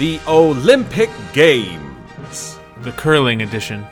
the 0.00 0.18
Olympic 0.26 1.10
Games. 1.34 2.58
The 2.80 2.92
curling 2.92 3.42
edition. 3.42 3.84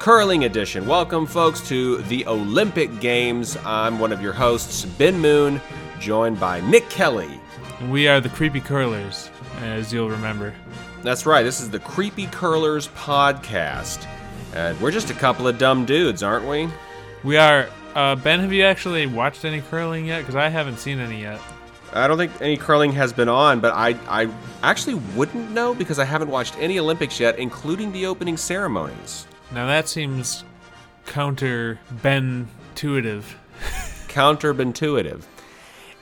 Curling 0.00 0.46
edition. 0.46 0.84
Welcome, 0.84 1.26
folks, 1.26 1.60
to 1.68 1.98
the 1.98 2.26
Olympic 2.26 2.98
Games. 2.98 3.56
I'm 3.64 4.00
one 4.00 4.10
of 4.10 4.20
your 4.20 4.32
hosts, 4.32 4.84
Ben 4.84 5.16
Moon, 5.20 5.60
joined 6.00 6.40
by 6.40 6.60
Nick 6.62 6.90
Kelly. 6.90 7.40
And 7.78 7.92
we 7.92 8.08
are 8.08 8.20
the 8.20 8.30
Creepy 8.30 8.60
Curlers, 8.60 9.30
as 9.60 9.92
you'll 9.92 10.10
remember. 10.10 10.52
That's 11.04 11.24
right, 11.24 11.44
this 11.44 11.60
is 11.60 11.70
the 11.70 11.78
Creepy 11.78 12.26
Curlers 12.26 12.88
podcast. 12.88 14.08
And 14.54 14.80
we're 14.80 14.90
just 14.90 15.10
a 15.10 15.14
couple 15.14 15.46
of 15.46 15.56
dumb 15.56 15.84
dudes, 15.84 16.24
aren't 16.24 16.48
we? 16.48 16.68
We 17.22 17.36
are. 17.36 17.68
Uh, 17.94 18.16
ben, 18.16 18.40
have 18.40 18.52
you 18.52 18.64
actually 18.64 19.06
watched 19.06 19.44
any 19.44 19.60
curling 19.60 20.06
yet? 20.06 20.22
Because 20.22 20.34
I 20.34 20.48
haven't 20.48 20.78
seen 20.78 20.98
any 20.98 21.20
yet. 21.20 21.38
I 21.94 22.08
don't 22.08 22.18
think 22.18 22.32
any 22.40 22.56
curling 22.56 22.92
has 22.92 23.12
been 23.12 23.28
on, 23.28 23.60
but 23.60 23.72
I, 23.72 23.96
I 24.08 24.28
actually 24.62 24.96
wouldn't 25.16 25.50
know 25.52 25.74
because 25.74 25.98
I 25.98 26.04
haven't 26.04 26.28
watched 26.28 26.56
any 26.58 26.78
Olympics 26.78 27.20
yet, 27.20 27.38
including 27.38 27.92
the 27.92 28.06
opening 28.06 28.36
ceremonies. 28.36 29.26
Now 29.52 29.66
that 29.66 29.88
seems 29.88 30.44
counter 31.06 31.78
Ben 32.02 32.48
intuitive. 32.74 33.38
Counterintuitive. 34.08 35.22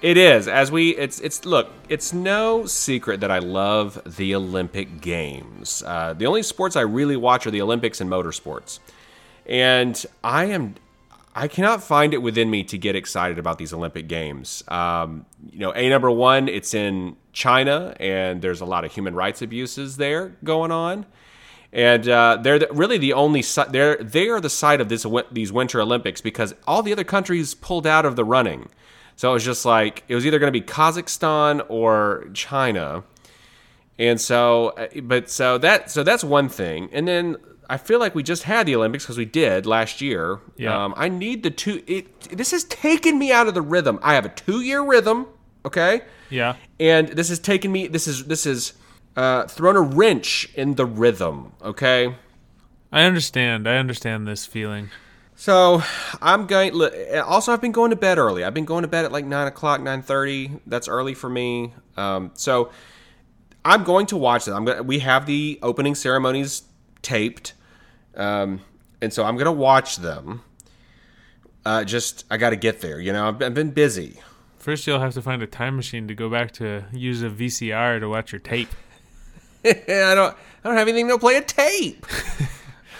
It 0.01 0.17
is. 0.17 0.49
As 0.49 0.73
we, 0.73 0.97
it's, 0.97 1.21
it's. 1.21 1.45
Look, 1.45 1.71
it's 1.89 2.12
no 2.12 2.67
secret 2.67 3.21
that 3.21 3.31
I 3.31 3.39
love 3.39 4.01
the 4.17 4.34
Olympic 4.34 5.01
Games. 5.01 5.83
Uh, 5.87 6.15
the 6.15 6.27
only 6.27 6.43
sports 6.43 6.75
I 6.75 6.81
really 6.81 7.17
watch 7.17 7.47
are 7.47 7.51
the 7.51 7.61
Olympics 7.62 8.01
and 8.01 8.11
motorsports, 8.11 8.81
and 9.47 10.05
I 10.25 10.47
am 10.47 10.75
I 11.34 11.48
cannot 11.48 11.83
find 11.83 12.12
it 12.12 12.19
within 12.19 12.50
me 12.50 12.62
to 12.64 12.77
get 12.77 12.94
excited 12.94 13.38
about 13.38 13.56
these 13.56 13.72
Olympic 13.72 14.06
Games. 14.06 14.62
Um, 14.69 15.25
you 15.50 15.61
know, 15.61 15.72
a 15.72 15.88
number 15.88 16.11
one, 16.11 16.48
it's 16.48 16.75
in 16.75 17.16
China, 17.33 17.97
and 17.98 18.42
there's 18.42 18.61
a 18.61 18.66
lot 18.66 18.84
of 18.84 18.92
human 18.92 19.14
rights 19.14 19.41
abuses 19.41 19.97
there 19.97 20.36
going 20.44 20.70
on, 20.70 21.06
and 21.72 22.06
uh, 22.06 22.38
they're 22.42 22.58
the, 22.58 22.69
really 22.70 22.98
the 22.98 23.14
only 23.14 23.42
they're 23.70 23.97
they 23.97 24.28
are 24.28 24.41
the 24.41 24.50
site 24.50 24.80
of 24.83 24.91
this 24.91 25.06
these 25.30 25.50
Winter 25.50 25.80
Olympics 25.80 26.20
because 26.20 26.55
all 26.66 26.83
the 26.83 26.92
other 26.92 27.05
countries 27.05 27.55
pulled 27.55 27.86
out 27.86 28.05
of 28.05 28.16
the 28.16 28.25
running. 28.25 28.69
So 29.16 29.30
it 29.30 29.34
was 29.34 29.44
just 29.44 29.64
like 29.64 30.05
it 30.08 30.14
was 30.14 30.27
either 30.27 30.38
going 30.38 30.53
to 30.53 30.58
be 30.58 30.66
Kazakhstan 30.66 31.64
or 31.70 32.28
China, 32.34 33.05
and 33.98 34.20
so 34.20 34.70
uh, 34.70 34.88
but 35.03 35.30
so 35.30 35.56
that 35.58 35.91
so 35.91 36.03
that's 36.03 36.25
one 36.25 36.50
thing, 36.50 36.91
and 36.92 37.08
then 37.08 37.36
I 37.73 37.78
feel 37.78 37.98
like 37.98 38.15
we 38.15 38.23
just 38.23 38.42
had 38.42 38.67
the 38.67 38.77
Olympics 38.77 39.05
because 39.05 39.17
we 39.17 39.25
did 39.25 39.65
last 39.65 40.03
year. 40.03 40.41
Yeah. 40.59 40.84
Um, 40.84 40.92
I 40.95 41.09
need 41.09 41.42
the 41.42 41.51
two. 41.51 41.83
It 41.87 42.20
this 42.28 42.51
has 42.51 42.65
taken 42.65 43.19
me 43.19 43.33
out 43.33 43.48
of 43.48 43.55
the 43.55 43.62
rhythm. 43.62 43.98
I 44.03 44.12
have 44.12 44.27
a 44.27 44.28
two 44.28 44.61
year 44.61 44.83
rhythm. 44.83 45.27
Okay. 45.65 46.03
Yeah. 46.28 46.56
And 46.78 47.09
this 47.09 47.31
has 47.31 47.39
taken 47.39 47.73
me. 47.73 47.87
This 47.87 48.06
is 48.06 48.27
this 48.27 48.45
is 48.45 48.75
uh, 49.17 49.47
thrown 49.47 49.77
a 49.77 49.81
wrench 49.81 50.50
in 50.55 50.75
the 50.75 50.84
rhythm. 50.84 51.55
Okay. 51.62 52.15
I 52.93 53.05
understand. 53.05 53.67
I 53.67 53.78
understand 53.78 54.28
this 54.28 54.45
feeling. 54.45 54.91
So 55.34 55.83
I'm 56.20 56.47
going. 56.47 56.78
Also, 57.25 57.55
I've 57.55 57.62
been 57.62 57.73
going 57.73 57.89
to 57.89 57.97
bed 57.97 58.19
early. 58.19 58.45
I've 58.45 58.53
been 58.53 58.67
going 58.67 58.83
to 58.83 58.89
bed 58.89 59.06
at 59.06 59.12
like 59.12 59.25
nine 59.25 59.47
o'clock, 59.47 59.81
nine 59.81 60.03
thirty. 60.03 60.50
That's 60.67 60.89
early 60.89 61.15
for 61.15 61.31
me. 61.31 61.73
Um, 61.97 62.33
so 62.34 62.70
I'm 63.65 63.83
going 63.83 64.05
to 64.09 64.19
watch 64.19 64.47
it. 64.47 64.53
I'm 64.53 64.67
going. 64.67 64.87
We 64.87 64.99
have 64.99 65.25
the 65.25 65.59
opening 65.62 65.94
ceremonies 65.94 66.65
taped, 67.00 67.54
um, 68.17 68.61
and 69.00 69.12
so 69.12 69.25
I'm 69.25 69.37
going 69.37 69.47
to 69.47 69.53
watch 69.53 69.97
them. 69.97 70.43
Uh, 71.65 71.84
just 71.84 72.25
I 72.31 72.37
got 72.37 72.50
to 72.50 72.56
get 72.56 72.81
there. 72.81 73.00
You 73.00 73.12
know, 73.12 73.28
I've 73.28 73.39
been, 73.39 73.47
I've 73.47 73.55
been 73.55 73.71
busy. 73.71 74.21
First, 74.59 74.87
you'll 74.87 75.00
have 75.00 75.15
to 75.15 75.23
find 75.23 75.43
a 75.43 75.47
time 75.47 75.77
machine 75.77 76.09
to 76.09 76.15
go 76.15 76.28
back 76.28 76.53
to 76.53 76.84
use 76.93 77.22
a 77.22 77.31
VCR 77.31 78.01
to 78.01 78.09
watch 78.09 78.33
your 78.33 78.39
tape. 78.41 78.69
I 79.65 79.75
don't. 80.15 80.37
I 80.65 80.69
don't 80.69 80.77
have 80.77 80.89
anything 80.89 81.09
to 81.09 81.19
play 81.19 81.37
a 81.37 81.43
tape. 81.43 82.06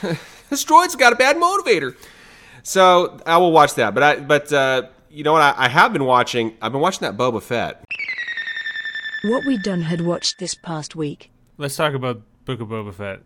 this 0.51 0.65
droid's 0.65 0.97
got 0.97 1.13
a 1.13 1.17
bad 1.17 1.37
motivator. 1.37 1.97
So 2.65 3.21
I 3.27 3.39
will 3.39 3.53
watch 3.53 3.75
that. 3.75 3.95
But 3.95 4.03
I. 4.03 4.17
But 4.17 4.53
uh, 4.53 4.83
you 5.11 5.25
know 5.25 5.33
what? 5.33 5.43
I, 5.43 5.55
I 5.57 5.69
have 5.69 5.93
been 5.93 6.05
watching. 6.05 6.57
I've 6.63 6.73
been 6.73 6.81
watching 6.81 7.01
that 7.01 7.17
Boba 7.17 7.43
Fett. 7.43 7.85
What 9.25 9.45
we 9.47 9.57
done 9.59 9.83
had 9.83 10.01
watched 10.01 10.39
this 10.39 10.55
past 10.55 10.97
week. 10.97 11.31
Let's 11.59 11.77
talk 11.77 11.95
about 11.95 12.23
Book 12.45 12.61
of 12.61 12.69
Boba 12.69 12.93
Fett. 12.93 13.21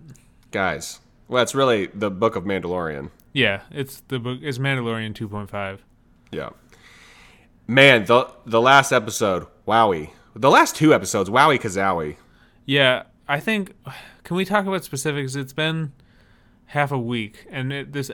guys. 0.50 1.00
Well, 1.28 1.42
it's 1.42 1.54
really 1.54 1.86
the 1.86 2.10
Book 2.10 2.36
of 2.36 2.44
Mandalorian. 2.44 3.10
Yeah, 3.32 3.62
it's 3.70 4.00
the 4.08 4.18
book. 4.18 4.38
It's 4.42 4.58
Mandalorian 4.58 5.14
2.5. 5.14 5.80
Yeah. 6.30 6.50
Man, 7.66 8.04
the 8.04 8.30
the 8.44 8.60
last 8.60 8.92
episode, 8.92 9.46
wowie. 9.66 10.10
The 10.34 10.50
last 10.50 10.76
two 10.76 10.94
episodes, 10.94 11.28
wowie 11.28 11.60
kazowie. 11.60 12.16
Yeah, 12.64 13.04
I 13.28 13.40
think. 13.40 13.74
Can 14.22 14.36
we 14.36 14.44
talk 14.44 14.66
about 14.66 14.84
specifics? 14.84 15.34
It's 15.34 15.52
been 15.52 15.92
half 16.66 16.92
a 16.92 16.98
week, 16.98 17.46
and 17.50 17.72
it, 17.72 17.92
this 17.92 18.10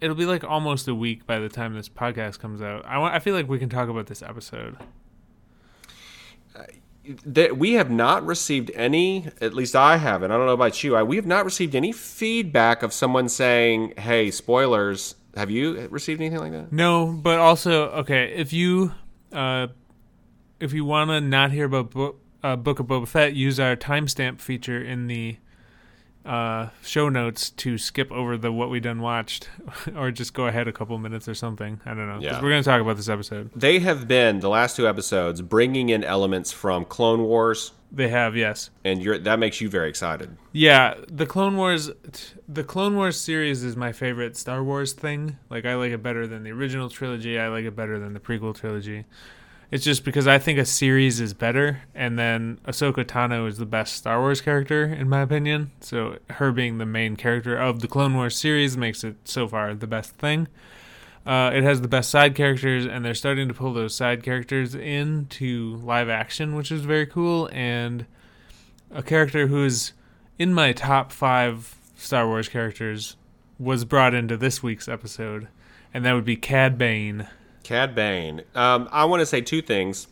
it'll 0.00 0.16
be 0.16 0.26
like 0.26 0.44
almost 0.44 0.88
a 0.88 0.94
week 0.94 1.26
by 1.26 1.38
the 1.38 1.48
time 1.48 1.74
this 1.74 1.88
podcast 1.88 2.38
comes 2.38 2.62
out. 2.62 2.84
I 2.84 2.98
want. 2.98 3.14
I 3.14 3.18
feel 3.18 3.34
like 3.34 3.48
we 3.48 3.58
can 3.58 3.68
talk 3.68 3.88
about 3.88 4.06
this 4.06 4.22
episode. 4.22 4.76
That 7.26 7.56
we 7.58 7.72
have 7.72 7.90
not 7.90 8.24
received 8.24 8.70
any, 8.74 9.26
at 9.40 9.54
least 9.54 9.74
I 9.74 9.96
haven't. 9.96 10.30
I 10.30 10.36
don't 10.36 10.46
know 10.46 10.52
about 10.52 10.84
you. 10.84 10.94
I, 10.94 11.02
we 11.02 11.16
have 11.16 11.26
not 11.26 11.44
received 11.44 11.74
any 11.74 11.90
feedback 11.90 12.82
of 12.82 12.92
someone 12.92 13.28
saying, 13.28 13.94
"Hey, 13.98 14.30
spoilers." 14.30 15.16
Have 15.34 15.50
you 15.50 15.88
received 15.90 16.20
anything 16.20 16.40
like 16.40 16.52
that? 16.52 16.70
No, 16.72 17.06
but 17.06 17.38
also 17.38 17.88
okay. 17.90 18.34
If 18.36 18.52
you 18.52 18.92
uh, 19.32 19.68
if 20.60 20.72
you 20.72 20.84
want 20.84 21.10
to 21.10 21.20
not 21.20 21.52
hear 21.52 21.64
about 21.64 21.90
Bo- 21.90 22.16
uh, 22.42 22.56
Book 22.56 22.78
of 22.78 22.86
Boba 22.86 23.08
Fett, 23.08 23.34
use 23.34 23.58
our 23.58 23.74
timestamp 23.74 24.40
feature 24.40 24.82
in 24.82 25.06
the 25.06 25.38
uh, 26.24 26.68
show 26.84 27.08
notes 27.08 27.50
to 27.50 27.78
skip 27.78 28.10
over 28.12 28.36
the 28.36 28.52
what 28.52 28.70
we 28.70 28.80
done 28.80 29.00
watched, 29.00 29.48
or 29.96 30.10
just 30.10 30.34
go 30.34 30.46
ahead 30.46 30.68
a 30.68 30.72
couple 30.72 30.96
minutes 30.98 31.28
or 31.28 31.34
something. 31.34 31.80
I 31.84 31.90
don't 31.94 32.08
know. 32.08 32.18
Yeah. 32.20 32.40
we're 32.40 32.50
gonna 32.50 32.62
talk 32.62 32.80
about 32.80 32.96
this 32.96 33.08
episode. 33.08 33.50
They 33.54 33.80
have 33.80 34.06
been 34.06 34.40
the 34.40 34.48
last 34.48 34.76
two 34.76 34.86
episodes 34.88 35.42
bringing 35.42 35.88
in 35.88 36.04
elements 36.04 36.52
from 36.52 36.84
Clone 36.84 37.22
Wars, 37.24 37.72
They 37.90 38.08
have 38.08 38.36
yes. 38.36 38.70
and 38.84 39.02
you're, 39.02 39.18
that 39.18 39.38
makes 39.38 39.60
you 39.60 39.68
very 39.68 39.88
excited. 39.88 40.36
Yeah, 40.52 40.94
the 41.08 41.26
Clone 41.26 41.56
Wars, 41.56 41.90
the 42.48 42.64
Clone 42.64 42.96
Wars 42.96 43.18
series 43.20 43.64
is 43.64 43.76
my 43.76 43.92
favorite 43.92 44.36
Star 44.36 44.62
Wars 44.62 44.92
thing. 44.92 45.38
Like, 45.50 45.64
I 45.66 45.74
like 45.74 45.92
it 45.92 46.02
better 46.02 46.26
than 46.26 46.44
the 46.44 46.50
original 46.50 46.88
trilogy. 46.88 47.38
I 47.38 47.48
like 47.48 47.64
it 47.64 47.74
better 47.76 47.98
than 47.98 48.12
the 48.12 48.20
prequel 48.20 48.54
trilogy. 48.54 49.04
It's 49.72 49.84
just 49.84 50.04
because 50.04 50.28
I 50.28 50.38
think 50.38 50.58
a 50.58 50.66
series 50.66 51.18
is 51.18 51.32
better, 51.32 51.80
and 51.94 52.18
then 52.18 52.60
Ahsoka 52.66 53.06
Tano 53.06 53.48
is 53.48 53.56
the 53.56 53.64
best 53.64 53.94
Star 53.94 54.20
Wars 54.20 54.42
character 54.42 54.84
in 54.84 55.08
my 55.08 55.22
opinion. 55.22 55.70
So 55.80 56.18
her 56.28 56.52
being 56.52 56.76
the 56.76 56.84
main 56.84 57.16
character 57.16 57.56
of 57.56 57.80
the 57.80 57.88
Clone 57.88 58.14
Wars 58.14 58.36
series 58.36 58.76
makes 58.76 59.02
it 59.02 59.16
so 59.24 59.48
far 59.48 59.74
the 59.74 59.86
best 59.86 60.12
thing. 60.16 60.48
Uh, 61.24 61.52
it 61.54 61.62
has 61.62 61.80
the 61.80 61.88
best 61.88 62.10
side 62.10 62.34
characters, 62.34 62.84
and 62.84 63.02
they're 63.02 63.14
starting 63.14 63.48
to 63.48 63.54
pull 63.54 63.72
those 63.72 63.94
side 63.94 64.22
characters 64.22 64.74
into 64.74 65.76
live 65.76 66.10
action, 66.10 66.54
which 66.54 66.70
is 66.70 66.82
very 66.82 67.06
cool. 67.06 67.48
And 67.50 68.04
a 68.90 69.02
character 69.02 69.46
who's 69.46 69.94
in 70.38 70.52
my 70.52 70.72
top 70.72 71.12
five 71.12 71.76
Star 71.96 72.26
Wars 72.26 72.50
characters 72.50 73.16
was 73.58 73.86
brought 73.86 74.12
into 74.12 74.36
this 74.36 74.62
week's 74.62 74.86
episode, 74.86 75.48
and 75.94 76.04
that 76.04 76.12
would 76.12 76.26
be 76.26 76.36
Cad 76.36 76.76
Bane. 76.76 77.26
Cad 77.62 77.94
Bane. 77.94 78.42
Um, 78.54 78.88
I 78.92 79.04
want 79.04 79.20
to 79.20 79.26
say 79.26 79.40
two 79.40 79.62
things 79.62 80.06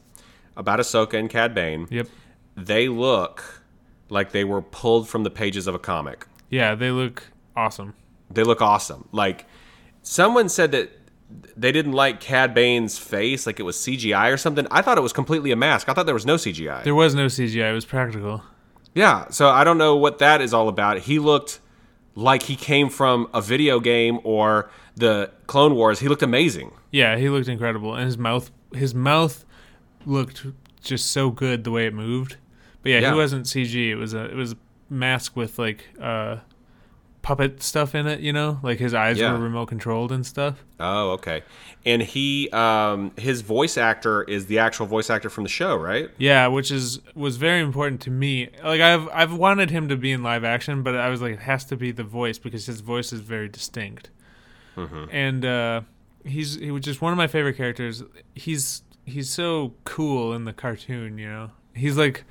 about 0.56 0.78
Ahsoka 0.78 1.14
and 1.14 1.28
Cad 1.28 1.54
Bane. 1.54 1.86
Yep. 1.90 2.08
They 2.56 2.88
look 2.88 3.62
like 4.08 4.32
they 4.32 4.44
were 4.44 4.62
pulled 4.62 5.08
from 5.08 5.24
the 5.24 5.30
pages 5.30 5.66
of 5.66 5.74
a 5.74 5.78
comic. 5.78 6.26
Yeah, 6.48 6.74
they 6.74 6.90
look 6.90 7.24
awesome. 7.56 7.94
They 8.30 8.42
look 8.42 8.60
awesome. 8.60 9.08
Like 9.12 9.46
someone 10.02 10.48
said 10.48 10.72
that 10.72 10.90
they 11.56 11.70
didn't 11.72 11.92
like 11.92 12.20
Cad 12.20 12.54
Bane's 12.54 12.98
face, 12.98 13.46
like 13.46 13.60
it 13.60 13.62
was 13.62 13.76
CGI 13.76 14.32
or 14.32 14.36
something. 14.36 14.66
I 14.70 14.82
thought 14.82 14.98
it 14.98 15.02
was 15.02 15.12
completely 15.12 15.52
a 15.52 15.56
mask. 15.56 15.88
I 15.88 15.92
thought 15.92 16.06
there 16.06 16.14
was 16.14 16.26
no 16.26 16.34
CGI. 16.36 16.82
There 16.82 16.94
was 16.94 17.14
no 17.14 17.26
CGI; 17.26 17.70
it 17.70 17.74
was 17.74 17.84
practical. 17.84 18.42
Yeah, 18.94 19.28
so 19.30 19.48
I 19.48 19.62
don't 19.62 19.78
know 19.78 19.94
what 19.94 20.18
that 20.18 20.40
is 20.40 20.52
all 20.52 20.68
about. 20.68 20.98
He 21.00 21.20
looked 21.20 21.60
like 22.16 22.42
he 22.42 22.56
came 22.56 22.88
from 22.88 23.28
a 23.32 23.40
video 23.40 23.78
game 23.78 24.18
or 24.24 24.68
the 24.96 25.30
Clone 25.46 25.76
Wars. 25.76 26.00
He 26.00 26.08
looked 26.08 26.22
amazing. 26.22 26.72
Yeah, 26.90 27.16
he 27.16 27.28
looked 27.28 27.48
incredible, 27.48 27.94
and 27.94 28.04
his 28.06 28.18
mouth, 28.18 28.50
his 28.74 28.94
mouth 28.94 29.44
looked 30.06 30.46
just 30.82 31.10
so 31.10 31.30
good 31.30 31.64
the 31.64 31.70
way 31.70 31.86
it 31.86 31.94
moved. 31.94 32.36
But 32.82 32.90
yeah, 32.92 32.98
Yeah. 33.00 33.10
he 33.12 33.16
wasn't 33.16 33.46
CG. 33.46 33.90
It 33.90 33.96
was 33.96 34.14
a 34.14 34.24
it 34.24 34.34
was 34.36 34.52
a 34.52 34.56
mask 34.88 35.36
with 35.36 35.58
like 35.58 35.84
uh, 36.00 36.36
puppet 37.22 37.62
stuff 37.62 37.94
in 37.94 38.06
it. 38.06 38.20
You 38.20 38.32
know, 38.32 38.58
like 38.62 38.78
his 38.78 38.94
eyes 38.94 39.18
Yeah. 39.18 39.32
were 39.32 39.38
remote 39.38 39.66
controlled 39.66 40.10
and 40.10 40.26
stuff. 40.26 40.64
Oh, 40.80 41.10
okay. 41.10 41.42
And 41.86 42.02
he, 42.02 42.50
um, 42.50 43.12
his 43.16 43.40
voice 43.40 43.78
actor 43.78 44.22
is 44.24 44.46
the 44.46 44.58
actual 44.58 44.84
voice 44.86 45.08
actor 45.10 45.30
from 45.30 45.44
the 45.44 45.50
show, 45.50 45.76
right? 45.76 46.10
Yeah, 46.18 46.46
which 46.48 46.70
is 46.70 47.00
was 47.14 47.36
very 47.36 47.60
important 47.60 48.00
to 48.02 48.10
me. 48.10 48.48
Like 48.64 48.80
I've 48.80 49.08
I've 49.12 49.32
wanted 49.34 49.70
him 49.70 49.88
to 49.88 49.96
be 49.96 50.10
in 50.10 50.22
live 50.22 50.42
action, 50.44 50.82
but 50.82 50.96
I 50.96 51.08
was 51.10 51.20
like, 51.22 51.34
it 51.34 51.40
has 51.40 51.64
to 51.66 51.76
be 51.76 51.92
the 51.92 52.04
voice 52.04 52.38
because 52.38 52.66
his 52.66 52.80
voice 52.80 53.12
is 53.12 53.20
very 53.20 53.48
distinct. 53.48 54.10
And 55.12 55.44
uh, 55.44 55.82
he's 56.24 56.56
he 56.56 56.70
was 56.70 56.82
just 56.82 57.00
one 57.02 57.12
of 57.12 57.16
my 57.16 57.26
favorite 57.26 57.56
characters. 57.56 58.02
He's 58.34 58.82
he's 59.04 59.30
so 59.30 59.74
cool 59.84 60.32
in 60.32 60.44
the 60.44 60.52
cartoon, 60.52 61.18
you 61.18 61.28
know. 61.28 61.50
He's 61.74 61.96
like 61.96 62.24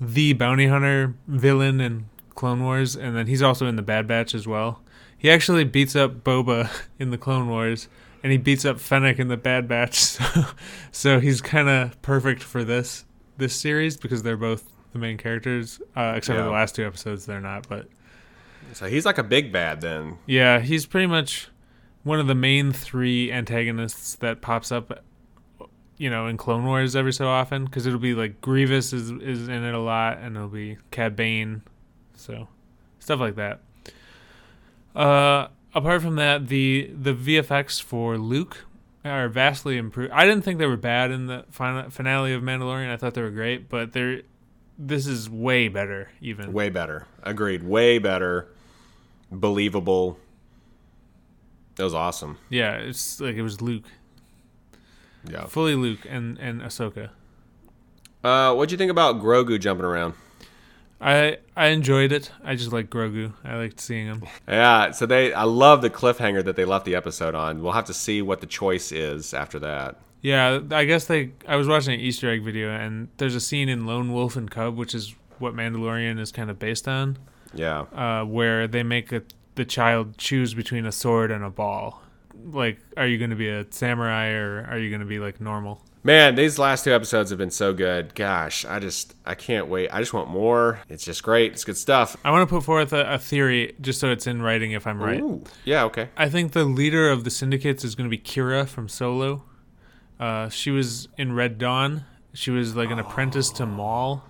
the 0.00 0.32
bounty 0.32 0.66
hunter 0.66 1.14
villain 1.26 1.80
in 1.80 2.06
Clone 2.34 2.62
Wars, 2.62 2.96
and 2.96 3.16
then 3.16 3.26
he's 3.26 3.42
also 3.42 3.66
in 3.66 3.76
the 3.76 3.82
Bad 3.82 4.06
Batch 4.06 4.34
as 4.34 4.46
well. 4.46 4.82
He 5.18 5.30
actually 5.30 5.64
beats 5.64 5.94
up 5.94 6.24
Boba 6.24 6.70
in 6.98 7.10
the 7.10 7.18
Clone 7.18 7.48
Wars, 7.48 7.88
and 8.22 8.32
he 8.32 8.38
beats 8.38 8.64
up 8.64 8.80
Fennec 8.80 9.18
in 9.18 9.28
the 9.28 9.36
Bad 9.36 9.68
Batch. 9.68 9.98
So, 10.32 10.44
so 10.92 11.20
he's 11.20 11.40
kind 11.42 11.68
of 11.68 12.00
perfect 12.02 12.42
for 12.42 12.64
this 12.64 13.04
this 13.36 13.54
series 13.54 13.96
because 13.96 14.22
they're 14.22 14.36
both 14.36 14.64
the 14.92 14.98
main 14.98 15.16
characters. 15.18 15.80
Uh, 15.96 16.14
except 16.16 16.38
for 16.38 16.44
the 16.44 16.50
last 16.50 16.74
two 16.74 16.86
episodes, 16.86 17.26
they're 17.26 17.40
not. 17.40 17.68
But 17.68 17.88
So 18.72 18.86
he's 18.86 19.04
like 19.04 19.18
a 19.18 19.22
big 19.22 19.52
bad 19.52 19.80
then. 19.82 20.16
yeah, 20.26 20.60
he's 20.60 20.86
pretty 20.86 21.06
much 21.06 21.49
one 22.02 22.20
of 22.20 22.26
the 22.26 22.34
main 22.34 22.72
three 22.72 23.30
antagonists 23.30 24.16
that 24.16 24.40
pops 24.40 24.72
up, 24.72 25.04
you 25.96 26.10
know, 26.10 26.26
in 26.26 26.36
Clone 26.36 26.64
Wars 26.64 26.96
every 26.96 27.12
so 27.12 27.28
often. 27.28 27.64
Because 27.64 27.86
it'll 27.86 27.98
be 27.98 28.14
like 28.14 28.40
Grievous 28.40 28.92
is 28.92 29.10
is 29.10 29.48
in 29.48 29.64
it 29.64 29.74
a 29.74 29.80
lot, 29.80 30.18
and 30.18 30.36
it'll 30.36 30.48
be 30.48 30.78
Cad 30.90 31.16
Bane, 31.16 31.62
so 32.14 32.48
stuff 32.98 33.20
like 33.20 33.36
that. 33.36 33.60
Uh, 34.94 35.48
apart 35.74 36.02
from 36.02 36.16
that, 36.16 36.48
the 36.48 36.90
the 36.94 37.14
VFX 37.14 37.80
for 37.80 38.18
Luke 38.18 38.64
are 39.04 39.28
vastly 39.28 39.76
improved. 39.76 40.12
I 40.12 40.26
didn't 40.26 40.42
think 40.42 40.58
they 40.58 40.66
were 40.66 40.76
bad 40.76 41.10
in 41.10 41.26
the 41.26 41.44
final 41.50 41.90
finale 41.90 42.32
of 42.32 42.42
Mandalorian. 42.42 42.90
I 42.90 42.96
thought 42.96 43.14
they 43.14 43.22
were 43.22 43.30
great, 43.30 43.68
but 43.68 43.92
they're 43.92 44.22
this 44.78 45.06
is 45.06 45.28
way 45.28 45.68
better 45.68 46.10
even. 46.20 46.52
Way 46.52 46.70
better. 46.70 47.06
Agreed. 47.22 47.62
Way 47.62 47.98
better. 47.98 48.48
Believable. 49.30 50.18
That 51.76 51.84
was 51.84 51.94
awesome. 51.94 52.38
Yeah, 52.50 52.72
it's 52.74 53.20
like 53.20 53.36
it 53.36 53.42
was 53.42 53.60
Luke. 53.62 53.84
Yeah. 55.28 55.44
fully 55.46 55.74
Luke 55.74 56.00
and 56.08 56.38
and 56.38 56.62
Ahsoka. 56.62 57.10
Uh, 58.24 58.54
what'd 58.54 58.70
you 58.72 58.78
think 58.78 58.90
about 58.90 59.20
Grogu 59.20 59.58
jumping 59.60 59.84
around? 59.84 60.14
I 61.00 61.38
I 61.56 61.68
enjoyed 61.68 62.12
it. 62.12 62.30
I 62.44 62.54
just 62.56 62.72
like 62.72 62.90
Grogu. 62.90 63.32
I 63.44 63.56
liked 63.56 63.80
seeing 63.80 64.06
him. 64.06 64.24
Yeah, 64.48 64.90
so 64.90 65.06
they 65.06 65.32
I 65.32 65.44
love 65.44 65.80
the 65.82 65.90
cliffhanger 65.90 66.44
that 66.44 66.56
they 66.56 66.64
left 66.64 66.84
the 66.84 66.94
episode 66.94 67.34
on. 67.34 67.62
We'll 67.62 67.72
have 67.72 67.86
to 67.86 67.94
see 67.94 68.20
what 68.22 68.40
the 68.40 68.46
choice 68.46 68.92
is 68.92 69.32
after 69.32 69.58
that. 69.60 69.96
Yeah, 70.22 70.60
I 70.70 70.84
guess 70.84 71.06
they. 71.06 71.32
I 71.48 71.56
was 71.56 71.66
watching 71.66 71.94
an 71.94 72.00
Easter 72.00 72.30
egg 72.30 72.42
video, 72.42 72.70
and 72.70 73.08
there's 73.16 73.34
a 73.34 73.40
scene 73.40 73.70
in 73.70 73.86
Lone 73.86 74.12
Wolf 74.12 74.36
and 74.36 74.50
Cub, 74.50 74.76
which 74.76 74.94
is 74.94 75.14
what 75.38 75.54
Mandalorian 75.54 76.18
is 76.20 76.30
kind 76.30 76.50
of 76.50 76.58
based 76.58 76.86
on, 76.86 77.16
Yeah. 77.54 77.86
uh, 77.94 78.24
where 78.26 78.68
they 78.68 78.82
make 78.82 79.10
a, 79.12 79.22
the 79.60 79.64
child 79.66 80.16
choose 80.16 80.54
between 80.54 80.86
a 80.86 80.92
sword 80.92 81.30
and 81.30 81.44
a 81.44 81.50
ball. 81.50 82.00
Like, 82.46 82.78
are 82.96 83.06
you 83.06 83.18
going 83.18 83.28
to 83.28 83.36
be 83.36 83.50
a 83.50 83.66
samurai 83.68 84.28
or 84.30 84.66
are 84.70 84.78
you 84.78 84.88
going 84.88 85.02
to 85.02 85.06
be 85.06 85.18
like 85.18 85.38
normal? 85.38 85.82
Man, 86.02 86.34
these 86.34 86.58
last 86.58 86.84
two 86.84 86.94
episodes 86.94 87.28
have 87.28 87.38
been 87.38 87.50
so 87.50 87.74
good. 87.74 88.14
Gosh, 88.14 88.64
I 88.64 88.78
just 88.78 89.14
I 89.26 89.34
can't 89.34 89.66
wait. 89.66 89.90
I 89.92 90.00
just 90.00 90.14
want 90.14 90.30
more. 90.30 90.80
It's 90.88 91.04
just 91.04 91.22
great. 91.22 91.52
It's 91.52 91.64
good 91.64 91.76
stuff. 91.76 92.16
I 92.24 92.30
want 92.30 92.48
to 92.48 92.54
put 92.54 92.64
forth 92.64 92.94
a, 92.94 93.12
a 93.12 93.18
theory, 93.18 93.74
just 93.82 94.00
so 94.00 94.10
it's 94.10 94.26
in 94.26 94.40
writing 94.40 94.72
if 94.72 94.86
I'm 94.86 94.98
right. 94.98 95.20
Ooh. 95.20 95.44
Yeah, 95.66 95.84
okay. 95.84 96.08
I 96.16 96.30
think 96.30 96.52
the 96.52 96.64
leader 96.64 97.10
of 97.10 97.24
the 97.24 97.30
syndicates 97.30 97.84
is 97.84 97.94
going 97.94 98.08
to 98.08 98.16
be 98.16 98.22
Qi'ra 98.22 98.66
from 98.66 98.88
Solo. 98.88 99.44
Uh, 100.18 100.48
she 100.48 100.70
was 100.70 101.08
in 101.18 101.34
Red 101.34 101.58
Dawn. 101.58 102.06
She 102.32 102.50
was 102.50 102.74
like 102.74 102.90
an 102.90 102.98
apprentice 102.98 103.50
to 103.50 103.66
Maul, 103.66 104.24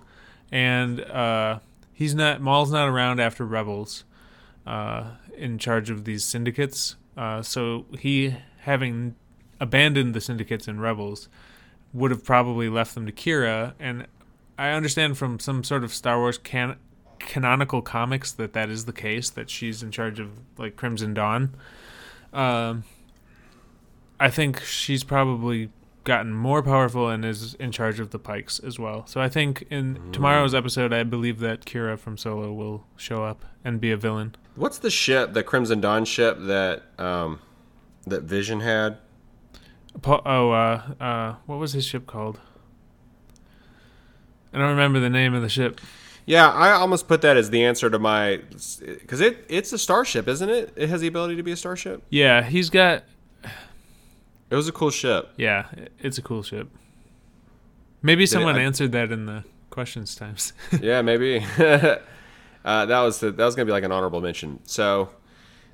and 0.51 0.99
uh, 0.99 1.59
he's 1.93 2.13
not. 2.13 2.41
Maul's 2.41 2.73
not 2.73 2.89
around 2.89 3.21
after 3.21 3.45
Rebels, 3.45 4.03
uh, 4.65 5.11
in 5.37 5.57
charge 5.57 5.89
of 5.89 6.05
these 6.05 6.23
syndicates. 6.23 6.95
Uh, 7.17 7.41
so 7.41 7.85
he, 7.99 8.35
having 8.61 9.15
abandoned 9.59 10.13
the 10.13 10.21
syndicates 10.21 10.67
and 10.67 10.81
Rebels, 10.81 11.29
would 11.93 12.11
have 12.11 12.23
probably 12.23 12.69
left 12.69 12.95
them 12.95 13.05
to 13.05 13.11
Qi'ra. 13.11 13.73
And 13.79 14.07
I 14.57 14.69
understand 14.69 15.17
from 15.17 15.39
some 15.39 15.63
sort 15.63 15.83
of 15.83 15.93
Star 15.93 16.17
Wars 16.17 16.37
can- 16.37 16.77
canonical 17.19 17.81
comics 17.81 18.31
that 18.33 18.53
that 18.53 18.69
is 18.69 18.85
the 18.85 18.93
case. 18.93 19.29
That 19.29 19.49
she's 19.49 19.83
in 19.83 19.91
charge 19.91 20.19
of 20.19 20.29
like 20.57 20.75
Crimson 20.75 21.13
Dawn. 21.13 21.55
Um, 22.33 22.83
I 24.19 24.29
think 24.29 24.61
she's 24.61 25.03
probably 25.03 25.69
gotten 26.03 26.33
more 26.33 26.63
powerful 26.63 27.09
and 27.09 27.23
is 27.23 27.53
in 27.55 27.71
charge 27.71 27.99
of 27.99 28.09
the 28.11 28.19
Pikes 28.19 28.59
as 28.59 28.79
well. 28.79 29.05
So 29.05 29.21
I 29.21 29.29
think 29.29 29.65
in 29.69 30.11
tomorrow's 30.11 30.55
episode, 30.55 30.93
I 30.93 31.03
believe 31.03 31.39
that 31.39 31.65
Qi'ra 31.65 31.99
from 31.99 32.17
Solo 32.17 32.51
will 32.53 32.85
show 32.95 33.23
up 33.23 33.45
and 33.63 33.79
be 33.79 33.91
a 33.91 33.97
villain. 33.97 34.35
What's 34.55 34.77
the 34.79 34.89
ship, 34.91 35.33
the 35.33 35.43
Crimson 35.43 35.79
Dawn 35.81 36.05
ship 36.05 36.37
that 36.41 36.83
um 36.97 37.39
that 38.05 38.23
Vision 38.23 38.59
had? 38.61 38.97
Oh, 40.05 40.51
uh, 40.51 40.81
uh, 40.99 41.35
what 41.45 41.57
was 41.59 41.73
his 41.73 41.85
ship 41.85 42.07
called? 42.07 42.39
I 44.53 44.57
don't 44.57 44.69
remember 44.69 44.99
the 44.99 45.09
name 45.09 45.33
of 45.33 45.41
the 45.41 45.49
ship. 45.49 45.79
Yeah, 46.25 46.49
I 46.49 46.71
almost 46.71 47.07
put 47.07 47.21
that 47.21 47.35
as 47.35 47.49
the 47.49 47.63
answer 47.63 47.89
to 47.89 47.99
my 47.99 48.41
because 48.85 49.21
it 49.21 49.45
it's 49.49 49.73
a 49.73 49.77
starship, 49.77 50.27
isn't 50.27 50.49
it? 50.49 50.73
It 50.75 50.89
has 50.89 51.01
the 51.01 51.07
ability 51.07 51.35
to 51.37 51.43
be 51.43 51.51
a 51.51 51.55
starship. 51.57 52.03
Yeah, 52.09 52.43
he's 52.43 52.69
got. 52.69 53.03
It 54.49 54.55
was 54.55 54.67
a 54.67 54.71
cool 54.71 54.91
ship. 54.91 55.29
Yeah, 55.37 55.67
it's 55.99 56.17
a 56.17 56.21
cool 56.21 56.43
ship. 56.43 56.67
Maybe 58.01 58.25
someone 58.25 58.55
I- 58.55 58.61
answered 58.61 58.91
that 58.91 59.11
in 59.11 59.25
the 59.25 59.43
questions 59.69 60.15
times. 60.15 60.53
yeah, 60.81 61.01
maybe. 61.01 61.45
uh, 62.65 62.85
that 62.85 63.01
was 63.01 63.19
the, 63.19 63.31
that 63.31 63.45
was 63.45 63.55
gonna 63.55 63.65
be 63.65 63.71
like 63.71 63.83
an 63.83 63.91
honorable 63.91 64.21
mention. 64.21 64.59
So 64.63 65.09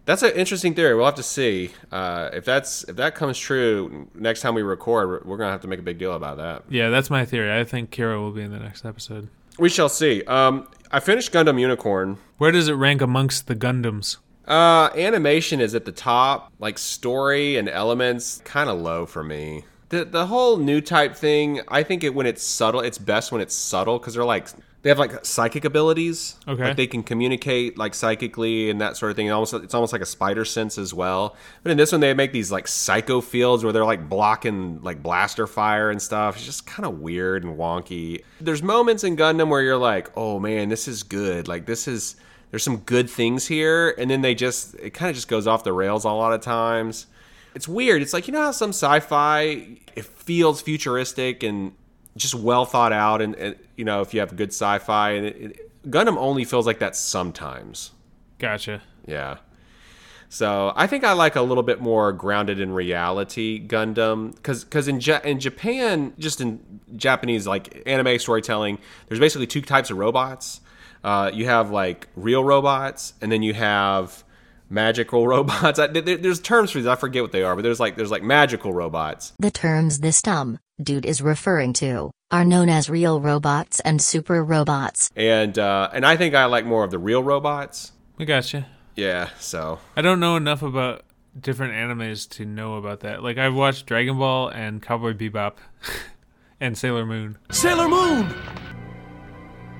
that's 0.06 0.24
an 0.24 0.32
interesting 0.32 0.74
theory. 0.74 0.96
We'll 0.96 1.06
have 1.06 1.16
to 1.16 1.24
see 1.24 1.72
uh, 1.92 2.30
if 2.34 2.46
that's 2.46 2.84
if 2.86 2.96
that 2.96 3.14
comes 3.16 3.38
true. 3.38 4.08
Next 4.16 4.42
time 4.42 4.56
we 4.56 4.64
record, 4.64 5.26
we're, 5.26 5.38
gonna 5.38 5.52
have 5.52 5.62
to 5.62 5.68
make 5.68 5.80
a 5.80 5.84
big 5.84 5.98
deal 5.98 6.14
about 6.14 6.38
that. 6.38 6.64
yeah, 6.70 6.90
that's 6.90 7.10
my 7.10 7.26
theory. 7.26 7.58
I 7.60 7.64
think 7.64 7.92
Qi'ra 7.92 8.18
will 8.20 8.32
be 8.32 8.42
in 8.42 8.52
the 8.52 8.60
next 8.60 8.86
episode. 8.86 9.30
We 9.60 9.70
shall 9.70 9.90
see. 9.90 10.24
Um, 10.24 10.68
I 10.92 11.00
finished 11.00 11.34
Gundam 11.34 11.60
Unicorn. 11.60 12.20
Where 12.38 12.52
does 12.52 12.68
it 12.68 12.74
rank 12.74 13.02
amongst 13.02 13.48
the 13.48 13.56
Gundams? 13.56 14.18
Uh, 14.48 14.90
animation 14.96 15.60
is 15.60 15.76
at 15.76 15.84
the 15.84 15.92
top. 15.92 16.54
Like 16.60 16.78
story 16.78 17.58
and 17.58 17.68
elements, 17.68 18.42
kind 18.46 18.70
of 18.70 18.80
low 18.80 19.06
for 19.06 19.24
me. 19.24 19.66
The 19.90 20.06
the 20.06 20.28
whole 20.28 20.58
new 20.58 20.80
type 20.80 21.16
thing, 21.16 21.62
I 21.68 21.84
think 21.84 22.04
it 22.04 22.14
when 22.14 22.26
it's 22.26 22.44
subtle, 22.44 22.80
it's 22.80 22.98
best 22.98 23.32
when 23.32 23.42
it's 23.42 23.56
subtle 23.56 24.00
because 24.00 24.14
they're 24.14 24.24
like 24.24 24.48
they 24.88 24.92
have 24.92 25.00
like 25.00 25.26
psychic 25.26 25.66
abilities. 25.66 26.38
Okay. 26.48 26.64
like 26.64 26.78
they 26.78 26.88
can 26.88 27.04
communicate 27.04 27.78
like 27.78 27.94
psychically 27.94 28.70
and 28.70 28.80
that 28.80 28.96
sort 28.96 29.10
of 29.10 29.18
thing. 29.18 29.28
And 29.28 29.34
almost 29.34 29.54
it's 29.54 29.74
almost 29.74 29.92
like 29.92 30.02
a 30.02 30.06
spider 30.06 30.46
sense 30.46 30.78
as 30.78 30.94
well. 30.94 31.36
But 31.62 31.74
in 31.74 31.78
this 31.78 31.92
one, 31.92 32.00
they 32.00 32.14
make 32.14 32.32
these 32.32 32.54
like 32.54 32.70
psycho 32.70 33.20
fields 33.20 33.66
where 33.66 33.74
they're 33.74 33.84
like 33.84 34.08
blocking 34.08 34.82
like 34.82 35.04
blaster 35.04 35.46
fire 35.46 35.92
and 35.92 36.02
stuff. 36.02 36.38
It's 36.38 36.46
just 36.46 36.66
kind 36.66 36.86
of 36.86 37.00
weird 37.00 37.44
and 37.44 37.58
wonky. 37.58 38.24
There's 38.40 38.64
moments 38.64 39.04
in 39.04 39.18
Gundam 39.18 39.50
where 39.50 39.62
you're 39.62 39.76
like, 39.76 40.10
oh 40.16 40.40
man, 40.40 40.70
this 40.70 40.88
is 40.88 41.04
good. 41.04 41.50
Like 41.50 41.66
this 41.66 41.86
is 41.90 42.16
there's 42.52 42.64
some 42.64 42.78
good 42.78 43.10
things 43.10 43.46
here 43.46 43.94
and 43.98 44.10
then 44.10 44.22
they 44.22 44.34
just 44.34 44.74
it 44.76 44.92
kind 44.92 45.10
of 45.10 45.16
just 45.16 45.28
goes 45.28 45.48
off 45.48 45.66
the 45.66 45.74
rails 45.74 46.06
a 46.06 46.10
lot 46.10 46.32
of 46.32 46.40
times 46.40 47.08
it's 47.54 47.68
weird 47.68 48.02
it's 48.02 48.14
like 48.14 48.26
you 48.26 48.32
know 48.32 48.42
how 48.42 48.52
some 48.52 48.70
sci-fi 48.70 49.68
it 49.98 50.06
feels 50.06 50.62
futuristic 50.62 51.44
and 51.44 51.74
just 52.18 52.36
well 52.36 52.66
thought 52.66 52.92
out 52.92 53.22
and, 53.22 53.36
and 53.36 53.56
you 53.76 53.86
know 53.86 54.02
if 54.02 54.14
you 54.14 54.20
have 54.20 54.36
good 54.36 54.50
sci-fi 54.50 55.12
and 55.12 55.26
it, 55.26 55.36
it, 55.38 55.90
gundam 55.90 56.18
only 56.18 56.44
feels 56.44 56.66
like 56.66 56.80
that 56.80 56.96
sometimes 56.96 57.92
Gotcha. 58.40 58.82
yeah 59.06 59.38
so 60.30 60.74
I 60.76 60.88
think 60.88 61.04
I 61.04 61.14
like 61.14 61.36
a 61.36 61.42
little 61.42 61.64
bit 61.64 61.80
more 61.80 62.12
grounded 62.12 62.60
in 62.60 62.74
reality 62.74 63.66
Gundam 63.66 64.36
because 64.36 64.64
because 64.66 64.88
in 64.88 65.00
ja- 65.00 65.22
in 65.24 65.40
Japan 65.40 66.14
just 66.20 66.42
in 66.42 66.82
Japanese 66.96 67.48
like 67.48 67.82
anime 67.86 68.20
storytelling 68.20 68.78
there's 69.08 69.20
basically 69.20 69.48
two 69.48 69.62
types 69.62 69.90
of 69.90 69.98
robots. 69.98 70.60
Uh, 71.04 71.32
you 71.34 71.46
have 71.46 71.72
like 71.72 72.10
real 72.16 72.44
robots 72.44 73.14
and 73.22 73.32
then 73.32 73.42
you 73.42 73.54
have 73.54 74.26
magical 74.70 75.28
robots. 75.34 75.80
I, 75.80 75.88
there, 75.88 76.18
there's 76.18 76.40
terms 76.40 76.72
for 76.72 76.80
these 76.80 76.88
I 76.88 76.96
forget 76.96 77.22
what 77.22 77.32
they 77.32 77.44
are 77.44 77.56
but 77.56 77.62
there's 77.62 77.80
like 77.80 77.96
there's 77.96 78.12
like 78.12 78.24
magical 78.24 78.74
robots. 78.74 79.34
The 79.40 79.52
terms 79.52 80.00
this 80.00 80.22
dumb 80.22 80.60
dude 80.82 81.06
is 81.06 81.22
referring 81.22 81.74
to 81.74 82.12
are 82.32 82.46
known 82.46 82.70
as 82.70 82.90
real 82.90 83.22
robots 83.22 83.80
and 83.82 84.02
super 84.02 84.44
robots. 84.44 85.10
And 85.16 85.58
uh, 85.58 85.90
and 85.94 86.06
I 86.06 86.18
think 86.18 86.36
I 86.36 86.46
like 86.46 86.66
more 86.66 86.84
of 86.84 86.92
the 86.92 87.00
real 87.00 87.24
robots. 87.24 87.92
I 88.20 88.26
gotcha. 88.26 88.68
Yeah, 88.96 89.30
so 89.40 89.80
I 89.96 90.02
don't 90.02 90.20
know 90.20 90.36
enough 90.36 90.64
about 90.64 91.04
different 91.40 91.74
animes 91.74 92.28
to 92.32 92.46
know 92.46 92.76
about 92.76 93.02
that. 93.02 93.22
Like 93.24 93.38
I've 93.38 93.54
watched 93.54 93.86
Dragon 93.86 94.18
Ball 94.18 94.50
and 94.50 94.82
Cowboy 94.82 95.14
Bebop 95.14 95.58
and 96.60 96.78
Sailor 96.78 97.06
Moon. 97.06 97.38
Sailor 97.52 97.88
Moon! 97.88 98.34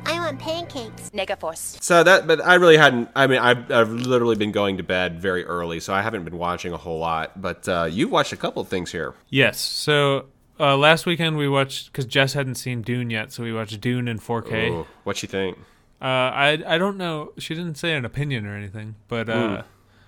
I 0.08 0.20
want 0.20 0.40
pancakes. 0.40 1.10
Negaforce. 1.10 1.82
So 1.84 2.02
that, 2.04 2.28
but 2.28 2.40
I 2.44 2.56
really 2.56 2.78
hadn't. 2.78 3.10
I 3.16 3.28
mean, 3.28 3.40
I've, 3.40 3.70
I've 3.70 3.92
literally 3.92 4.38
been 4.38 4.54
going 4.54 4.78
to 4.78 4.84
bed 4.84 5.20
very 5.20 5.44
early, 5.46 5.80
so 5.82 5.94
I 5.94 6.02
haven't 6.02 6.24
been 6.24 6.38
watching 6.38 6.72
a 6.72 6.78
whole 6.78 7.00
lot. 7.00 7.42
But 7.42 7.68
uh, 7.68 7.90
you've 7.92 8.12
watched 8.12 8.32
a 8.32 8.38
couple 8.38 8.62
of 8.62 8.70
things 8.70 8.92
here. 8.92 9.14
Yes. 9.30 9.60
So 9.60 10.28
uh, 10.60 10.78
last 10.78 11.06
weekend 11.06 11.38
we 11.38 11.50
watched 11.50 11.92
because 11.92 12.06
Jess 12.06 12.34
hadn't 12.34 12.56
seen 12.56 12.82
Dune 12.82 13.10
yet, 13.10 13.34
so 13.34 13.44
we 13.44 13.52
watched 13.52 13.80
Dune 13.82 14.08
in 14.08 14.18
4K. 14.18 14.72
Ooh, 14.72 14.88
what 15.04 15.22
you 15.22 15.28
think? 15.28 15.58
Uh, 16.02 16.06
I 16.06 16.64
I 16.66 16.78
don't 16.78 16.98
know. 16.98 17.34
She 17.38 17.54
didn't 17.54 17.76
say 17.76 17.94
an 17.94 18.06
opinion 18.06 18.46
or 18.46 18.56
anything, 18.56 18.96
but 19.08 19.28
uh, 19.30 19.64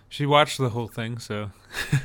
she 0.08 0.26
watched 0.26 0.60
the 0.60 0.70
whole 0.70 0.88
thing, 0.88 1.18
so 1.18 1.52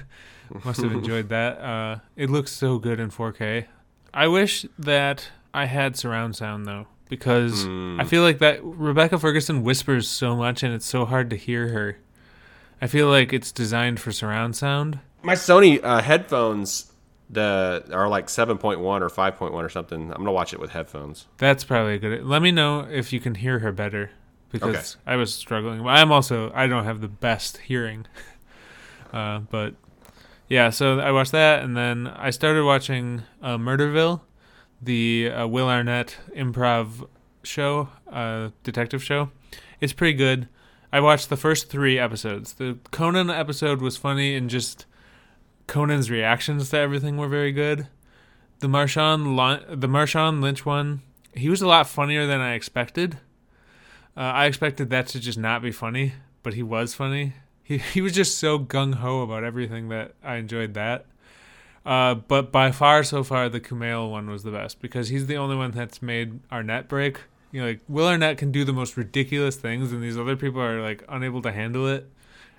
must 0.64 0.80
have 0.80 0.92
enjoyed 0.92 1.28
that. 1.28 1.60
Uh, 1.60 1.98
it 2.16 2.28
looks 2.28 2.50
so 2.50 2.78
good 2.78 2.98
in 2.98 3.10
4K. 3.10 3.66
I 4.12 4.26
wish 4.28 4.66
that 4.78 5.28
I 5.52 5.66
had 5.66 5.96
surround 5.96 6.34
sound 6.36 6.66
though, 6.66 6.86
because 7.08 7.66
I 7.66 8.04
feel 8.04 8.22
like 8.22 8.38
that 8.38 8.60
Rebecca 8.62 9.18
Ferguson 9.18 9.62
whispers 9.62 10.08
so 10.08 10.34
much 10.36 10.62
and 10.62 10.72
it's 10.74 10.86
so 10.86 11.04
hard 11.04 11.30
to 11.30 11.36
hear 11.36 11.68
her. 11.68 11.98
I 12.80 12.86
feel 12.86 13.08
like 13.08 13.32
it's 13.32 13.52
designed 13.52 14.00
for 14.00 14.12
surround 14.12 14.56
sound. 14.56 14.98
My 15.22 15.34
Sony 15.34 15.80
uh, 15.82 16.02
headphones 16.02 16.90
the 17.30 17.84
are 17.92 18.08
like 18.08 18.26
7.1 18.26 18.78
or 18.78 19.08
5.1 19.08 19.50
or 19.52 19.68
something. 19.68 20.10
I'm 20.10 20.18
gonna 20.18 20.32
watch 20.32 20.52
it 20.52 20.60
with 20.60 20.70
headphones. 20.72 21.26
That's 21.38 21.64
probably 21.64 21.94
a 21.94 21.98
good. 21.98 22.24
Let 22.24 22.42
me 22.42 22.50
know 22.50 22.80
if 22.80 23.12
you 23.12 23.20
can 23.20 23.36
hear 23.36 23.60
her 23.60 23.72
better 23.72 24.10
because 24.50 24.74
Okay. 24.76 25.12
I 25.12 25.16
was 25.16 25.34
struggling. 25.34 25.86
I'm 25.86 26.12
also 26.12 26.52
I 26.54 26.66
don't 26.66 26.84
have 26.84 27.00
the 27.00 27.08
best 27.08 27.58
hearing. 27.58 28.06
Uh, 29.12 29.38
but 29.48 29.74
yeah, 30.48 30.70
so 30.70 30.98
I 30.98 31.12
watched 31.12 31.30
that 31.30 31.62
and 31.62 31.76
then 31.76 32.08
I 32.08 32.30
started 32.30 32.64
watching 32.64 33.22
uh, 33.40 33.56
Murderville, 33.56 34.22
the 34.84 35.30
uh, 35.30 35.46
Will 35.46 35.68
Arnett 35.68 36.16
improv 36.36 37.08
show, 37.42 37.88
uh, 38.10 38.50
detective 38.62 39.02
show. 39.02 39.30
It's 39.80 39.92
pretty 39.92 40.14
good. 40.14 40.48
I 40.92 41.00
watched 41.00 41.28
the 41.28 41.36
first 41.36 41.68
three 41.68 41.98
episodes. 41.98 42.54
The 42.54 42.78
Conan 42.90 43.30
episode 43.30 43.80
was 43.80 43.96
funny 43.96 44.34
and 44.36 44.48
just 44.48 44.86
Conan's 45.66 46.10
reactions 46.10 46.70
to 46.70 46.78
everything 46.78 47.16
were 47.16 47.28
very 47.28 47.52
good. 47.52 47.88
The 48.60 48.68
Marshawn 48.68 49.80
the 49.80 49.88
Marshawn 49.88 50.40
Lynch 50.40 50.64
one, 50.64 51.02
he 51.34 51.48
was 51.48 51.60
a 51.60 51.66
lot 51.66 51.88
funnier 51.88 52.26
than 52.26 52.40
I 52.40 52.54
expected. 52.54 53.18
Uh, 54.16 54.20
I 54.20 54.46
expected 54.46 54.90
that 54.90 55.08
to 55.08 55.20
just 55.20 55.38
not 55.38 55.62
be 55.62 55.72
funny, 55.72 56.12
but 56.42 56.54
he 56.54 56.62
was 56.62 56.94
funny. 56.94 57.34
He 57.62 57.78
he 57.78 58.00
was 58.00 58.12
just 58.12 58.38
so 58.38 58.58
gung 58.58 58.94
ho 58.94 59.22
about 59.22 59.42
everything 59.42 59.88
that 59.88 60.14
I 60.22 60.36
enjoyed 60.36 60.74
that. 60.74 61.06
Uh, 61.84 62.14
but 62.14 62.50
by 62.50 62.72
far, 62.72 63.04
so 63.04 63.22
far, 63.22 63.48
the 63.48 63.60
Kumail 63.60 64.10
one 64.10 64.30
was 64.30 64.42
the 64.42 64.50
best 64.50 64.80
because 64.80 65.08
he's 65.08 65.26
the 65.26 65.36
only 65.36 65.56
one 65.56 65.70
that's 65.70 66.00
made 66.00 66.40
Arnett 66.50 66.88
break. 66.88 67.20
You 67.52 67.60
know, 67.60 67.66
like 67.68 67.80
Will 67.88 68.06
Arnett 68.06 68.38
can 68.38 68.50
do 68.50 68.64
the 68.64 68.72
most 68.72 68.96
ridiculous 68.96 69.56
things, 69.56 69.92
and 69.92 70.02
these 70.02 70.18
other 70.18 70.34
people 70.36 70.60
are 70.60 70.80
like 70.80 71.04
unable 71.08 71.42
to 71.42 71.52
handle 71.52 71.86
it. 71.86 72.08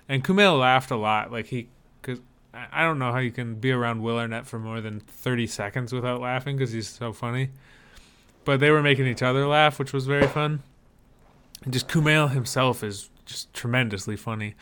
And 0.08 0.22
Kumail 0.22 0.60
laughed 0.60 0.90
a 0.90 0.96
lot. 0.96 1.32
Like 1.32 1.46
he, 1.46 1.68
cause 2.02 2.20
I 2.54 2.66
I 2.72 2.82
don't 2.82 2.98
know 2.98 3.12
how 3.12 3.18
you 3.18 3.32
can 3.32 3.56
be 3.56 3.72
around 3.72 4.02
Will 4.02 4.16
Arnett 4.16 4.46
for 4.46 4.58
more 4.58 4.80
than 4.80 5.00
thirty 5.00 5.46
seconds 5.46 5.92
without 5.92 6.20
laughing 6.20 6.56
because 6.56 6.72
he's 6.72 6.88
so 6.88 7.12
funny. 7.12 7.50
But 8.44 8.60
they 8.60 8.70
were 8.70 8.82
making 8.82 9.08
each 9.08 9.22
other 9.22 9.46
laugh, 9.46 9.80
which 9.80 9.92
was 9.92 10.06
very 10.06 10.28
fun. 10.28 10.62
And 11.64 11.72
just 11.72 11.88
Kumail 11.88 12.30
himself 12.30 12.84
is 12.84 13.10
just 13.24 13.52
tremendously 13.52 14.14
funny. 14.16 14.54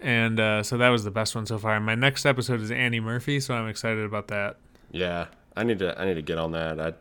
And 0.00 0.40
uh, 0.40 0.62
so 0.62 0.78
that 0.78 0.88
was 0.88 1.04
the 1.04 1.10
best 1.10 1.34
one 1.34 1.46
so 1.46 1.58
far. 1.58 1.78
My 1.80 1.94
next 1.94 2.24
episode 2.24 2.60
is 2.60 2.70
Annie 2.70 3.00
Murphy, 3.00 3.38
so 3.40 3.54
I'm 3.54 3.68
excited 3.68 4.04
about 4.04 4.28
that. 4.28 4.56
Yeah, 4.90 5.26
I 5.56 5.62
need 5.64 5.78
to 5.80 5.98
I 6.00 6.06
need 6.06 6.14
to 6.14 6.22
get 6.22 6.38
on 6.38 6.52
that. 6.52 6.80
I 6.80 6.94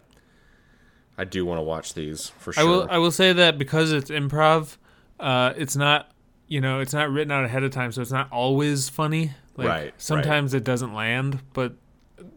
I 1.17 1.23
do 1.25 1.45
want 1.45 1.59
to 1.59 1.63
watch 1.63 1.93
these 1.93 2.29
for 2.29 2.53
sure. 2.53 2.61
I 2.61 2.65
will 2.65 2.87
I 2.89 2.97
will 2.97 3.11
say 3.11 3.33
that 3.33 3.57
because 3.57 3.91
it's 3.91 4.09
improv, 4.11 4.77
uh, 5.19 5.53
it's 5.55 5.75
not 5.75 6.11
you 6.47 6.59
know 6.61 6.79
it's 6.81 6.93
not 6.93 7.09
written 7.09 7.31
out 7.31 7.45
ahead 7.45 7.63
of 7.63 7.71
time, 7.71 7.91
so 7.91 8.01
it's 8.01 8.11
not 8.11 8.31
always 8.31 8.89
funny. 8.89 9.31
Like, 9.55 9.67
Right, 9.67 9.83
right. 9.83 9.93
Sometimes 9.97 10.53
it 10.53 10.63
doesn't 10.63 10.93
land, 10.93 11.39
but 11.53 11.73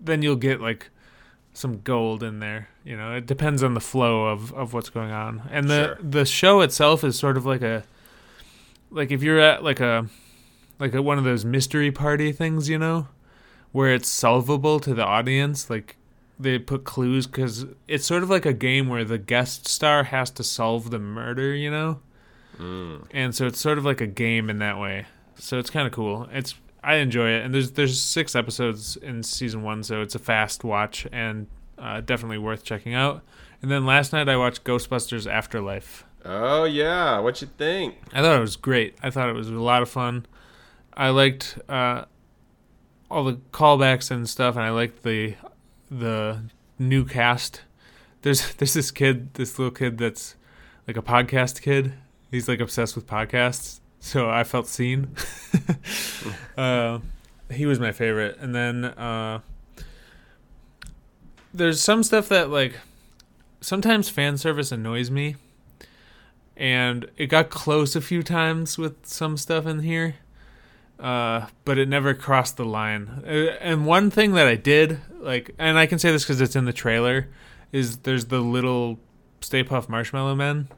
then 0.00 0.22
you'll 0.22 0.36
get 0.36 0.60
like 0.60 0.90
some 1.54 1.80
gold 1.82 2.22
in 2.22 2.40
there. 2.40 2.68
You 2.84 2.96
know, 2.96 3.14
it 3.14 3.26
depends 3.26 3.62
on 3.62 3.74
the 3.74 3.80
flow 3.80 4.26
of 4.26 4.52
of 4.54 4.72
what's 4.74 4.90
going 4.90 5.10
on, 5.10 5.42
and 5.50 5.68
the 5.68 5.84
Sure. 5.84 5.98
the 6.02 6.24
show 6.24 6.60
itself 6.60 7.04
is 7.04 7.18
sort 7.18 7.36
of 7.36 7.44
like 7.46 7.62
a 7.62 7.84
like 8.90 9.10
if 9.10 9.22
you're 9.22 9.40
at 9.40 9.62
like 9.64 9.80
a 9.80 10.06
like 10.78 10.94
a, 10.94 11.02
one 11.02 11.18
of 11.18 11.24
those 11.24 11.44
mystery 11.44 11.90
party 11.92 12.32
things, 12.32 12.68
you 12.68 12.78
know, 12.78 13.08
where 13.72 13.92
it's 13.94 14.08
solvable 14.08 14.80
to 14.80 14.94
the 14.94 15.04
audience, 15.04 15.70
like 15.70 15.96
they 16.38 16.58
put 16.58 16.84
clues 16.84 17.26
because 17.26 17.66
it's 17.88 18.04
sort 18.04 18.22
of 18.22 18.30
like 18.30 18.44
a 18.46 18.52
game 18.52 18.88
where 18.88 19.04
the 19.04 19.18
guest 19.18 19.68
star 19.68 20.04
has 20.04 20.30
to 20.30 20.42
solve 20.42 20.90
the 20.90 20.98
murder, 20.98 21.54
you 21.54 21.70
know, 21.70 22.00
and 23.12 23.34
so 23.34 23.46
it's 23.46 23.60
sort 23.60 23.78
of 23.78 23.84
like 23.84 24.00
a 24.00 24.06
game 24.06 24.50
in 24.50 24.58
that 24.58 24.78
way. 24.78 25.06
So 25.36 25.58
it's 25.58 25.70
kind 25.70 25.86
of 25.86 25.92
cool. 25.92 26.28
It's 26.32 26.54
I 26.84 26.96
enjoy 26.96 27.30
it, 27.30 27.44
and 27.44 27.54
there's 27.54 27.72
there's 27.72 28.00
six 28.00 28.34
episodes 28.34 28.96
in 28.96 29.22
season 29.22 29.62
one, 29.62 29.82
so 29.84 30.02
it's 30.02 30.14
a 30.14 30.18
fast 30.18 30.64
watch 30.64 31.06
and 31.12 31.46
uh, 31.78 32.00
definitely 32.00 32.38
worth 32.38 32.64
checking 32.64 32.94
out. 32.94 33.22
And 33.60 33.70
then 33.70 33.86
last 33.86 34.12
night 34.12 34.28
I 34.28 34.36
watched 34.36 34.64
Ghostbusters 34.64 35.30
Afterlife. 35.30 36.04
Oh 36.24 36.64
yeah, 36.64 37.18
what 37.20 37.40
you 37.40 37.48
think? 37.58 37.96
I 38.12 38.20
thought 38.22 38.36
it 38.36 38.40
was 38.40 38.56
great. 38.56 38.96
I 39.02 39.10
thought 39.10 39.28
it 39.28 39.34
was 39.34 39.48
a 39.48 39.54
lot 39.54 39.82
of 39.82 39.88
fun. 39.88 40.26
I 40.94 41.10
liked 41.10 41.58
uh, 41.68 42.04
all 43.10 43.24
the 43.24 43.34
callbacks 43.52 44.10
and 44.10 44.28
stuff, 44.28 44.56
and 44.56 44.64
I 44.64 44.70
liked 44.70 45.02
the 45.02 45.34
the 45.90 46.40
new 46.78 47.04
cast. 47.04 47.62
There's 48.22 48.54
there's 48.56 48.74
this 48.74 48.90
kid, 48.90 49.34
this 49.34 49.58
little 49.58 49.74
kid 49.74 49.98
that's 49.98 50.36
like 50.86 50.96
a 50.96 51.02
podcast 51.02 51.62
kid. 51.62 51.94
He's 52.30 52.48
like 52.48 52.60
obsessed 52.60 52.96
with 52.96 53.06
podcasts, 53.06 53.80
so 54.00 54.30
I 54.30 54.44
felt 54.44 54.66
seen. 54.66 55.14
uh, 56.56 57.00
he 57.50 57.66
was 57.66 57.78
my 57.78 57.92
favorite, 57.92 58.38
and 58.40 58.54
then 58.54 58.84
uh, 58.84 59.40
there's 61.52 61.82
some 61.82 62.02
stuff 62.02 62.28
that 62.28 62.50
like 62.50 62.78
sometimes 63.60 64.08
fan 64.08 64.36
service 64.36 64.72
annoys 64.72 65.10
me 65.10 65.36
and 66.56 67.08
it 67.16 67.26
got 67.26 67.48
close 67.48 67.94
a 67.96 68.00
few 68.00 68.22
times 68.22 68.76
with 68.76 69.06
some 69.06 69.36
stuff 69.36 69.66
in 69.66 69.80
here 69.80 70.16
uh, 71.02 71.46
but 71.64 71.78
it 71.78 71.88
never 71.88 72.14
crossed 72.14 72.56
the 72.56 72.64
line. 72.64 73.22
Uh, 73.26 73.56
and 73.60 73.86
one 73.86 74.10
thing 74.10 74.32
that 74.32 74.46
i 74.46 74.54
did 74.54 75.00
like 75.20 75.54
and 75.58 75.78
i 75.78 75.86
can 75.86 75.98
say 75.98 76.10
this 76.10 76.24
because 76.24 76.40
it's 76.40 76.56
in 76.56 76.64
the 76.64 76.72
trailer 76.72 77.28
is 77.72 77.98
there's 77.98 78.26
the 78.26 78.40
little 78.40 78.98
Stay 79.40 79.64
Puft 79.64 79.88
marshmallow 79.88 80.34
man. 80.34 80.68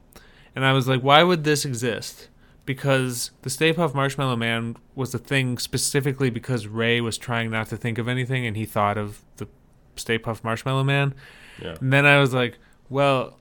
And 0.57 0.65
i 0.65 0.73
was 0.73 0.89
like 0.89 1.03
why 1.03 1.23
would 1.23 1.45
this 1.45 1.65
exist? 1.65 2.29
Because 2.67 3.31
the 3.43 3.51
Stay 3.51 3.73
Puft 3.75 3.95
marshmallow 3.95 4.37
man 4.37 4.77
was 4.95 5.15
a 5.15 5.19
thing 5.19 5.59
specifically 5.59 6.31
because 6.31 6.67
ray 6.67 7.01
was 7.01 7.19
trying 7.19 7.51
not 7.51 7.69
to 7.69 7.77
think 7.77 7.99
of 7.99 8.09
anything 8.09 8.47
and 8.47 8.57
he 8.57 8.65
thought 8.65 8.97
of 8.97 9.23
the 9.37 9.47
Stay 9.97 10.19
Puft 10.19 10.43
marshmallow 10.43 10.85
man. 10.85 11.15
Yeah. 11.63 11.77
and 11.81 11.93
then 11.93 12.05
i 12.05 12.19
was 12.19 12.35
like 12.35 12.59
well 12.89 13.39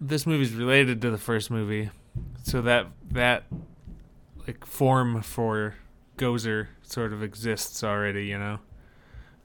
this 0.00 0.26
movie's 0.26 0.52
related 0.52 1.00
to 1.02 1.10
the 1.10 1.18
first 1.18 1.50
movie, 1.50 1.90
so 2.42 2.60
that 2.62 2.88
that 3.10 3.44
like 4.46 4.66
form 4.66 5.22
for 5.22 5.76
Gozer 6.16 6.68
sort 6.82 7.12
of 7.12 7.22
exists 7.22 7.82
already, 7.84 8.26
you 8.26 8.38
know. 8.38 8.58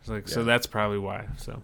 It's 0.02 0.10
like 0.10 0.28
so 0.28 0.44
that's 0.44 0.68
probably 0.68 1.00
why. 1.00 1.28
So, 1.38 1.62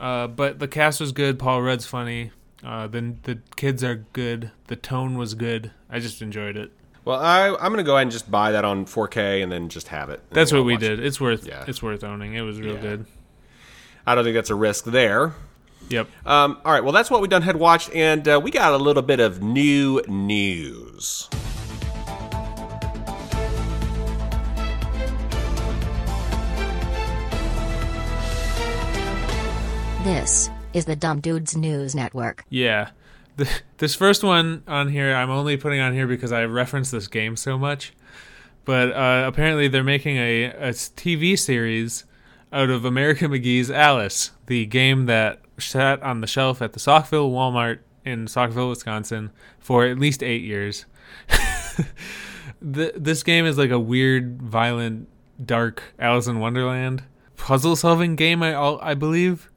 uh, 0.00 0.26
but 0.28 0.58
the 0.58 0.68
cast 0.68 1.00
was 1.00 1.12
good. 1.12 1.38
Paul 1.38 1.62
Rudd's 1.62 1.86
funny. 1.86 2.30
Uh, 2.62 2.86
the 2.86 3.14
the 3.22 3.38
kids 3.56 3.82
are 3.84 4.04
good. 4.12 4.50
The 4.68 4.76
tone 4.76 5.16
was 5.18 5.34
good. 5.34 5.70
I 5.90 5.98
just 6.00 6.20
enjoyed 6.22 6.56
it. 6.56 6.72
Well, 7.04 7.20
I 7.20 7.48
I'm 7.48 7.70
gonna 7.72 7.82
go 7.82 7.94
ahead 7.96 8.02
and 8.02 8.10
just 8.12 8.30
buy 8.30 8.52
that 8.52 8.64
on 8.64 8.86
4K 8.86 9.42
and 9.42 9.52
then 9.52 9.68
just 9.68 9.88
have 9.88 10.08
it. 10.10 10.22
That's 10.30 10.52
what 10.52 10.64
we 10.64 10.74
watch 10.74 10.82
it. 10.82 10.96
did. 10.96 11.04
It's 11.04 11.20
worth 11.20 11.46
Yeah. 11.46 11.64
it's 11.66 11.82
worth 11.82 12.02
owning. 12.04 12.34
It 12.34 12.40
was 12.42 12.58
real 12.60 12.74
Yeah. 12.74 12.80
good. 12.80 13.06
I 14.06 14.14
don't 14.14 14.24
think 14.24 14.34
that's 14.34 14.50
a 14.50 14.54
risk 14.54 14.84
there. 14.86 15.32
Yep. 15.90 16.08
Um, 16.26 16.58
all 16.64 16.72
right, 16.72 16.82
well, 16.82 16.92
that's 16.92 17.10
what 17.10 17.20
we 17.20 17.28
done 17.28 17.42
had 17.42 17.56
watched, 17.56 17.90
and 17.94 18.26
uh, 18.26 18.40
we 18.42 18.50
got 18.50 18.72
a 18.72 18.78
little 18.78 19.02
bit 19.02 19.20
of 19.20 19.42
new 19.42 20.00
news. 20.08 21.28
This 30.04 30.50
is 30.74 30.84
the 30.84 30.94
Dumb 30.94 31.20
Dudes 31.20 31.56
News 31.56 31.94
Network. 31.94 32.44
Yeah. 32.50 32.90
This 33.78 33.94
first 33.94 34.22
one 34.22 34.62
on 34.68 34.88
here, 34.88 35.14
I'm 35.14 35.30
only 35.30 35.56
putting 35.56 35.80
on 35.80 35.94
here 35.94 36.06
because 36.06 36.30
I 36.30 36.44
reference 36.44 36.90
this 36.90 37.08
game 37.08 37.36
so 37.36 37.58
much. 37.58 37.94
But 38.66 38.92
uh, 38.92 39.24
apparently, 39.26 39.66
they're 39.66 39.82
making 39.82 40.18
a, 40.18 40.44
a 40.44 40.68
TV 40.68 41.38
series 41.38 42.04
out 42.52 42.68
of 42.68 42.84
American 42.84 43.30
McGee's 43.30 43.70
Alice, 43.70 44.30
the 44.46 44.66
game 44.66 45.06
that 45.06 45.40
sat 45.58 46.02
on 46.02 46.20
the 46.20 46.26
shelf 46.26 46.60
at 46.60 46.74
the 46.74 46.80
Saukville 46.80 47.32
Walmart 47.32 47.78
in 48.04 48.26
Saukville, 48.26 48.68
Wisconsin, 48.68 49.30
for 49.58 49.86
at 49.86 49.98
least 49.98 50.22
eight 50.22 50.42
years. 50.42 50.84
the, 52.60 52.92
this 52.94 53.22
game 53.22 53.46
is 53.46 53.56
like 53.56 53.70
a 53.70 53.80
weird, 53.80 54.42
violent, 54.42 55.08
dark 55.44 55.82
Alice 55.98 56.26
in 56.26 56.40
Wonderland 56.40 57.02
puzzle 57.36 57.76
solving 57.76 58.16
game, 58.16 58.42
I, 58.42 58.54
I 58.54 58.94
believe. 58.94 59.50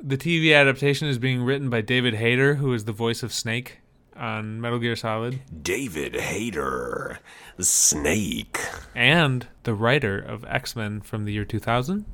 The 0.00 0.16
TV 0.16 0.54
adaptation 0.54 1.08
is 1.08 1.18
being 1.18 1.42
written 1.42 1.70
by 1.70 1.80
David 1.80 2.14
Hayter, 2.14 2.54
who 2.54 2.72
is 2.72 2.84
the 2.84 2.92
voice 2.92 3.22
of 3.22 3.32
Snake 3.32 3.78
on 4.16 4.60
Metal 4.60 4.78
Gear 4.78 4.96
Solid, 4.96 5.40
David 5.62 6.14
Hayter, 6.14 7.18
Snake. 7.58 8.58
and 8.94 9.46
the 9.64 9.74
writer 9.74 10.18
of 10.18 10.44
X 10.44 10.76
Men 10.76 11.00
from 11.00 11.24
the 11.24 11.32
year 11.32 11.44
2000 11.44 12.04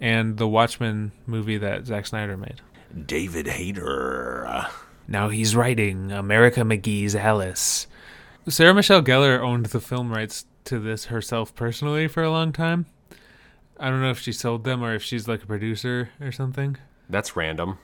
and 0.00 0.36
the 0.36 0.48
Watchmen 0.48 1.12
movie 1.26 1.58
that 1.58 1.86
Zack 1.86 2.06
Snyder 2.06 2.36
made. 2.36 2.60
David 3.06 3.46
Hayter. 3.46 4.66
Now 5.08 5.28
he's 5.30 5.56
writing 5.56 6.12
American 6.12 6.68
McGee's 6.68 7.14
Alice. 7.14 7.86
Sarah 8.48 8.74
Michelle 8.74 9.02
Gellar 9.02 9.40
owned 9.40 9.66
the 9.66 9.80
film 9.80 10.12
rights 10.12 10.44
to 10.64 10.78
this 10.78 11.06
herself 11.06 11.54
personally 11.54 12.08
for 12.08 12.22
a 12.22 12.30
long 12.30 12.52
time. 12.52 12.86
I 13.78 13.88
don't 13.88 14.02
know 14.02 14.10
if 14.10 14.18
she 14.20 14.32
sold 14.32 14.64
them 14.64 14.82
or 14.82 14.94
if 14.94 15.02
she's 15.02 15.26
like 15.28 15.42
a 15.42 15.46
producer 15.46 16.10
or 16.20 16.30
something. 16.32 16.76
That's 17.12 17.36
random. 17.36 17.78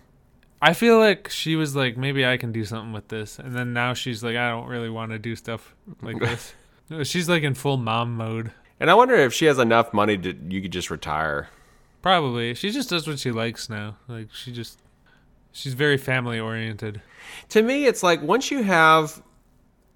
I 0.60 0.72
feel 0.72 0.98
like 0.98 1.28
she 1.28 1.54
was 1.54 1.76
like, 1.76 1.96
maybe 1.96 2.26
I 2.26 2.36
can 2.36 2.50
do 2.50 2.64
something 2.64 2.92
with 2.92 3.08
this, 3.08 3.38
and 3.38 3.54
then 3.54 3.72
now 3.72 3.94
she's 3.94 4.24
like, 4.24 4.36
I 4.36 4.50
don't 4.50 4.66
really 4.66 4.90
want 4.90 5.12
to 5.12 5.18
do 5.18 5.36
stuff 5.36 5.74
like 6.02 6.18
this. 6.18 6.54
No, 6.90 7.04
She's 7.04 7.28
like 7.28 7.42
in 7.42 7.52
full 7.52 7.76
mom 7.76 8.16
mode. 8.16 8.50
And 8.80 8.90
I 8.90 8.94
wonder 8.94 9.14
if 9.14 9.34
she 9.34 9.44
has 9.44 9.58
enough 9.58 9.92
money 9.92 10.16
to 10.16 10.34
you 10.48 10.62
could 10.62 10.70
just 10.70 10.90
retire. 10.90 11.50
Probably. 12.00 12.54
She 12.54 12.70
just 12.70 12.88
does 12.88 13.06
what 13.06 13.18
she 13.18 13.30
likes 13.30 13.68
now. 13.68 13.96
Like 14.08 14.32
she 14.32 14.52
just 14.52 14.80
she's 15.52 15.74
very 15.74 15.98
family 15.98 16.40
oriented. 16.40 17.02
To 17.50 17.60
me, 17.60 17.84
it's 17.84 18.02
like 18.02 18.22
once 18.22 18.50
you 18.50 18.62
have 18.62 19.22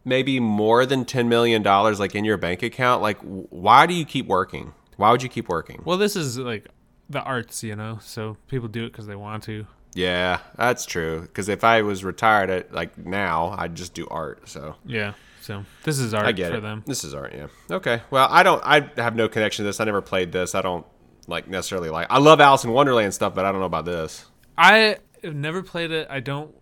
maybe 0.04 0.38
more 0.38 0.84
than 0.84 1.06
ten 1.06 1.30
million 1.30 1.62
dollars 1.62 1.98
like 1.98 2.14
in 2.14 2.26
your 2.26 2.36
bank 2.36 2.62
account, 2.62 3.00
like 3.00 3.16
why 3.22 3.86
do 3.86 3.94
you 3.94 4.04
keep 4.04 4.26
working? 4.26 4.74
Why 4.96 5.10
would 5.12 5.22
you 5.22 5.30
keep 5.30 5.48
working? 5.48 5.80
Well, 5.86 5.96
this 5.96 6.14
is 6.14 6.36
like 6.36 6.68
the 7.12 7.22
arts, 7.22 7.62
you 7.62 7.76
know. 7.76 7.98
So 8.02 8.36
people 8.48 8.68
do 8.68 8.84
it 8.84 8.92
cuz 8.92 9.06
they 9.06 9.16
want 9.16 9.42
to. 9.44 9.66
Yeah, 9.94 10.38
that's 10.56 10.86
true. 10.86 11.20
Because 11.22 11.48
if 11.48 11.64
I 11.64 11.82
was 11.82 12.02
retired 12.04 12.48
at 12.50 12.72
like 12.72 12.96
now, 12.98 13.54
I'd 13.58 13.74
just 13.74 13.94
do 13.94 14.06
art. 14.10 14.48
So 14.48 14.76
Yeah. 14.86 15.12
So 15.42 15.64
this 15.84 15.98
is 15.98 16.14
art 16.14 16.24
I 16.26 16.32
get 16.32 16.50
for 16.52 16.58
it. 16.58 16.60
them. 16.60 16.82
This 16.86 17.02
is 17.04 17.14
art. 17.14 17.32
Yeah. 17.34 17.48
Okay. 17.70 18.00
Well, 18.10 18.28
I 18.30 18.42
don't. 18.42 18.62
I 18.64 18.90
have 18.96 19.16
no 19.16 19.28
connection 19.28 19.64
to 19.64 19.68
this. 19.68 19.80
I 19.80 19.84
never 19.84 20.00
played 20.00 20.30
this. 20.32 20.54
I 20.54 20.62
don't 20.62 20.86
like 21.26 21.48
necessarily 21.48 21.90
like. 21.90 22.06
I 22.10 22.18
love 22.18 22.40
Alice 22.40 22.64
in 22.64 22.70
Wonderland 22.72 23.12
stuff, 23.12 23.34
but 23.34 23.44
I 23.44 23.50
don't 23.52 23.60
know 23.60 23.66
about 23.66 23.84
this. 23.84 24.26
I 24.56 24.98
have 25.24 25.34
never 25.34 25.62
played 25.62 25.90
it. 25.90 26.06
I 26.10 26.20
don't 26.20 26.54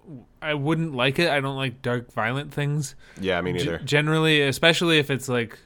I 0.42 0.54
wouldn't 0.54 0.94
like 0.94 1.18
it. 1.18 1.28
I 1.28 1.40
don't 1.40 1.56
like 1.56 1.82
dark 1.82 2.10
violent 2.12 2.52
things. 2.54 2.94
Yeah, 3.20 3.40
me 3.42 3.52
G- 3.52 3.58
neither. 3.58 3.78
generally, 3.78 4.40
especially 4.42 4.98
if 4.98 5.10
it's 5.10 5.28
like 5.28 5.58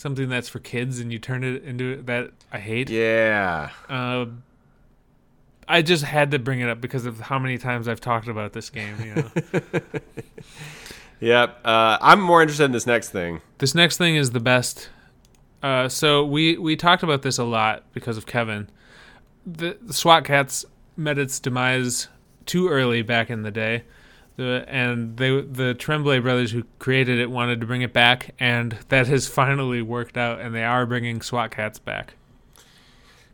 something 0.00 0.28
that's 0.28 0.48
for 0.48 0.58
kids 0.60 0.98
and 0.98 1.12
you 1.12 1.18
turn 1.18 1.44
it 1.44 1.62
into 1.62 2.00
that 2.02 2.30
I 2.50 2.58
hate. 2.58 2.88
yeah. 2.90 3.70
Uh, 3.88 4.26
I 5.68 5.82
just 5.82 6.02
had 6.04 6.30
to 6.32 6.38
bring 6.38 6.60
it 6.60 6.68
up 6.68 6.80
because 6.80 7.06
of 7.06 7.20
how 7.20 7.38
many 7.38 7.58
times 7.58 7.86
I've 7.86 8.00
talked 8.00 8.26
about 8.26 8.52
this 8.54 8.70
game. 8.70 8.96
You 9.04 9.14
know, 9.14 9.70
Yep. 11.20 11.60
Uh, 11.64 11.98
I'm 12.00 12.20
more 12.20 12.40
interested 12.40 12.64
in 12.64 12.72
this 12.72 12.86
next 12.86 13.10
thing. 13.10 13.40
this 13.58 13.74
next 13.74 13.98
thing 13.98 14.16
is 14.16 14.30
the 14.30 14.40
best. 14.40 14.88
Uh, 15.62 15.88
so 15.88 16.24
we 16.24 16.56
we 16.56 16.76
talked 16.76 17.02
about 17.02 17.20
this 17.22 17.36
a 17.38 17.44
lot 17.44 17.84
because 17.92 18.16
of 18.16 18.24
Kevin. 18.26 18.68
The, 19.46 19.76
the 19.82 19.92
SWAT 19.92 20.24
Kats 20.24 20.64
met 20.96 21.18
its 21.18 21.38
demise 21.38 22.08
too 22.46 22.68
early 22.68 23.02
back 23.02 23.28
in 23.30 23.42
the 23.42 23.50
day. 23.50 23.84
The, 24.36 24.64
and 24.68 25.16
they 25.16 25.40
the 25.40 25.74
Tremblay 25.74 26.20
brothers 26.20 26.52
who 26.52 26.64
created 26.78 27.18
it 27.18 27.30
wanted 27.30 27.60
to 27.60 27.66
bring 27.66 27.82
it 27.82 27.92
back, 27.92 28.34
and 28.38 28.78
that 28.88 29.06
has 29.06 29.26
finally 29.40 29.82
worked 29.82 30.16
out, 30.16 30.40
and 30.40 30.54
they 30.54 30.64
are 30.64 30.86
bringing 30.86 31.20
SWAT 31.20 31.50
Kats 31.50 31.78
back. 31.78 32.14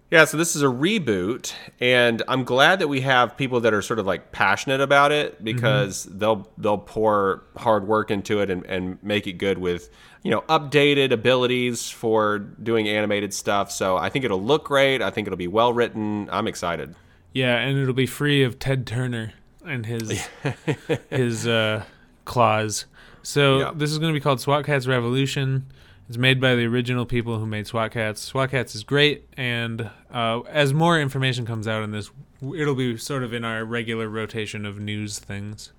Yeah, 0.09 0.25
so 0.25 0.37
this 0.37 0.55
is 0.55 0.63
a 0.63 0.67
reboot, 0.67 1.53
and 1.81 2.23
I'm 2.29 2.45
glad 2.45 2.79
that 2.79 2.87
we 2.87 3.01
have 3.01 3.37
people 3.37 3.61
that 3.63 3.75
are 3.75 3.83
sort 3.83 3.99
of 3.99 4.07
like 4.07 4.31
passionate 4.31 4.81
about 4.81 5.11
it 5.11 5.35
mm-hmm. 5.35 5.45
because 5.45 6.05
they'll 6.05 6.49
they'll 6.57 6.79
pour 6.79 7.43
hard 7.57 7.89
work 7.89 8.13
into 8.13 8.41
it 8.41 8.49
and, 8.49 8.65
and 8.67 9.03
make 9.03 9.27
it 9.27 9.33
good 9.33 9.59
with 9.59 9.91
you 10.23 10.31
know 10.31 10.43
updated 10.43 11.11
abilities 11.11 11.91
for 11.91 12.39
doing 12.39 12.89
animated 12.89 13.35
stuff. 13.35 13.73
So 13.73 13.97
I 13.97 14.09
think 14.09 14.25
it'll 14.25 14.43
look 14.43 14.67
great. 14.67 15.03
I 15.03 15.11
think 15.11 15.27
it'll 15.27 15.37
be 15.37 15.49
well 15.49 15.73
written. 15.73 16.29
I'm 16.31 16.47
excited. 16.47 16.95
Yeah, 17.33 17.57
and 17.57 17.77
it'll 17.77 17.93
be 17.93 18.07
free 18.07 18.45
of 18.45 18.61
Ted 18.61 18.87
Turner 18.87 19.33
and 19.67 19.85
his 19.87 20.27
his 21.11 21.47
uh, 21.47 21.85
claws. 22.25 22.87
So 23.23 23.59
Yeah. 23.59 23.73
this 23.75 23.91
is 23.91 23.99
going 23.99 24.13
to 24.13 24.19
be 24.19 24.23
called 24.23 24.41
SWAT 24.41 24.65
Kats 24.65 24.87
Revolution. 24.87 25.67
It's 26.09 26.17
made 26.19 26.41
by 26.41 26.55
the 26.55 26.65
original 26.67 27.05
people 27.05 27.39
who 27.41 27.47
made 27.47 27.67
SWAT 27.67 27.91
Kats. 27.91 28.23
SWAT 28.23 28.51
Kats 28.53 28.77
is 28.77 28.85
great, 28.85 29.27
and 29.37 29.91
uh, 30.13 30.41
as 30.49 30.73
more 30.73 31.01
information 31.01 31.45
comes 31.45 31.67
out 31.67 31.83
in 31.83 31.91
this, 31.91 32.13
it'll 32.41 32.77
be 32.77 32.97
sort 32.97 33.25
of 33.25 33.33
in 33.35 33.45
our 33.45 33.65
regular 33.65 34.09
rotation 34.09 34.65
of 34.65 34.79
news 34.79 35.19
things. 35.19 35.73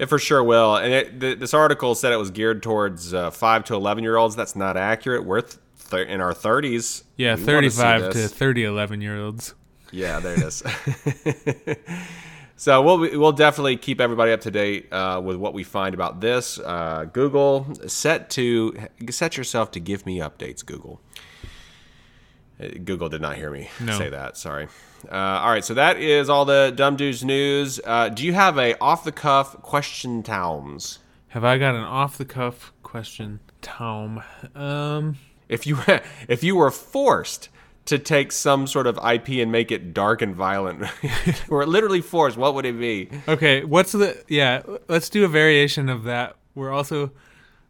It 0.00 0.06
for 0.06 0.18
sure 0.18 0.42
will. 0.42 0.74
And 0.76 0.92
it, 0.92 1.20
th- 1.20 1.38
this 1.38 1.54
article 1.54 1.94
said 1.94 2.12
it 2.12 2.16
was 2.16 2.30
geared 2.32 2.62
towards 2.64 3.14
uh, 3.14 3.30
five 3.30 3.64
to 3.66 3.74
eleven 3.74 4.02
year 4.02 4.16
olds. 4.16 4.34
That's 4.34 4.56
not 4.56 4.76
accurate. 4.76 5.24
We're 5.24 5.42
th- 5.42 5.58
th- 5.90 6.08
in 6.08 6.20
our 6.20 6.34
thirties. 6.34 7.04
Yeah, 7.16 7.36
see 7.36 7.44
35 7.44 8.12
to. 8.14 8.26
30 8.28 8.64
11 8.64 9.00
year 9.02 9.20
olds. 9.22 9.54
Yeah, 9.92 10.18
there 10.18 10.34
it 10.34 10.42
is. 10.42 10.62
so 12.60 12.82
we'll 12.82 12.98
we'll 13.18 13.32
definitely 13.32 13.78
keep 13.78 14.02
everybody 14.02 14.32
up 14.32 14.42
to 14.42 14.50
date 14.50 14.92
uh, 14.92 15.18
with 15.24 15.36
what 15.36 15.54
we 15.54 15.64
find 15.64 15.94
about 15.94 16.20
this. 16.20 16.58
Uh, 16.58 17.06
Google 17.10 17.66
set 17.86 18.28
to 18.30 18.76
set 19.08 19.38
yourself 19.38 19.70
to 19.70 19.80
give 19.80 20.04
me 20.04 20.18
updates. 20.18 20.64
Google. 20.64 21.00
Uh, 22.62 22.68
Google 22.84 23.08
did 23.08 23.22
not 23.22 23.36
hear 23.36 23.50
me 23.50 23.70
No. 23.80 23.96
say 23.96 24.10
that. 24.10 24.36
Sorry. 24.36 24.68
Uh, 25.10 25.14
all 25.14 25.50
right, 25.50 25.64
so 25.64 25.72
that 25.72 25.96
is 25.96 26.28
all 26.28 26.44
the 26.44 26.70
dumb 26.76 26.96
dudes 26.96 27.24
news. 27.24 27.80
Uh, 27.82 28.10
do 28.10 28.26
you 28.26 28.34
have 28.34 28.58
a 28.58 28.78
off 28.78 29.04
the 29.04 29.12
cuff 29.12 29.62
question, 29.62 30.22
Towns? 30.22 30.98
Have 31.28 31.44
I 31.44 31.56
got 31.56 31.74
an 31.74 31.80
off 31.84 32.18
the 32.18 32.26
cuff 32.26 32.74
question, 32.82 33.40
Tom? 33.62 34.22
Um, 34.54 35.16
If 35.48 35.66
you 35.66 35.78
if 36.28 36.44
you 36.44 36.56
were 36.56 36.70
forced 36.70 37.48
to 37.86 37.98
take 37.98 38.30
some 38.32 38.66
sort 38.66 38.86
of 38.86 38.96
IP 38.98 39.28
and 39.40 39.50
make 39.50 39.70
it 39.72 39.92
dark 39.94 40.22
and 40.22 40.34
violent, 40.34 40.84
or 41.48 41.66
literally 41.66 42.00
forced, 42.00 42.36
what 42.36 42.54
would 42.54 42.64
it 42.66 42.78
be? 42.78 43.08
Okay, 43.26 43.64
what's 43.64 43.92
the 43.92 44.22
yeah? 44.28 44.62
Let's 44.88 45.08
do 45.08 45.24
a 45.24 45.28
variation 45.28 45.88
of 45.88 46.04
that. 46.04 46.36
We're 46.54 46.70
also, 46.70 47.12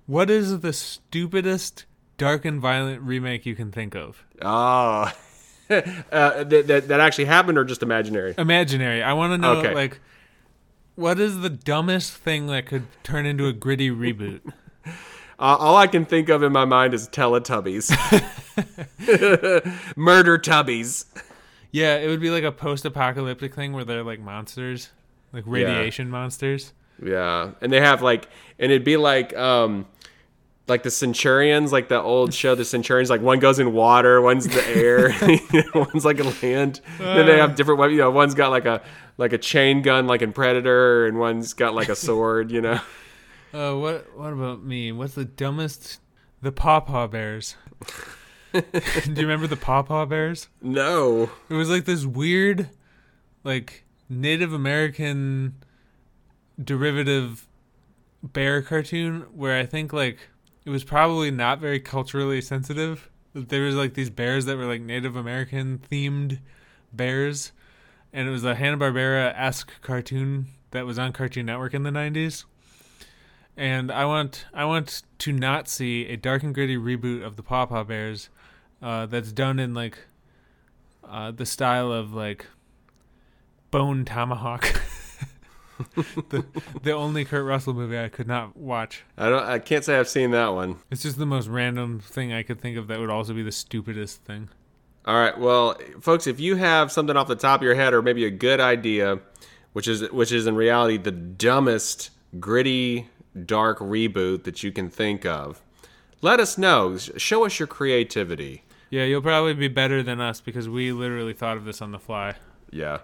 what 0.06 0.28
is 0.30 0.60
the 0.60 0.72
stupidest 0.72 1.84
dark 2.18 2.44
and 2.44 2.60
violent 2.60 3.00
remake 3.02 3.46
you 3.46 3.54
can 3.54 3.70
think 3.72 3.94
of? 3.94 4.24
Oh, 4.42 5.12
uh, 5.70 6.44
that, 6.44 6.64
that 6.66 6.88
that 6.88 7.00
actually 7.00 7.26
happened 7.26 7.56
or 7.56 7.64
just 7.64 7.82
imaginary? 7.82 8.34
Imaginary. 8.36 9.02
I 9.02 9.12
want 9.12 9.32
to 9.32 9.38
know 9.38 9.58
Okay. 9.58 9.74
like, 9.74 10.00
what 10.96 11.18
is 11.20 11.40
the 11.40 11.50
dumbest 11.50 12.14
thing 12.14 12.46
that 12.48 12.66
could 12.66 12.86
turn 13.02 13.24
into 13.26 13.46
a 13.46 13.52
gritty 13.52 13.90
reboot? 13.90 14.40
Uh, 15.40 15.56
all 15.58 15.76
I 15.76 15.86
can 15.86 16.04
think 16.04 16.28
of 16.28 16.42
in 16.42 16.52
my 16.52 16.66
mind 16.66 16.92
is 16.92 17.08
Teletubbies, 17.08 17.90
Murder 19.96 20.38
Tubbies. 20.38 21.06
Yeah, 21.72 21.96
it 21.96 22.08
would 22.08 22.20
be 22.20 22.28
like 22.28 22.44
a 22.44 22.52
post-apocalyptic 22.52 23.54
thing 23.54 23.72
where 23.72 23.84
they're 23.84 24.02
like 24.02 24.20
monsters, 24.20 24.90
like 25.32 25.44
radiation 25.46 26.10
monsters. 26.10 26.74
Yeah, 27.02 27.52
and 27.62 27.72
they 27.72 27.80
have 27.80 28.02
like, 28.02 28.28
and 28.58 28.70
it'd 28.70 28.84
be 28.84 28.98
like, 28.98 29.34
um, 29.34 29.86
like 30.68 30.82
the 30.82 30.90
Centurions, 30.90 31.72
like 31.72 31.88
the 31.88 32.02
old 32.02 32.34
show, 32.34 32.54
the 32.54 32.66
Centurions. 32.66 33.08
Like 33.08 33.22
one 33.22 33.38
goes 33.38 33.58
in 33.58 33.72
water, 33.72 34.20
one's 34.20 34.46
the 34.46 34.68
air, 34.68 35.14
one's 35.74 36.04
like 36.04 36.20
a 36.20 36.34
land. 36.44 36.82
then 36.98 37.24
they 37.24 37.38
have 37.38 37.56
different 37.56 37.80
weapons. 37.80 37.96
You 37.96 38.02
know, 38.02 38.10
one's 38.10 38.34
got 38.34 38.50
like 38.50 38.66
a 38.66 38.82
like 39.16 39.32
a 39.32 39.38
chain 39.38 39.80
gun, 39.80 40.06
like 40.06 40.20
in 40.20 40.34
Predator, 40.34 41.06
and 41.06 41.18
one's 41.18 41.54
got 41.54 41.74
like 41.74 41.88
a 41.88 41.96
sword. 41.96 42.50
You 42.50 42.60
know. 42.60 42.80
Uh, 43.52 43.74
what 43.74 44.16
what 44.16 44.32
about 44.32 44.62
me? 44.62 44.92
What's 44.92 45.14
the 45.14 45.24
dumbest? 45.24 46.00
The 46.42 46.52
Paw 46.52 46.80
Paw 46.80 47.06
Bears. 47.06 47.56
Do 48.52 48.62
you 48.62 49.14
remember 49.16 49.46
the 49.46 49.56
Paw 49.56 49.82
Paw 49.82 50.06
Bears? 50.06 50.48
No. 50.62 51.30
It 51.48 51.54
was 51.54 51.68
like 51.68 51.84
this 51.84 52.04
weird, 52.04 52.70
like 53.44 53.84
Native 54.08 54.52
American 54.52 55.54
derivative 56.62 57.46
bear 58.22 58.60
cartoon 58.62 59.26
where 59.32 59.58
I 59.58 59.66
think 59.66 59.92
like 59.92 60.18
it 60.64 60.70
was 60.70 60.84
probably 60.84 61.30
not 61.30 61.60
very 61.60 61.80
culturally 61.80 62.40
sensitive. 62.40 63.10
There 63.34 63.62
was 63.62 63.74
like 63.74 63.94
these 63.94 64.10
bears 64.10 64.46
that 64.46 64.56
were 64.56 64.66
like 64.66 64.80
Native 64.80 65.16
American 65.16 65.78
themed 65.90 66.40
bears, 66.92 67.52
and 68.12 68.28
it 68.28 68.30
was 68.30 68.44
a 68.44 68.54
Hanna 68.54 68.76
Barbera 68.76 69.32
esque 69.36 69.72
cartoon 69.82 70.46
that 70.72 70.86
was 70.86 70.98
on 70.98 71.12
Cartoon 71.12 71.46
Network 71.46 71.74
in 71.74 71.82
the 71.82 71.90
nineties. 71.90 72.44
And 73.60 73.92
I 73.92 74.06
want 74.06 74.46
I 74.54 74.64
want 74.64 75.02
to 75.18 75.32
not 75.32 75.68
see 75.68 76.06
a 76.06 76.16
dark 76.16 76.42
and 76.42 76.54
gritty 76.54 76.78
reboot 76.78 77.22
of 77.22 77.36
the 77.36 77.42
Paw 77.42 77.66
Paw 77.66 77.84
Bears 77.84 78.30
uh, 78.80 79.04
that's 79.04 79.32
done 79.32 79.58
in 79.58 79.74
like 79.74 79.98
uh, 81.06 81.30
the 81.30 81.44
style 81.44 81.92
of 81.92 82.14
like 82.14 82.46
Bone 83.70 84.06
Tomahawk. 84.06 84.62
the 86.30 86.46
the 86.82 86.92
only 86.92 87.26
Kurt 87.26 87.44
Russell 87.44 87.74
movie 87.74 87.98
I 87.98 88.08
could 88.08 88.26
not 88.26 88.56
watch. 88.56 89.04
I 89.18 89.28
don't. 89.28 89.44
I 89.44 89.58
can't 89.58 89.84
say 89.84 89.98
I've 89.98 90.08
seen 90.08 90.30
that 90.30 90.54
one. 90.54 90.76
It's 90.90 91.02
just 91.02 91.18
the 91.18 91.26
most 91.26 91.46
random 91.46 92.00
thing 92.00 92.32
I 92.32 92.42
could 92.42 92.62
think 92.62 92.78
of 92.78 92.86
that 92.86 92.98
would 92.98 93.10
also 93.10 93.34
be 93.34 93.42
the 93.42 93.52
stupidest 93.52 94.24
thing. 94.24 94.48
All 95.04 95.16
right, 95.16 95.38
well, 95.38 95.76
folks, 96.00 96.26
if 96.26 96.40
you 96.40 96.56
have 96.56 96.90
something 96.90 97.14
off 97.14 97.28
the 97.28 97.36
top 97.36 97.60
of 97.60 97.64
your 97.64 97.74
head 97.74 97.92
or 97.92 98.00
maybe 98.00 98.24
a 98.24 98.30
good 98.30 98.58
idea, 98.58 99.20
which 99.74 99.86
is 99.86 100.10
which 100.12 100.32
is 100.32 100.46
in 100.46 100.56
reality 100.56 100.96
the 100.96 101.10
dumbest, 101.10 102.08
gritty, 102.38 103.06
dark 103.46 103.78
reboot 103.78 104.44
that 104.44 104.62
you 104.62 104.72
can 104.72 104.90
think 104.90 105.24
of, 105.24 105.62
let 106.22 106.40
us 106.40 106.58
know. 106.58 106.96
Show 106.98 107.44
us 107.46 107.58
your 107.58 107.68
creativity. 107.68 108.62
Yeah, 108.90 109.04
you'll 109.04 109.22
probably 109.22 109.54
be 109.54 109.68
better 109.68 110.02
than 110.02 110.20
us 110.20 110.40
because 110.40 110.68
we 110.68 110.92
literally 110.92 111.32
thought 111.32 111.56
of 111.56 111.64
this 111.64 111.80
on 111.80 111.92
the 111.92 111.98
fly. 111.98 112.34
Yeah. 112.70 112.98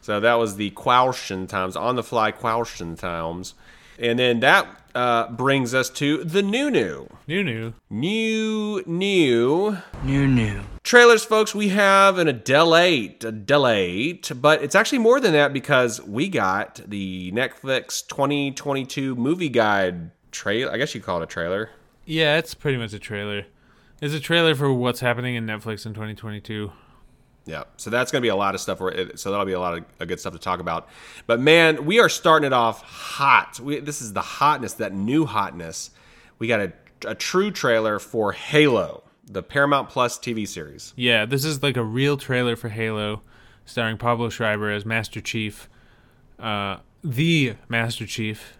So 0.00 0.20
that 0.20 0.34
was 0.34 0.56
the 0.56 0.70
question 0.70 1.46
times 1.46 1.74
on 1.74 1.96
the 1.96 2.02
fly 2.02 2.30
question 2.30 2.96
times. 2.96 3.54
And 3.98 4.18
then 4.18 4.40
that 4.40 4.66
uh, 4.94 5.30
brings 5.30 5.74
us 5.74 5.90
to 5.90 6.24
the 6.24 6.42
new 6.42 6.70
new. 6.70 7.08
New 7.26 7.44
new. 7.44 7.74
New 7.90 8.82
new 8.86 9.76
New, 10.04 10.26
new. 10.28 10.60
trailers, 10.82 11.24
folks. 11.24 11.54
We 11.54 11.68
have 11.70 12.18
an 12.18 12.28
Adele 12.28 12.76
8, 12.76 13.24
Adele 13.24 13.68
8, 13.68 14.32
but 14.40 14.62
it's 14.62 14.74
actually 14.74 14.98
more 14.98 15.20
than 15.20 15.32
that 15.32 15.52
because 15.52 16.00
we 16.02 16.28
got 16.28 16.80
the 16.86 17.32
Netflix 17.32 18.06
2022 18.06 19.14
movie 19.16 19.48
guide 19.48 20.10
trailer. 20.30 20.72
I 20.72 20.76
guess 20.78 20.94
you 20.94 21.00
call 21.00 21.20
it 21.20 21.24
a 21.24 21.26
trailer. 21.26 21.70
Yeah, 22.04 22.36
it's 22.38 22.54
pretty 22.54 22.78
much 22.78 22.92
a 22.92 22.98
trailer. 22.98 23.46
It's 24.00 24.14
a 24.14 24.20
trailer 24.20 24.54
for 24.54 24.72
what's 24.72 25.00
happening 25.00 25.34
in 25.34 25.46
Netflix 25.46 25.86
in 25.86 25.94
2022. 25.94 26.70
Yeah, 27.46 27.62
so 27.76 27.90
that's 27.90 28.10
going 28.10 28.20
to 28.20 28.24
be 28.24 28.30
a 28.30 28.36
lot 28.36 28.56
of 28.56 28.60
stuff. 28.60 28.78
So 29.14 29.30
that'll 29.30 29.46
be 29.46 29.52
a 29.52 29.60
lot 29.60 29.78
of 30.00 30.08
good 30.08 30.18
stuff 30.18 30.32
to 30.32 30.38
talk 30.38 30.58
about. 30.58 30.88
But 31.28 31.40
man, 31.40 31.86
we 31.86 32.00
are 32.00 32.08
starting 32.08 32.44
it 32.48 32.52
off 32.52 32.82
hot. 32.82 33.60
We, 33.60 33.78
this 33.78 34.02
is 34.02 34.12
the 34.12 34.20
hotness, 34.20 34.74
that 34.74 34.92
new 34.92 35.26
hotness. 35.26 35.90
We 36.40 36.48
got 36.48 36.60
a, 36.60 36.72
a 37.06 37.14
true 37.14 37.52
trailer 37.52 38.00
for 38.00 38.32
Halo, 38.32 39.04
the 39.24 39.44
Paramount 39.44 39.88
Plus 39.88 40.18
TV 40.18 40.46
series. 40.46 40.92
Yeah, 40.96 41.24
this 41.24 41.44
is 41.44 41.62
like 41.62 41.76
a 41.76 41.84
real 41.84 42.16
trailer 42.16 42.56
for 42.56 42.68
Halo, 42.68 43.22
starring 43.64 43.96
Pablo 43.96 44.28
Schreiber 44.28 44.72
as 44.72 44.84
Master 44.84 45.20
Chief, 45.20 45.68
uh, 46.40 46.78
the 47.04 47.54
Master 47.68 48.06
Chief. 48.06 48.58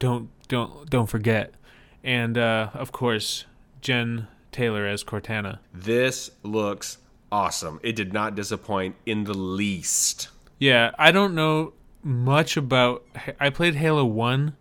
Don't 0.00 0.30
don't 0.48 0.90
don't 0.90 1.06
forget, 1.06 1.54
and 2.02 2.36
uh, 2.36 2.70
of 2.74 2.90
course 2.92 3.46
Jen 3.80 4.26
Taylor 4.52 4.84
as 4.84 5.04
Cortana. 5.04 5.60
This 5.72 6.30
looks 6.42 6.98
awesome. 7.30 7.80
It 7.82 7.96
did 7.96 8.12
not 8.12 8.34
disappoint 8.34 8.96
in 9.04 9.24
the 9.24 9.34
least. 9.34 10.28
Yeah, 10.58 10.92
I 10.98 11.12
don't 11.12 11.34
know 11.34 11.74
much 12.02 12.56
about. 12.56 13.04
I 13.40 13.50
played 13.50 13.74
Halo 13.74 14.04
One. 14.04 14.56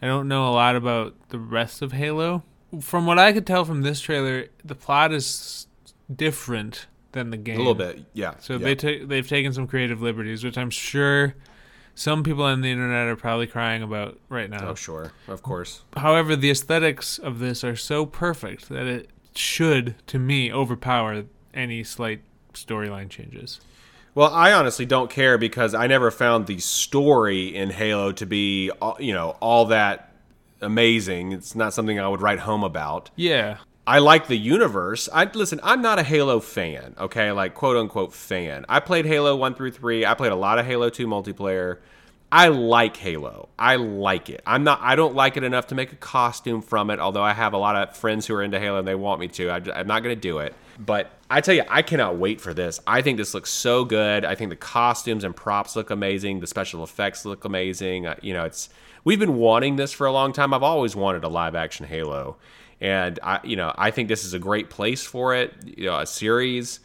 I 0.00 0.06
don't 0.06 0.28
know 0.28 0.48
a 0.48 0.52
lot 0.52 0.76
about 0.76 1.14
the 1.28 1.38
rest 1.38 1.82
of 1.82 1.92
Halo. 1.92 2.42
From 2.80 3.06
what 3.06 3.18
I 3.18 3.32
could 3.32 3.46
tell 3.46 3.64
from 3.64 3.82
this 3.82 4.00
trailer, 4.00 4.46
the 4.64 4.74
plot 4.74 5.12
is 5.12 5.66
different 6.14 6.86
than 7.12 7.30
the 7.30 7.36
game 7.36 7.56
A 7.56 7.58
little 7.58 7.74
bit, 7.74 8.04
yeah. 8.12 8.34
So 8.40 8.54
yeah. 8.54 8.58
they 8.58 8.74
ta- 8.74 9.06
they've 9.06 9.26
taken 9.26 9.52
some 9.52 9.66
creative 9.66 10.02
liberties, 10.02 10.44
which 10.44 10.58
I'm 10.58 10.70
sure 10.70 11.34
some 11.94 12.22
people 12.22 12.44
on 12.44 12.60
the 12.60 12.70
internet 12.70 13.08
are 13.08 13.16
probably 13.16 13.46
crying 13.46 13.82
about 13.82 14.18
right 14.28 14.50
now. 14.50 14.68
Oh, 14.68 14.74
sure, 14.74 15.12
of 15.28 15.42
course. 15.42 15.82
However, 15.96 16.36
the 16.36 16.50
aesthetics 16.50 17.18
of 17.18 17.38
this 17.38 17.64
are 17.64 17.76
so 17.76 18.04
perfect 18.04 18.68
that 18.68 18.86
it 18.86 19.10
should, 19.34 19.94
to 20.08 20.18
me, 20.18 20.52
overpower 20.52 21.24
any 21.56 21.82
slight 21.82 22.20
storyline 22.52 23.08
changes. 23.08 23.60
Well, 24.14 24.32
I 24.32 24.52
honestly 24.52 24.86
don't 24.86 25.10
care 25.10 25.36
because 25.36 25.74
I 25.74 25.86
never 25.86 26.10
found 26.10 26.46
the 26.46 26.58
story 26.58 27.54
in 27.54 27.70
Halo 27.70 28.12
to 28.12 28.24
be, 28.24 28.70
uh, 28.80 28.94
you 28.98 29.12
know, 29.12 29.36
all 29.40 29.66
that 29.66 30.14
amazing. 30.62 31.32
It's 31.32 31.54
not 31.54 31.74
something 31.74 32.00
I 32.00 32.08
would 32.08 32.22
write 32.22 32.38
home 32.38 32.64
about. 32.64 33.10
Yeah, 33.14 33.58
I 33.86 33.98
like 33.98 34.26
the 34.26 34.36
universe. 34.36 35.08
I 35.12 35.24
listen. 35.24 35.60
I'm 35.62 35.82
not 35.82 35.98
a 35.98 36.02
Halo 36.02 36.40
fan. 36.40 36.94
Okay, 36.98 37.30
like 37.32 37.54
quote 37.54 37.76
unquote 37.76 38.14
fan. 38.14 38.64
I 38.68 38.80
played 38.80 39.04
Halo 39.04 39.36
one 39.36 39.54
through 39.54 39.72
three. 39.72 40.06
I 40.06 40.14
played 40.14 40.32
a 40.32 40.36
lot 40.36 40.58
of 40.58 40.66
Halo 40.66 40.88
two 40.88 41.06
multiplayer. 41.06 41.78
I 42.32 42.48
like 42.48 42.96
Halo. 42.96 43.48
I 43.58 43.76
like 43.76 44.28
it. 44.30 44.42
I'm 44.46 44.64
not. 44.64 44.80
I 44.82 44.96
don't 44.96 45.14
like 45.14 45.36
it 45.36 45.44
enough 45.44 45.68
to 45.68 45.74
make 45.74 45.92
a 45.92 45.96
costume 45.96 46.60
from 46.60 46.90
it. 46.90 46.98
Although 46.98 47.22
I 47.22 47.32
have 47.32 47.52
a 47.52 47.58
lot 47.58 47.76
of 47.76 47.96
friends 47.96 48.26
who 48.26 48.34
are 48.34 48.42
into 48.42 48.58
Halo 48.58 48.78
and 48.78 48.88
they 48.88 48.96
want 48.96 49.20
me 49.20 49.28
to. 49.28 49.48
I, 49.48 49.80
am 49.80 49.86
not 49.86 50.02
going 50.02 50.14
to 50.14 50.20
do 50.20 50.38
it. 50.38 50.54
But 50.78 51.10
I 51.30 51.40
tell 51.40 51.54
you, 51.54 51.62
I 51.68 51.82
cannot 51.82 52.18
wait 52.18 52.40
for 52.40 52.52
this. 52.52 52.80
I 52.86 53.00
think 53.00 53.16
this 53.16 53.32
looks 53.32 53.50
so 53.50 53.84
good. 53.84 54.24
I 54.24 54.34
think 54.34 54.50
the 54.50 54.56
costumes 54.56 55.24
and 55.24 55.34
props 55.34 55.76
look 55.76 55.90
amazing. 55.90 56.40
The 56.40 56.46
special 56.46 56.82
effects 56.82 57.24
look 57.24 57.44
amazing. 57.44 58.06
Uh, 58.06 58.16
you 58.22 58.34
know, 58.34 58.44
it's 58.44 58.68
we've 59.04 59.20
been 59.20 59.36
wanting 59.36 59.76
this 59.76 59.92
for 59.92 60.06
a 60.06 60.12
long 60.12 60.32
time. 60.32 60.52
I've 60.52 60.64
always 60.64 60.96
wanted 60.96 61.22
a 61.22 61.28
live 61.28 61.54
action 61.54 61.86
Halo, 61.86 62.36
and 62.80 63.18
I, 63.22 63.40
you 63.44 63.56
know, 63.56 63.72
I 63.78 63.92
think 63.92 64.08
this 64.08 64.24
is 64.24 64.34
a 64.34 64.38
great 64.38 64.68
place 64.68 65.04
for 65.04 65.34
it. 65.34 65.54
You 65.64 65.86
know, 65.86 65.98
a 65.98 66.06
series. 66.06 66.80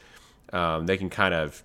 Um, 0.54 0.86
they 0.86 0.98
can 0.98 1.10
kind 1.10 1.34
of 1.34 1.64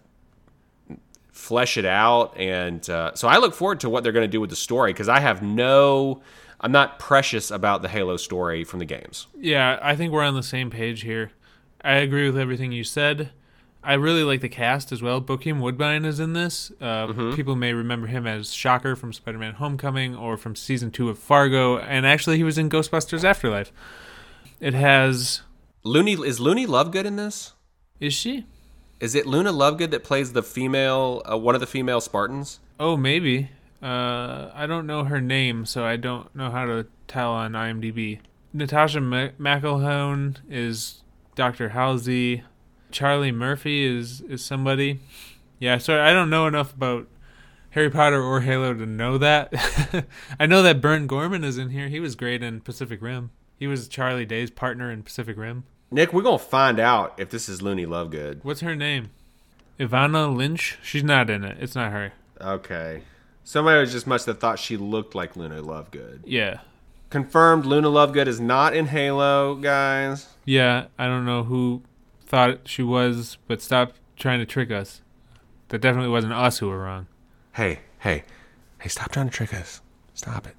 flesh 1.36 1.76
it 1.76 1.84
out, 1.84 2.36
and 2.36 2.88
uh, 2.90 3.14
so 3.14 3.28
I 3.28 3.36
look 3.36 3.54
forward 3.54 3.80
to 3.80 3.90
what 3.90 4.02
they're 4.02 4.12
going 4.12 4.24
to 4.24 4.28
do 4.28 4.40
with 4.40 4.50
the 4.50 4.56
story 4.56 4.92
because 4.92 5.08
I 5.08 5.20
have 5.20 5.42
no. 5.42 6.22
I'm 6.60 6.72
not 6.72 6.98
precious 6.98 7.50
about 7.50 7.82
the 7.82 7.88
Halo 7.88 8.16
story 8.16 8.64
from 8.64 8.78
the 8.78 8.86
games. 8.86 9.26
yeah, 9.38 9.78
I 9.82 9.94
think 9.94 10.12
we're 10.12 10.24
on 10.24 10.34
the 10.34 10.42
same 10.42 10.70
page 10.70 11.02
here. 11.02 11.30
I 11.84 11.96
agree 11.96 12.26
with 12.26 12.38
everything 12.38 12.72
you 12.72 12.82
said. 12.82 13.30
I 13.84 13.92
really 13.92 14.24
like 14.24 14.40
the 14.40 14.48
cast 14.48 14.90
as 14.90 15.00
well. 15.02 15.20
Bokeem 15.20 15.60
Woodbine 15.60 16.04
is 16.04 16.18
in 16.18 16.32
this. 16.32 16.72
Uh, 16.80 17.32
People 17.36 17.54
may 17.54 17.72
remember 17.72 18.08
him 18.08 18.26
as 18.26 18.52
Shocker 18.52 18.96
from 18.96 19.12
Spider-Man: 19.12 19.54
Homecoming 19.54 20.16
or 20.16 20.36
from 20.36 20.56
season 20.56 20.90
two 20.90 21.08
of 21.10 21.18
Fargo, 21.18 21.78
and 21.78 22.04
actually 22.06 22.38
he 22.38 22.42
was 22.42 22.58
in 22.58 22.68
Ghostbusters: 22.70 23.22
Afterlife. 23.22 23.70
It 24.58 24.74
has. 24.74 25.42
Looney 25.84 26.14
is 26.14 26.40
Looney 26.40 26.66
Lovegood 26.66 27.04
in 27.04 27.14
this? 27.16 27.52
Is 28.00 28.12
she? 28.12 28.46
Is 28.98 29.14
it 29.14 29.26
Luna 29.26 29.52
Lovegood 29.52 29.90
that 29.90 30.04
plays 30.04 30.32
the 30.32 30.42
female, 30.42 31.22
uh, 31.30 31.36
one 31.36 31.54
of 31.54 31.60
the 31.60 31.66
female 31.66 32.00
Spartans? 32.00 32.60
Oh, 32.80 32.96
maybe. 32.96 33.50
Uh, 33.82 34.50
I 34.54 34.66
don't 34.66 34.86
know 34.86 35.04
her 35.04 35.20
name, 35.20 35.66
so 35.66 35.84
I 35.84 35.96
don't 35.96 36.34
know 36.34 36.50
how 36.50 36.64
to 36.64 36.86
tell 37.06 37.32
on 37.32 37.52
IMDb. 37.52 38.20
Natasha 38.54 39.00
McElhone 39.00 40.36
is 40.48 41.02
Dr. 41.34 41.70
Halsey. 41.70 42.42
Charlie 42.90 43.32
Murphy 43.32 43.84
is 43.84 44.22
is 44.22 44.42
somebody. 44.42 45.00
Yeah, 45.58 45.76
sorry, 45.78 46.00
I 46.00 46.12
don't 46.12 46.30
know 46.30 46.46
enough 46.46 46.72
about 46.72 47.06
Harry 47.70 47.90
Potter 47.90 48.22
or 48.22 48.40
Halo 48.40 48.72
to 48.72 48.86
know 48.86 49.18
that. 49.18 49.52
I 50.40 50.46
know 50.46 50.62
that 50.62 50.80
Burn 50.80 51.06
Gorman 51.06 51.44
is 51.44 51.58
in 51.58 51.70
here. 51.70 51.88
He 51.88 52.00
was 52.00 52.14
great 52.14 52.42
in 52.42 52.62
Pacific 52.62 53.02
Rim. 53.02 53.30
He 53.58 53.66
was 53.66 53.88
Charlie 53.88 54.24
Day's 54.24 54.50
partner 54.50 54.90
in 54.90 55.02
Pacific 55.02 55.36
Rim. 55.36 55.64
Nick, 55.90 56.12
we're 56.12 56.22
gonna 56.22 56.38
find 56.38 56.80
out 56.80 57.14
if 57.16 57.30
this 57.30 57.48
is 57.48 57.62
Looney 57.62 57.86
Lovegood. 57.86 58.40
What's 58.42 58.60
her 58.60 58.74
name? 58.74 59.10
Evanna 59.78 60.28
Lynch? 60.28 60.78
She's 60.82 61.04
not 61.04 61.30
in 61.30 61.44
it. 61.44 61.58
It's 61.60 61.74
not 61.74 61.92
her. 61.92 62.12
Okay. 62.40 63.02
Somebody 63.44 63.80
was 63.80 63.92
just 63.92 64.06
must 64.06 64.26
have 64.26 64.40
thought 64.40 64.58
she 64.58 64.76
looked 64.76 65.14
like 65.14 65.36
Luna 65.36 65.62
Lovegood. 65.62 66.22
Yeah. 66.24 66.60
Confirmed, 67.10 67.64
Luna 67.64 67.88
Lovegood 67.88 68.26
is 68.26 68.40
not 68.40 68.74
in 68.74 68.86
Halo, 68.86 69.54
guys. 69.54 70.26
Yeah, 70.44 70.86
I 70.98 71.06
don't 71.06 71.24
know 71.24 71.44
who 71.44 71.82
thought 72.20 72.66
she 72.66 72.82
was, 72.82 73.38
but 73.46 73.62
stop 73.62 73.92
trying 74.16 74.40
to 74.40 74.46
trick 74.46 74.72
us. 74.72 75.02
That 75.68 75.80
definitely 75.80 76.10
wasn't 76.10 76.32
us 76.32 76.58
who 76.58 76.68
were 76.68 76.80
wrong. 76.80 77.06
Hey, 77.52 77.80
hey, 78.00 78.24
hey! 78.80 78.88
Stop 78.88 79.12
trying 79.12 79.28
to 79.28 79.34
trick 79.34 79.54
us. 79.54 79.80
Stop 80.14 80.46
it. 80.46 80.56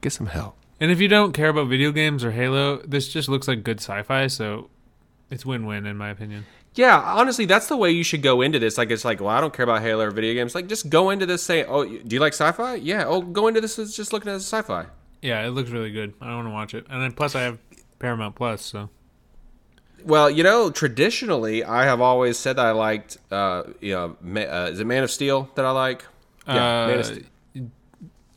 Get 0.00 0.12
some 0.12 0.26
help. 0.26 0.56
And 0.80 0.90
if 0.90 1.00
you 1.00 1.08
don't 1.08 1.32
care 1.32 1.48
about 1.48 1.68
video 1.68 1.90
games 1.90 2.22
or 2.24 2.32
Halo, 2.32 2.78
this 2.78 3.08
just 3.08 3.28
looks 3.28 3.48
like 3.48 3.64
good 3.64 3.80
sci-fi, 3.80 4.26
so 4.26 4.68
it's 5.30 5.46
win-win 5.46 5.86
in 5.86 5.96
my 5.96 6.10
opinion. 6.10 6.44
Yeah, 6.74 6.98
honestly, 7.00 7.46
that's 7.46 7.68
the 7.68 7.76
way 7.78 7.90
you 7.90 8.04
should 8.04 8.20
go 8.22 8.42
into 8.42 8.58
this. 8.58 8.76
Like, 8.76 8.90
it's 8.90 9.04
like, 9.04 9.18
well, 9.20 9.30
I 9.30 9.40
don't 9.40 9.54
care 9.54 9.64
about 9.64 9.80
Halo 9.80 10.04
or 10.04 10.10
video 10.10 10.34
games. 10.34 10.54
Like, 10.54 10.66
just 10.66 10.90
go 10.90 11.08
into 11.08 11.24
this 11.24 11.42
saying, 11.42 11.64
oh, 11.68 11.84
do 11.86 12.14
you 12.14 12.20
like 12.20 12.34
sci-fi? 12.34 12.74
Yeah. 12.74 13.04
Oh, 13.06 13.22
go 13.22 13.46
into 13.48 13.62
this 13.62 13.78
as 13.78 13.96
just 13.96 14.12
looking 14.12 14.30
at 14.30 14.36
sci-fi. 14.36 14.84
Yeah, 15.22 15.46
it 15.46 15.50
looks 15.50 15.70
really 15.70 15.90
good. 15.90 16.12
I 16.20 16.34
want 16.34 16.46
to 16.46 16.50
watch 16.52 16.74
it. 16.74 16.84
And 16.90 17.02
then 17.02 17.12
plus 17.12 17.34
I 17.34 17.40
have 17.40 17.58
Paramount 17.98 18.34
Plus, 18.34 18.60
so 18.62 18.90
Well, 20.04 20.28
you 20.28 20.42
know, 20.42 20.70
traditionally, 20.70 21.64
I 21.64 21.84
have 21.84 22.02
always 22.02 22.38
said 22.38 22.56
that 22.56 22.66
I 22.66 22.72
liked, 22.72 23.16
uh, 23.30 23.62
you 23.80 23.94
know, 23.94 24.16
Ma- 24.20 24.40
uh, 24.42 24.68
is 24.70 24.78
it 24.78 24.86
Man 24.86 25.02
of 25.02 25.10
Steel 25.10 25.48
that 25.54 25.64
I 25.64 25.70
like? 25.70 26.04
Yeah, 26.46 26.86
Man 26.86 26.98
of 26.98 27.00
Uh, 27.00 27.02
Steel. 27.04 27.70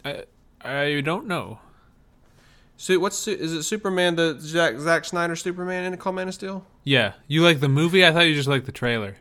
I 0.06 0.24
I 0.62 1.02
don't 1.02 1.28
know. 1.28 1.60
So 2.82 2.98
what's 2.98 3.28
is 3.28 3.52
it 3.52 3.64
Superman 3.64 4.16
the 4.16 4.38
Zack, 4.40 4.80
Zack 4.80 5.04
Snyder 5.04 5.36
Superman 5.36 5.84
in 5.84 5.94
it 5.94 6.00
called 6.00 6.16
Man 6.16 6.30
of 6.30 6.34
Steel? 6.34 6.66
Yeah, 6.86 7.12
you 7.28 7.44
like 7.44 7.60
the 7.60 7.68
movie? 7.68 8.06
I 8.06 8.14
thought 8.14 8.22
you 8.22 8.34
just 8.34 8.48
liked 8.48 8.66
the 8.66 8.72
trailer. 8.72 9.18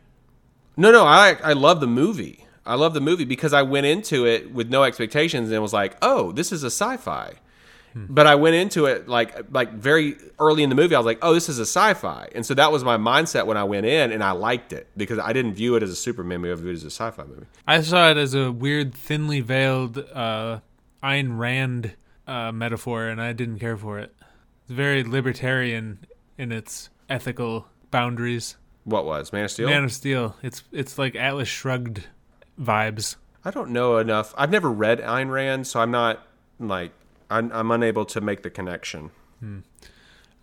No, 0.77 0.92
no, 0.92 1.05
I 1.05 1.37
I 1.42 1.55
love 1.55 1.81
the 1.81 1.88
movie. 1.88 2.47
I 2.64 2.77
love 2.77 2.94
the 2.94 3.01
movie 3.01 3.25
because 3.25 3.53
I 3.53 3.62
went 3.62 3.85
into 3.85 4.25
it 4.29 4.53
with 4.53 4.71
no 4.71 4.85
expectations 4.85 5.51
and 5.51 5.61
was 5.61 5.73
like, 5.73 5.97
"Oh, 6.01 6.31
this 6.31 6.53
is 6.53 6.62
a 6.62 6.71
sci-fi." 6.71 7.33
But 7.97 8.29
I 8.29 8.37
went 8.37 8.55
into 8.55 8.87
it 8.87 9.09
like 9.09 9.51
like 9.51 9.73
very 9.73 10.16
early 10.38 10.62
in 10.62 10.68
the 10.68 10.77
movie. 10.77 10.94
I 10.94 10.99
was 11.01 11.07
like, 11.07 11.18
"Oh, 11.21 11.35
this 11.35 11.49
is 11.49 11.59
a 11.59 11.66
sci-fi," 11.66 12.29
and 12.37 12.47
so 12.47 12.55
that 12.55 12.71
was 12.71 12.85
my 12.85 12.97
mindset 12.97 13.47
when 13.47 13.57
I 13.57 13.64
went 13.64 13.87
in, 13.87 14.12
and 14.12 14.23
I 14.23 14.31
liked 14.31 14.73
it 14.73 14.87
because 14.97 15.18
I 15.18 15.33
didn't 15.33 15.55
view 15.55 15.75
it 15.75 15.83
as 15.83 15.90
a 15.90 15.97
Superman 15.97 16.42
movie. 16.42 16.53
I 16.53 16.55
viewed 16.62 16.75
it 16.75 16.77
as 16.77 16.85
a 16.85 16.90
sci-fi 16.92 17.25
movie. 17.25 17.47
I 17.66 17.81
saw 17.81 18.09
it 18.09 18.16
as 18.16 18.35
a 18.35 18.53
weird, 18.53 18.94
thinly 18.94 19.40
veiled 19.40 19.99
uh, 20.14 20.61
Ayn 21.03 21.38
Rand 21.38 21.97
uh, 22.28 22.52
metaphor, 22.52 23.08
and 23.08 23.20
I 23.20 23.32
didn't 23.32 23.58
care 23.58 23.76
for 23.76 23.98
it. 23.98 24.14
It's 24.64 24.72
very 24.72 25.02
libertarian 25.02 26.06
in 26.36 26.52
its 26.52 26.90
ethical 27.08 27.66
boundaries. 27.90 28.56
What 28.84 29.04
was 29.04 29.32
Man 29.32 29.44
of 29.44 29.50
Steel? 29.50 29.68
Man 29.68 29.84
of 29.84 29.92
Steel. 29.92 30.36
It's 30.42 30.62
it's 30.70 30.98
like 30.98 31.16
Atlas 31.16 31.48
Shrugged 31.48 32.06
vibes. 32.60 33.16
I 33.44 33.50
don't 33.50 33.70
know 33.70 33.98
enough. 33.98 34.34
I've 34.36 34.50
never 34.50 34.70
read 34.70 35.00
Ayn 35.00 35.30
Rand, 35.30 35.66
so 35.66 35.80
I'm 35.80 35.90
not 35.90 36.26
like 36.60 36.92
I'm, 37.30 37.50
I'm 37.52 37.70
unable 37.70 38.04
to 38.06 38.20
make 38.20 38.42
the 38.42 38.50
connection. 38.50 39.10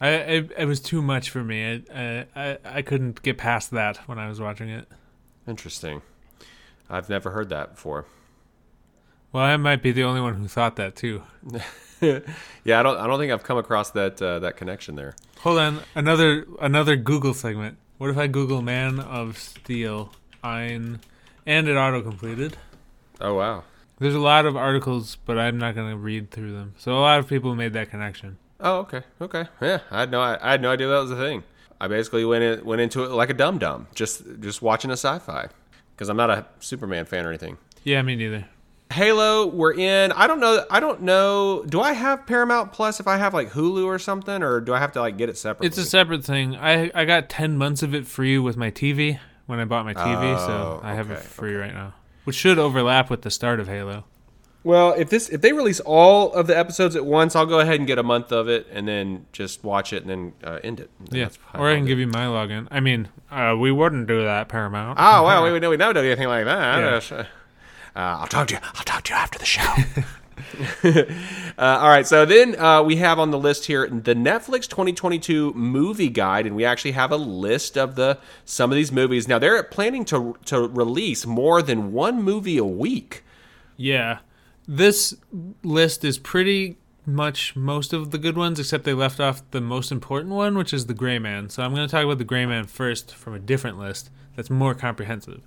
I 0.01 0.09
it, 0.09 0.51
it 0.57 0.65
was 0.65 0.79
too 0.79 1.01
much 1.01 1.29
for 1.29 1.43
me. 1.43 1.83
I, 1.93 2.25
I 2.35 2.57
I 2.63 2.81
couldn't 2.81 3.21
get 3.21 3.37
past 3.37 3.71
that 3.71 3.97
when 4.07 4.19
I 4.19 4.27
was 4.27 4.39
watching 4.39 4.69
it. 4.69 4.87
Interesting. 5.47 6.01
I've 6.89 7.09
never 7.09 7.31
heard 7.31 7.49
that 7.49 7.75
before. 7.75 8.05
Well, 9.35 9.43
I 9.43 9.57
might 9.57 9.81
be 9.81 9.91
the 9.91 10.03
only 10.03 10.21
one 10.21 10.35
who 10.35 10.47
thought 10.47 10.77
that 10.77 10.95
too. 10.95 11.21
yeah, 11.99 12.79
I 12.79 12.83
don't 12.83 12.97
I 12.97 13.05
don't 13.05 13.19
think 13.19 13.33
I've 13.33 13.43
come 13.43 13.57
across 13.57 13.91
that 13.91 14.21
uh, 14.21 14.39
that 14.39 14.55
connection 14.55 14.95
there. 14.95 15.13
Hold 15.39 15.59
on, 15.59 15.81
another 15.93 16.45
another 16.61 16.95
Google 16.95 17.33
segment. 17.33 17.77
What 17.97 18.09
if 18.09 18.17
I 18.17 18.27
Google 18.27 18.61
Man 18.61 18.97
of 18.97 19.37
Steel, 19.37 20.13
Ayn, 20.41 21.01
and 21.45 21.67
it 21.67 21.75
auto 21.75 22.01
completed? 22.01 22.55
Oh 23.19 23.33
wow. 23.33 23.65
There's 23.99 24.15
a 24.15 24.21
lot 24.21 24.45
of 24.45 24.55
articles, 24.55 25.17
but 25.25 25.37
I'm 25.37 25.57
not 25.57 25.75
going 25.75 25.91
to 25.91 25.97
read 25.97 26.31
through 26.31 26.53
them. 26.53 26.73
So 26.77 26.93
a 26.93 27.01
lot 27.01 27.19
of 27.19 27.27
people 27.27 27.55
made 27.55 27.73
that 27.73 27.89
connection. 27.89 28.37
Oh 28.61 28.77
okay 28.77 29.01
okay 29.19 29.47
yeah 29.59 29.79
I 29.91 29.99
had 29.99 30.11
no 30.11 30.21
I, 30.21 30.37
I 30.41 30.51
had 30.51 30.61
no 30.61 30.71
idea 30.71 30.87
that 30.87 30.99
was 30.99 31.11
a 31.11 31.17
thing. 31.17 31.43
I 31.81 31.89
basically 31.89 32.23
went 32.23 32.45
in, 32.45 32.63
went 32.63 32.79
into 32.79 33.03
it 33.03 33.11
like 33.11 33.29
a 33.29 33.33
dum 33.33 33.57
dum, 33.57 33.87
just 33.93 34.23
just 34.39 34.61
watching 34.61 34.91
a 34.91 34.93
sci-fi 34.93 35.49
because 35.93 36.07
I'm 36.07 36.15
not 36.15 36.29
a 36.29 36.45
Superman 36.61 37.03
fan 37.03 37.25
or 37.25 37.29
anything. 37.31 37.57
Yeah, 37.83 38.01
me 38.01 38.15
neither. 38.15 38.45
Halo, 38.91 39.47
we're 39.47 39.73
in. 39.73 40.11
I 40.13 40.27
don't 40.27 40.39
know. 40.39 40.63
I 40.69 40.79
don't 40.79 41.01
know. 41.01 41.63
Do 41.67 41.81
I 41.81 41.93
have 41.93 42.25
Paramount 42.27 42.71
Plus 42.71 42.99
if 42.99 43.07
I 43.07 43.17
have 43.17 43.33
like 43.33 43.51
Hulu 43.51 43.85
or 43.85 43.99
something, 43.99 44.41
or 44.43 44.61
do 44.61 44.73
I 44.73 44.79
have 44.79 44.91
to 44.93 45.01
like 45.01 45.17
get 45.17 45.27
it 45.27 45.37
separately? 45.37 45.67
It's 45.67 45.77
a 45.77 45.85
separate 45.85 46.23
thing. 46.23 46.55
I 46.55 46.91
I 46.93 47.05
got 47.05 47.27
10 47.29 47.57
months 47.57 47.83
of 47.83 47.93
it 47.93 48.07
free 48.07 48.37
with 48.37 48.55
my 48.57 48.71
TV 48.71 49.19
when 49.47 49.59
I 49.59 49.65
bought 49.65 49.85
my 49.85 49.93
TV, 49.93 50.37
so 50.45 50.51
Oh, 50.51 50.79
I 50.83 50.93
have 50.93 51.09
it 51.11 51.15
okay, 51.15 51.21
free 51.23 51.55
right 51.55 51.73
now. 51.73 51.93
Which 52.23 52.35
should 52.35 52.57
overlap 52.57 53.09
with 53.09 53.23
the 53.23 53.31
start 53.31 53.59
of 53.59 53.67
Halo. 53.67 54.05
Well, 54.63 54.93
if 54.97 55.09
this 55.09 55.29
if 55.29 55.41
they 55.41 55.51
release 55.53 55.79
all 55.81 56.31
of 56.33 56.47
the 56.47 56.57
episodes 56.57 56.95
at 56.95 57.05
once, 57.05 57.35
I'll 57.35 57.45
go 57.45 57.59
ahead 57.59 57.75
and 57.79 57.85
get 57.87 57.97
a 57.99 58.03
month 58.03 58.31
of 58.31 58.47
it, 58.47 58.65
and 58.71 58.87
then 58.87 59.25
just 59.31 59.63
watch 59.63 59.93
it 59.93 60.03
and 60.03 60.09
then 60.09 60.33
uh, 60.43 60.59
end 60.63 60.79
it. 60.79 60.89
Yeah. 61.11 61.25
That's 61.25 61.37
Or 61.53 61.69
I 61.69 61.75
can 61.75 61.85
give 61.85 61.97
it. 61.97 62.01
you 62.01 62.07
my 62.07 62.25
login. 62.25 62.67
I 62.71 62.79
mean, 62.79 63.09
uh, 63.29 63.55
we 63.59 63.71
wouldn't 63.71 64.07
do 64.07 64.23
that, 64.23 64.47
Paramount. 64.47 64.97
Oh 65.01 65.23
wow, 65.23 65.43
we, 65.43 65.51
we 65.53 65.59
never 65.59 65.69
we 65.71 65.77
never 65.77 65.93
do 65.93 65.99
anything 65.99 66.27
like 66.27 66.45
that. 66.45 67.11
Yeah. 67.11 67.25
That's, 67.95 67.97
uh, 67.97 67.99
uh, 67.99 68.17
I'll 68.21 68.27
talk 68.27 68.47
to 68.49 68.55
you. 68.55 68.59
I'll 68.75 68.83
talk 68.83 69.03
to 69.03 69.13
you 69.13 69.17
after 69.17 69.39
the 69.39 69.45
show. 69.45 69.73
uh, 71.57 71.79
all 71.79 71.87
right, 71.87 72.05
so 72.05 72.25
then 72.25 72.59
uh, 72.59 72.83
we 72.83 72.97
have 72.97 73.19
on 73.19 73.31
the 73.31 73.39
list 73.39 73.65
here 73.65 73.87
the 73.87 74.13
Netflix 74.13 74.67
2022 74.67 75.53
movie 75.53 76.09
guide, 76.09 76.45
and 76.45 76.55
we 76.55 76.65
actually 76.65 76.91
have 76.91 77.11
a 77.11 77.17
list 77.17 77.77
of 77.77 77.95
the 77.95 78.19
some 78.43 78.71
of 78.71 78.75
these 78.75 78.91
movies. 78.91 79.27
Now 79.27 79.39
they're 79.39 79.63
planning 79.63 80.05
to 80.05 80.37
to 80.45 80.67
release 80.67 81.25
more 81.25 81.61
than 81.61 81.93
one 81.93 82.21
movie 82.21 82.57
a 82.57 82.65
week. 82.65 83.23
Yeah. 83.77 84.19
This 84.67 85.15
list 85.63 86.03
is 86.03 86.17
pretty 86.17 86.77
much 87.05 87.55
most 87.55 87.93
of 87.93 88.09
the 88.11 88.17
good 88.17 88.35
ones, 88.35 88.59
except 88.59 88.83
they 88.83 88.93
left 88.93 89.19
off 89.19 89.43
the 89.51 89.61
most 89.61 89.91
important 89.91 90.33
one, 90.33 90.57
which 90.57 90.73
is 90.73 90.87
the 90.87 90.93
Gray 90.93 91.19
Man. 91.19 91.49
So 91.49 91.61
I'm 91.61 91.73
going 91.75 91.87
to 91.87 91.91
talk 91.91 92.03
about 92.03 92.17
the 92.17 92.23
Gray 92.23 92.47
Man 92.47 92.65
first 92.65 93.13
from 93.13 93.35
a 93.35 93.39
different 93.39 93.77
list 93.77 94.09
that's 94.35 94.49
more 94.49 94.73
comprehensive. 94.73 95.41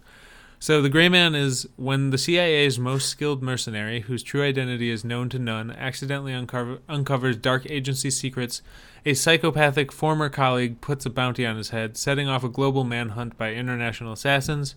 So 0.61 0.83
the 0.83 0.89
Gray 0.89 1.09
Man 1.09 1.37
is 1.37 1.69
when 1.77 2.11
the 2.11 2.19
CIA's 2.19 2.81
most 2.81 3.09
skilled 3.09 3.43
mercenary, 3.43 4.01
whose 4.01 4.25
true 4.25 4.43
identity 4.43 4.91
is 4.91 5.05
known 5.05 5.29
to 5.29 5.39
none, 5.39 5.71
accidentally 5.71 6.33
uncover- 6.33 6.81
uncovers 6.89 7.37
dark 7.37 7.65
agency 7.71 8.11
secrets. 8.11 8.61
A 9.07 9.15
psychopathic 9.15 9.93
former 9.93 10.29
colleague 10.29 10.81
puts 10.81 11.07
a 11.07 11.11
bounty 11.11 11.47
on 11.47 11.57
his 11.57 11.71
head, 11.71 11.97
setting 11.97 12.29
off 12.29 12.43
a 12.43 12.49
global 12.49 12.83
manhunt 12.83 13.39
by 13.39 13.53
international 13.53 14.13
assassins. 14.13 14.75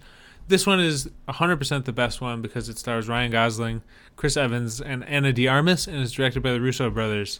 This 0.47 0.67
one 0.67 0.79
is 0.79 1.09
100% 1.27 1.85
the 1.85 1.91
best 1.91 2.21
one 2.21 2.41
because 2.41 2.69
it 2.69 2.77
stars 2.77 3.07
Ryan 3.07 3.31
Gosling, 3.31 3.81
Chris 4.15 4.37
Evans, 4.37 4.81
and 4.81 5.03
Ana 5.05 5.33
de 5.33 5.47
Armas, 5.47 5.87
and 5.87 5.97
is 5.97 6.11
directed 6.11 6.43
by 6.43 6.51
the 6.51 6.61
Russo 6.61 6.91
brothers. 6.91 7.39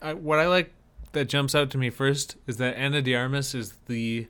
I, 0.00 0.14
what 0.14 0.38
I 0.38 0.46
like 0.46 0.72
that 1.12 1.28
jumps 1.28 1.54
out 1.54 1.70
to 1.70 1.78
me 1.78 1.90
first 1.90 2.36
is 2.46 2.56
that 2.56 2.76
Ana 2.76 3.02
de 3.02 3.14
Armas 3.14 3.54
is 3.54 3.74
the 3.86 4.28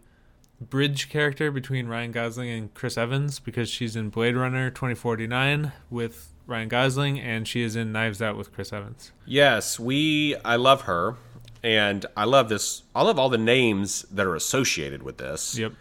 bridge 0.60 1.08
character 1.08 1.50
between 1.50 1.86
Ryan 1.86 2.12
Gosling 2.12 2.50
and 2.50 2.74
Chris 2.74 2.96
Evans 2.96 3.38
because 3.38 3.68
she's 3.68 3.96
in 3.96 4.08
Blade 4.08 4.36
Runner 4.36 4.70
2049 4.70 5.72
with 5.90 6.32
Ryan 6.46 6.68
Gosling, 6.68 7.20
and 7.20 7.46
she 7.46 7.62
is 7.62 7.76
in 7.76 7.92
Knives 7.92 8.22
Out 8.22 8.36
with 8.36 8.52
Chris 8.52 8.72
Evans. 8.72 9.12
Yes, 9.24 9.78
we. 9.78 10.36
I 10.44 10.56
love 10.56 10.82
her, 10.82 11.16
and 11.62 12.06
I 12.16 12.24
love 12.24 12.48
this. 12.48 12.84
I 12.94 13.02
love 13.02 13.18
all 13.18 13.28
the 13.28 13.38
names 13.38 14.02
that 14.12 14.26
are 14.26 14.36
associated 14.36 15.02
with 15.02 15.18
this. 15.18 15.58
Yep. 15.58 15.72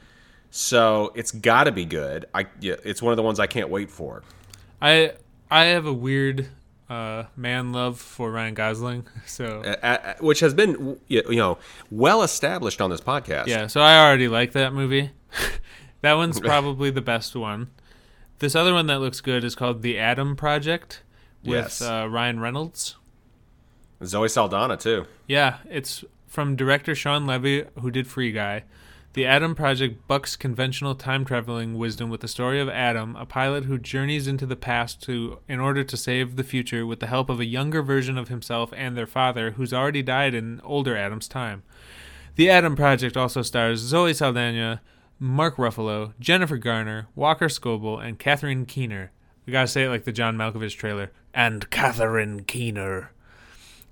So 0.50 1.12
it's 1.16 1.32
got 1.32 1.66
to 1.66 1.72
be 1.72 1.86
good. 1.86 2.26
I. 2.34 2.48
Yeah, 2.60 2.76
it's 2.84 3.02
one 3.02 3.14
of 3.14 3.18
the 3.18 3.24
ones 3.24 3.40
I 3.40 3.48
can't 3.48 3.70
wait 3.70 3.92
for. 3.92 4.24
I 4.82 5.14
I 5.52 5.66
have 5.66 5.86
a 5.86 5.94
weird 5.94 6.48
uh, 6.90 7.24
man 7.36 7.72
love 7.72 8.00
for 8.00 8.32
Ryan 8.32 8.54
Gosling, 8.54 9.08
so 9.26 9.62
Uh, 9.84 10.14
which 10.20 10.40
has 10.42 10.54
been 10.54 10.98
you 11.08 11.24
know 11.36 11.58
well 11.90 12.22
established 12.24 12.82
on 12.82 12.90
this 12.90 13.02
podcast. 13.02 13.48
Yeah, 13.48 13.68
so 13.68 13.82
I 13.82 13.98
already 14.06 14.28
like 14.28 14.52
that 14.54 14.74
movie. 14.74 15.12
that 16.02 16.14
one's 16.14 16.40
probably 16.52 16.92
the 16.92 17.02
best 17.02 17.36
one. 17.36 17.70
This 18.40 18.56
other 18.56 18.74
one 18.74 18.88
that 18.88 19.00
looks 19.00 19.22
good 19.22 19.44
is 19.44 19.56
called 19.56 19.82
The 19.82 19.98
Adam 19.98 20.36
Project 20.36 21.02
with 21.44 21.56
Yes. 21.56 21.82
uh, 21.82 22.08
Ryan 22.10 22.40
Reynolds. 22.40 22.96
Zoe 24.04 24.28
Saldana 24.28 24.76
too. 24.78 25.06
Yeah, 25.28 25.58
it's 25.70 26.04
from 26.28 26.56
director 26.58 26.94
Shawn 26.96 27.26
Levy, 27.26 27.64
who 27.80 27.90
did 27.90 28.08
Free 28.08 28.32
Guy. 28.34 28.64
The 29.16 29.26
Adam 29.26 29.56
Project 29.56 30.06
bucks 30.10 30.36
conventional 30.36 30.94
time 30.94 31.24
traveling 31.24 31.76
wisdom 31.76 32.10
with 32.10 32.20
the 32.20 32.28
story 32.28 32.60
of 32.60 32.68
Adam, 32.68 33.16
a 33.16 33.26
pilot 33.26 33.64
who 33.64 33.78
journeys 33.78 34.28
into 34.28 34.46
the 34.46 34.58
past 34.58 35.02
to 35.04 35.40
in 35.48 35.62
order 35.62 35.86
to 35.86 35.96
save 35.96 36.36
the 36.36 36.44
future 36.44 36.86
with 36.86 37.00
the 37.00 37.08
help 37.08 37.30
of 37.30 37.40
a 37.40 37.46
younger 37.46 37.82
version 37.82 38.18
of 38.18 38.28
himself 38.28 38.74
and 38.76 38.98
their 38.98 39.08
father, 39.08 39.52
who's 39.52 39.74
already 39.74 40.02
died 40.02 40.34
in 40.34 40.60
older 40.66 40.98
Adam's 40.98 41.30
time. 41.30 41.64
The 42.36 42.50
Adam 42.50 42.76
Project 42.76 43.16
also 43.16 43.42
stars 43.42 43.80
Zoe 43.80 44.14
Saldana, 44.14 44.82
Mark 45.18 45.56
Ruffalo, 45.56 46.12
Jennifer 46.20 46.58
Garner, 46.58 47.08
Walker 47.16 47.48
Scobell, 47.48 48.06
and 48.06 48.20
Catherine 48.20 48.66
Keener. 48.66 49.14
We 49.46 49.54
gotta 49.54 49.70
say 49.70 49.86
it 49.86 49.90
like 49.90 50.04
the 50.04 50.12
John 50.12 50.36
Malkovich 50.36 50.76
trailer. 50.76 51.14
And 51.34 51.70
Catherine 51.70 52.44
Keener. 52.44 53.14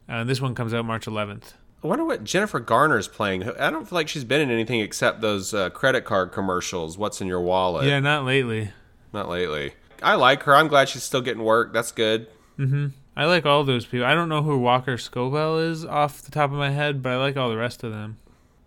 Uh, 0.09 0.25
this 0.25 0.41
one 0.41 0.53
comes 0.53 0.73
out 0.73 0.83
March 0.83 1.05
11th. 1.05 1.53
I 1.83 1.87
wonder 1.87 2.05
what 2.05 2.23
Jennifer 2.23 2.59
Garner's 2.61 3.09
playing. 3.09 3.43
I 3.59 3.69
don't 3.69 3.87
feel 3.87 3.97
like 3.97 4.07
she's 4.07 4.23
been 4.23 4.39
in 4.39 4.49
anything 4.49 4.79
except 4.79 5.19
those 5.19 5.53
uh, 5.53 5.69
credit 5.71 6.05
card 6.05 6.31
commercials. 6.31 6.97
What's 6.97 7.19
in 7.19 7.27
your 7.27 7.41
wallet? 7.41 7.85
Yeah, 7.85 7.99
not 7.99 8.23
lately. 8.23 8.71
Not 9.11 9.27
lately. 9.27 9.73
I 10.01 10.15
like 10.15 10.43
her. 10.43 10.55
I'm 10.55 10.69
glad 10.69 10.87
she's 10.87 11.03
still 11.03 11.21
getting 11.21 11.43
work. 11.43 11.73
That's 11.73 11.91
good. 11.91 12.27
Mm-hmm. 12.57 12.87
I 13.17 13.25
like 13.25 13.45
all 13.45 13.63
those 13.63 13.85
people. 13.85 14.05
I 14.05 14.15
don't 14.15 14.29
know 14.29 14.41
who 14.41 14.57
Walker 14.57 14.95
Scobell 14.95 15.69
is 15.69 15.83
off 15.85 16.21
the 16.21 16.31
top 16.31 16.51
of 16.51 16.57
my 16.57 16.71
head, 16.71 17.01
but 17.03 17.11
I 17.11 17.17
like 17.17 17.35
all 17.35 17.49
the 17.49 17.57
rest 17.57 17.83
of 17.83 17.91
them. 17.91 18.17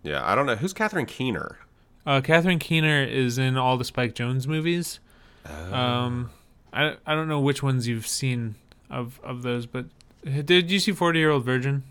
Yeah, 0.03 0.21
I 0.23 0.35
don't 0.35 0.45
know 0.45 0.55
who's 0.55 0.73
Catherine 0.73 1.05
Keener. 1.05 1.57
Uh, 2.05 2.21
Catherine 2.21 2.59
Keener 2.59 3.03
is 3.03 3.37
in 3.37 3.57
all 3.57 3.77
the 3.77 3.83
Spike 3.83 4.13
Jonze 4.13 4.47
movies. 4.47 4.99
Oh. 5.45 5.73
Um, 5.73 6.29
I 6.71 6.95
I 7.05 7.15
don't 7.15 7.27
know 7.27 7.39
which 7.39 7.61
ones 7.63 7.87
you've 7.87 8.07
seen 8.07 8.55
of 8.89 9.19
of 9.23 9.41
those, 9.41 9.65
but 9.65 9.85
did 10.23 10.71
you 10.71 10.79
see 10.79 10.91
Forty 10.91 11.19
Year 11.19 11.31
Old 11.31 11.43
Virgin? 11.43 11.83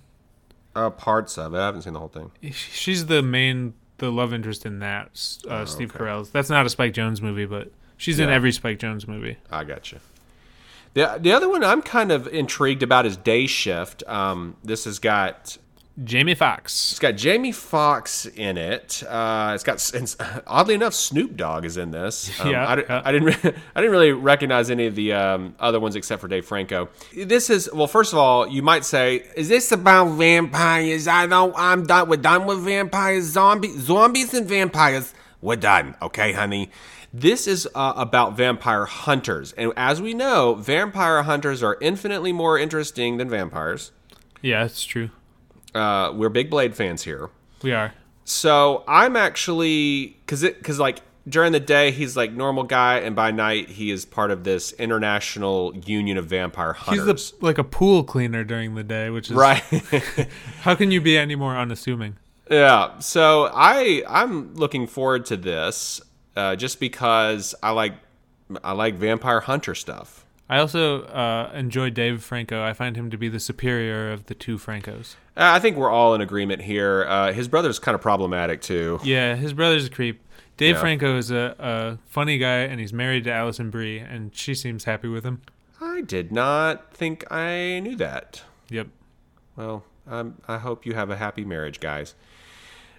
Uh, 0.76 0.90
parts 0.90 1.38
of 1.38 1.54
it. 1.54 1.58
I 1.58 1.66
haven't 1.66 1.82
seen 1.82 1.94
the 1.94 1.98
whole 1.98 2.08
thing. 2.08 2.30
She's 2.52 3.06
the 3.06 3.22
main 3.22 3.74
the 3.98 4.12
love 4.12 4.34
interest 4.34 4.66
in 4.66 4.80
that. 4.80 5.06
Uh, 5.48 5.64
Steve 5.64 5.90
Oh, 5.92 5.94
okay. 5.96 6.04
Carell's. 6.04 6.30
That's 6.30 6.50
not 6.50 6.66
a 6.66 6.68
Spike 6.68 6.92
Jonze 6.92 7.22
movie, 7.22 7.46
but 7.46 7.72
she's 7.96 8.18
in 8.18 8.28
every 8.28 8.52
Spike 8.52 8.78
Jonze 8.78 9.08
movie. 9.08 9.38
I 9.50 9.64
got 9.64 9.90
you. 9.90 9.98
The, 10.94 11.18
the 11.20 11.32
other 11.32 11.48
one 11.48 11.62
I'm 11.64 11.82
kind 11.82 12.12
of 12.12 12.26
intrigued 12.28 12.82
about 12.82 13.06
is 13.06 13.16
Day 13.16 13.46
Shift. 13.46 14.02
Um, 14.06 14.56
this 14.64 14.84
has 14.84 14.98
got 14.98 15.56
Jamie 16.04 16.34
Foxx. 16.34 16.92
it's 16.92 16.98
got 16.98 17.16
Jamie 17.16 17.52
Foxx 17.52 18.26
in 18.26 18.58
it. 18.58 19.02
Uh, 19.08 19.52
it's 19.54 19.64
got 19.64 19.94
and 19.94 20.14
oddly 20.46 20.74
enough 20.74 20.92
Snoop 20.92 21.36
Dogg 21.36 21.64
is 21.64 21.76
in 21.76 21.90
this. 21.90 22.30
Um, 22.40 22.50
Yeah, 22.50 22.66
I, 22.66 22.76
yeah. 22.76 23.02
I 23.04 23.12
didn't 23.12 23.26
re- 23.28 23.54
I 23.74 23.80
didn't 23.80 23.92
really 23.92 24.12
recognize 24.12 24.70
any 24.70 24.86
of 24.86 24.94
the 24.94 25.14
um, 25.14 25.54
other 25.58 25.80
ones 25.80 25.96
except 25.96 26.20
for 26.20 26.28
Dave 26.28 26.44
Franco. 26.44 26.90
This 27.16 27.48
is 27.48 27.70
well, 27.72 27.86
first 27.86 28.12
of 28.12 28.18
all, 28.18 28.46
you 28.46 28.62
might 28.62 28.84
say, 28.84 29.26
is 29.36 29.48
this 29.48 29.72
about 29.72 30.10
vampires? 30.16 31.08
I 31.08 31.26
don't. 31.26 31.54
I'm 31.56 31.86
done. 31.86 32.08
We're 32.10 32.16
done 32.18 32.44
with 32.44 32.60
vampires, 32.60 33.24
zombies, 33.24 33.78
zombies 33.80 34.34
and 34.34 34.46
vampires. 34.46 35.14
We're 35.40 35.56
done. 35.56 35.94
Okay, 36.02 36.32
honey. 36.32 36.70
This 37.12 37.46
is 37.46 37.66
uh, 37.74 37.94
about 37.96 38.36
vampire 38.36 38.84
hunters, 38.84 39.52
and 39.52 39.72
as 39.76 40.02
we 40.02 40.12
know, 40.12 40.54
vampire 40.54 41.22
hunters 41.22 41.62
are 41.62 41.78
infinitely 41.80 42.32
more 42.32 42.58
interesting 42.58 43.16
than 43.16 43.30
vampires. 43.30 43.92
Yeah, 44.42 44.64
it's 44.64 44.84
true. 44.84 45.08
Uh, 45.76 46.12
we're 46.12 46.28
big 46.28 46.50
Blade 46.50 46.74
fans 46.74 47.02
here. 47.02 47.30
We 47.62 47.72
are. 47.72 47.92
So 48.24 48.82
I'm 48.88 49.16
actually 49.16 50.16
because 50.26 50.42
it 50.42 50.58
because 50.58 50.78
like 50.78 51.00
during 51.28 51.52
the 51.52 51.60
day 51.60 51.90
he's 51.90 52.16
like 52.16 52.32
normal 52.32 52.64
guy, 52.64 52.98
and 52.98 53.14
by 53.14 53.30
night 53.30 53.68
he 53.70 53.90
is 53.90 54.04
part 54.04 54.30
of 54.30 54.44
this 54.44 54.72
international 54.72 55.74
union 55.76 56.16
of 56.16 56.26
vampire 56.26 56.72
He's 56.72 56.98
hunters. 56.98 57.32
the 57.32 57.44
like 57.46 57.58
a 57.58 57.64
pool 57.64 58.02
cleaner 58.04 58.44
during 58.44 58.74
the 58.74 58.84
day, 58.84 59.10
which 59.10 59.30
is 59.30 59.36
right. 59.36 59.62
How 60.60 60.74
can 60.74 60.90
you 60.90 61.00
be 61.00 61.16
any 61.16 61.34
more 61.36 61.56
unassuming? 61.56 62.16
yeah. 62.50 62.98
So 62.98 63.50
I 63.52 64.02
I'm 64.08 64.54
looking 64.54 64.86
forward 64.86 65.24
to 65.26 65.36
this 65.36 66.00
uh, 66.36 66.56
just 66.56 66.80
because 66.80 67.54
I 67.62 67.70
like 67.70 67.94
I 68.62 68.72
like 68.72 68.94
vampire 68.96 69.40
hunter 69.40 69.74
stuff. 69.74 70.24
I 70.48 70.58
also 70.58 71.02
uh, 71.04 71.50
enjoy 71.54 71.90
Dave 71.90 72.22
Franco. 72.22 72.62
I 72.62 72.72
find 72.72 72.96
him 72.96 73.10
to 73.10 73.16
be 73.18 73.28
the 73.28 73.40
superior 73.40 74.12
of 74.12 74.26
the 74.26 74.34
two 74.34 74.58
Francos. 74.58 75.16
Uh, 75.36 75.52
I 75.54 75.58
think 75.58 75.76
we're 75.76 75.90
all 75.90 76.14
in 76.14 76.20
agreement 76.20 76.62
here. 76.62 77.04
Uh, 77.08 77.32
his 77.32 77.48
brother's 77.48 77.78
kind 77.78 77.94
of 77.94 78.00
problematic 78.00 78.60
too. 78.60 79.00
Yeah, 79.02 79.34
his 79.34 79.52
brother's 79.52 79.86
a 79.86 79.90
creep. 79.90 80.22
Dave 80.56 80.76
Yeah. 80.76 80.80
Franco 80.80 81.16
is 81.18 81.30
a, 81.30 81.54
a 81.58 81.98
funny 82.08 82.38
guy, 82.38 82.58
and 82.60 82.80
he's 82.80 82.92
married 82.92 83.24
to 83.24 83.32
Alison 83.32 83.70
Brie, 83.70 83.98
and 83.98 84.34
she 84.34 84.54
seems 84.54 84.84
happy 84.84 85.08
with 85.08 85.24
him. 85.24 85.42
I 85.80 86.00
did 86.00 86.32
not 86.32 86.94
think 86.94 87.30
I 87.30 87.80
knew 87.80 87.96
that. 87.96 88.42
Yep. 88.70 88.88
Well, 89.56 89.84
um, 90.06 90.36
I 90.48 90.58
hope 90.58 90.86
you 90.86 90.94
have 90.94 91.10
a 91.10 91.16
happy 91.16 91.44
marriage, 91.44 91.80
guys. 91.80 92.14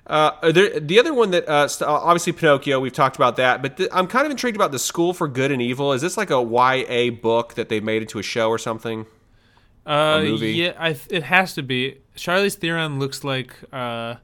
Uh, 0.08 0.52
there, 0.52 0.80
the 0.80 1.00
other 1.00 1.14
one 1.14 1.32
that 1.32 1.48
uh, 1.50 1.68
st- 1.68 1.88
obviously 1.88 2.32
Pinocchio, 2.32 2.80
we've 2.80 2.94
talked 2.94 3.18
about 3.18 3.36
that, 3.36 3.62
but 3.62 3.76
th- 3.76 3.90
I'm 3.92 4.08
kind 4.08 4.26
of 4.26 4.32
intrigued 4.32 4.56
about 4.56 4.72
the 4.72 4.80
School 4.80 5.14
for 5.14 5.28
Good 5.28 5.52
and 5.52 5.62
Evil. 5.62 5.92
Is 5.92 6.02
this 6.02 6.16
like 6.16 6.32
a 6.32 6.42
YA 6.42 7.12
book 7.12 7.56
that 7.56 7.68
they 7.68 7.82
made 7.82 8.02
into 8.02 8.18
a 8.18 8.24
show 8.24 8.50
or 8.50 8.58
something? 8.58 9.06
Uh, 9.86 10.22
movie? 10.22 10.54
yeah, 10.54 10.74
I 10.80 10.98
it 11.10 11.24
has 11.24 11.54
to 11.56 11.64
be. 11.64 12.00
Charlize 12.16 12.56
Theron 12.56 13.00
looks 13.00 13.24
like 13.26 13.54
uh, 13.74 14.16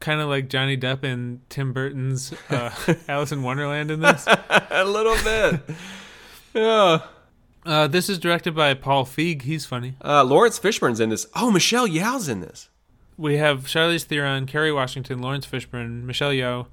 kind 0.00 0.20
of 0.20 0.28
like 0.28 0.48
Johnny 0.48 0.76
Depp 0.76 1.04
in 1.04 1.40
Tim 1.48 1.72
Burton's 1.72 2.34
uh, 2.50 2.70
Alice 3.08 3.32
in 3.32 3.42
Wonderland 3.42 3.90
in 3.90 4.00
this. 4.00 4.26
a 4.70 4.84
little 4.84 5.16
bit. 5.24 5.76
yeah. 6.54 6.98
Uh, 7.64 7.86
this 7.86 8.10
is 8.10 8.18
directed 8.18 8.54
by 8.54 8.74
Paul 8.74 9.06
Feig. 9.06 9.42
He's 9.42 9.64
funny. 9.64 9.94
Uh, 10.04 10.22
Laurence 10.22 10.58
Fishburne's 10.58 11.00
in 11.00 11.08
this. 11.08 11.26
Oh, 11.34 11.50
Michelle 11.50 11.88
Yeoh's 11.88 12.28
in 12.28 12.40
this. 12.40 12.68
We 13.16 13.36
have 13.36 13.66
Charlize 13.66 14.04
Theron, 14.04 14.46
Kerry 14.46 14.72
Washington, 14.72 15.20
Laurence 15.20 15.46
Fishburne, 15.46 16.02
Michelle 16.02 16.32
Yeoh, 16.32 16.66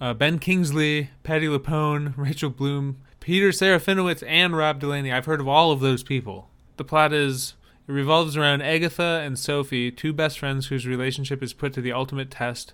uh, 0.00 0.14
Ben 0.14 0.38
Kingsley, 0.38 1.10
Patti 1.22 1.46
LuPone, 1.46 2.14
Rachel 2.16 2.50
Bloom, 2.50 2.98
Peter 3.20 3.50
Serafinowicz, 3.50 4.24
and 4.26 4.56
Rob 4.56 4.80
Delaney. 4.80 5.12
I've 5.12 5.26
heard 5.26 5.40
of 5.40 5.48
all 5.48 5.70
of 5.70 5.80
those 5.80 6.02
people. 6.02 6.50
The 6.76 6.84
plot 6.84 7.12
is 7.12 7.54
it 7.88 7.92
revolves 7.92 8.36
around 8.36 8.62
Agatha 8.62 9.22
and 9.24 9.38
Sophie, 9.38 9.92
two 9.92 10.12
best 10.12 10.40
friends 10.40 10.66
whose 10.66 10.86
relationship 10.86 11.42
is 11.42 11.52
put 11.52 11.72
to 11.74 11.80
the 11.80 11.92
ultimate 11.92 12.30
test, 12.30 12.72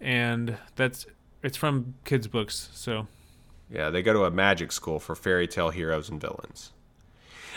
and 0.00 0.58
that's 0.76 1.06
it's 1.42 1.56
from 1.56 1.94
kids' 2.04 2.28
books. 2.28 2.68
So 2.72 3.08
Yeah, 3.68 3.90
they 3.90 4.00
go 4.02 4.12
to 4.12 4.24
a 4.24 4.30
magic 4.30 4.70
school 4.70 5.00
for 5.00 5.16
fairy 5.16 5.48
tale 5.48 5.70
heroes 5.70 6.08
and 6.08 6.20
villains. 6.20 6.72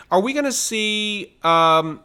Are 0.09 0.19
we 0.19 0.33
going 0.33 0.45
to 0.45 0.51
see 0.51 1.37
um 1.43 2.01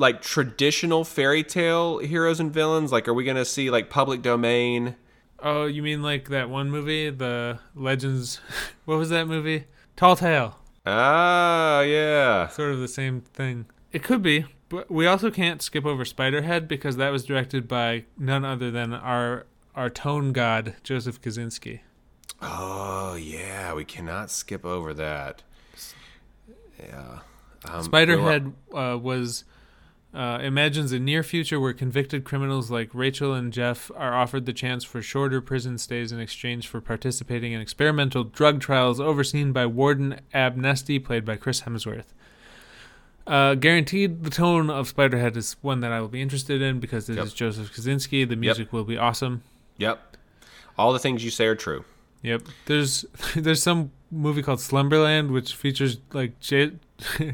like 0.00 0.22
traditional 0.22 1.04
fairy 1.04 1.44
tale 1.44 1.98
heroes 1.98 2.40
and 2.40 2.52
villains? 2.52 2.90
Like 2.90 3.06
are 3.06 3.14
we 3.14 3.22
going 3.22 3.36
to 3.36 3.44
see 3.44 3.70
like 3.70 3.90
public 3.90 4.22
domain? 4.22 4.96
Oh, 5.38 5.66
you 5.66 5.82
mean 5.82 6.02
like 6.02 6.28
that 6.30 6.50
one 6.50 6.70
movie, 6.70 7.10
the 7.10 7.60
Legends? 7.74 8.40
What 8.86 8.98
was 8.98 9.10
that 9.10 9.28
movie? 9.28 9.66
Tall 9.94 10.16
Tale. 10.16 10.58
Ah, 10.84 11.82
yeah. 11.82 12.48
Sort 12.48 12.72
of 12.72 12.80
the 12.80 12.88
same 12.88 13.20
thing. 13.20 13.66
It 13.92 14.02
could 14.02 14.20
be, 14.20 14.46
but 14.68 14.90
we 14.90 15.06
also 15.06 15.30
can't 15.30 15.62
skip 15.62 15.86
over 15.86 16.04
Spiderhead 16.04 16.66
because 16.66 16.96
that 16.96 17.10
was 17.10 17.24
directed 17.24 17.68
by 17.68 18.04
none 18.18 18.44
other 18.44 18.70
than 18.70 18.92
our 18.92 19.46
our 19.76 19.88
tone 19.88 20.32
god 20.32 20.74
Joseph 20.82 21.20
Kosinski. 21.20 21.80
Oh, 22.42 23.14
yeah, 23.14 23.74
we 23.74 23.84
cannot 23.84 24.30
skip 24.30 24.64
over 24.64 24.92
that. 24.94 25.42
Yeah. 26.78 27.20
Um, 27.64 27.84
Spiderhead 27.84 28.52
uh, 28.74 28.98
was 28.98 29.44
uh, 30.12 30.38
imagines 30.42 30.90
a 30.92 30.98
near 30.98 31.22
future 31.22 31.60
where 31.60 31.72
convicted 31.72 32.24
criminals 32.24 32.70
like 32.70 32.90
Rachel 32.92 33.32
and 33.32 33.52
Jeff 33.52 33.90
are 33.94 34.14
offered 34.14 34.44
the 34.44 34.52
chance 34.52 34.82
for 34.82 35.00
shorter 35.02 35.40
prison 35.40 35.78
stays 35.78 36.10
in 36.10 36.18
exchange 36.18 36.66
for 36.66 36.80
participating 36.80 37.52
in 37.52 37.60
experimental 37.60 38.24
drug 38.24 38.60
trials 38.60 38.98
overseen 39.00 39.52
by 39.52 39.66
Warden 39.66 40.20
Abnesti, 40.34 41.02
played 41.04 41.24
by 41.24 41.36
Chris 41.36 41.62
Hemsworth. 41.62 42.06
Uh, 43.26 43.54
guaranteed, 43.54 44.24
the 44.24 44.30
tone 44.30 44.68
of 44.70 44.92
Spiderhead 44.92 45.36
is 45.36 45.54
one 45.62 45.80
that 45.80 45.92
I 45.92 46.00
will 46.00 46.08
be 46.08 46.20
interested 46.22 46.60
in 46.60 46.80
because 46.80 47.08
it 47.08 47.16
is 47.18 47.26
Yep. 47.30 47.34
Joseph 47.34 47.72
Kosinski. 47.76 48.28
The 48.28 48.34
music 48.34 48.72
will 48.72 48.82
be 48.84 48.96
awesome. 48.98 49.42
Yep. 49.76 50.16
All 50.76 50.92
the 50.92 50.98
things 50.98 51.22
you 51.24 51.30
say 51.30 51.46
are 51.46 51.54
true. 51.54 51.84
Yep. 52.22 52.42
There's 52.66 53.04
there's 53.36 53.62
some 53.62 53.92
movie 54.10 54.42
called 54.42 54.60
Slumberland 54.60 55.30
which 55.30 55.54
features 55.54 55.98
like 56.12 56.40
J- 56.40 56.72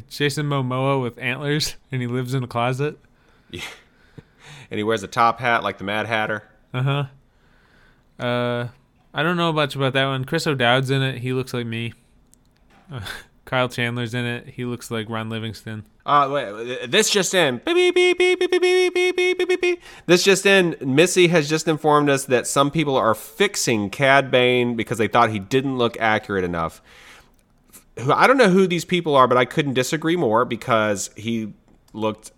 Jason 0.08 0.46
Momoa 0.46 1.00
with 1.02 1.18
antlers 1.18 1.76
and 1.90 2.00
he 2.00 2.06
lives 2.08 2.34
in 2.34 2.42
a 2.44 2.46
closet. 2.46 2.98
Yeah. 3.50 3.62
and 4.70 4.78
he 4.78 4.84
wears 4.84 5.02
a 5.02 5.08
top 5.08 5.40
hat 5.40 5.62
like 5.62 5.78
the 5.78 5.84
Mad 5.84 6.06
Hatter. 6.06 6.42
Uh-huh. 6.74 7.04
Uh 8.18 8.68
I 9.14 9.22
don't 9.22 9.38
know 9.38 9.52
much 9.52 9.74
about 9.74 9.94
that 9.94 10.06
one. 10.06 10.26
Chris 10.26 10.46
O'Dowd's 10.46 10.90
in 10.90 11.00
it. 11.00 11.18
He 11.18 11.32
looks 11.32 11.54
like 11.54 11.64
me. 11.66 11.94
Uh, 12.92 13.00
Kyle 13.46 13.68
Chandler's 13.68 14.12
in 14.12 14.26
it. 14.26 14.48
He 14.48 14.66
looks 14.66 14.90
like 14.90 15.08
Ron 15.08 15.30
Livingston. 15.30 15.86
Uh, 16.04 16.28
wait, 16.30 16.90
this 16.90 17.08
just 17.08 17.32
in. 17.32 17.60
This 20.06 20.22
just 20.22 20.44
in. 20.44 20.76
Missy 20.80 21.28
has 21.28 21.48
just 21.48 21.66
informed 21.66 22.10
us 22.10 22.26
that 22.26 22.46
some 22.46 22.70
people 22.70 22.96
are 22.96 23.14
fixing 23.14 23.88
Cad 23.88 24.30
Bane 24.30 24.76
because 24.76 24.98
they 24.98 25.08
thought 25.08 25.30
he 25.30 25.38
didn't 25.38 25.78
look 25.78 25.96
accurate 25.98 26.44
enough. 26.44 26.82
Who- 27.98 28.12
I 28.12 28.26
don't 28.26 28.36
know 28.36 28.48
who 28.50 28.66
these 28.66 28.84
people 28.84 29.14
are, 29.16 29.26
but 29.28 29.38
I 29.38 29.44
couldn't 29.44 29.74
disagree 29.74 30.16
more 30.16 30.44
because 30.44 31.10
he 31.16 31.52
looked 31.92 32.32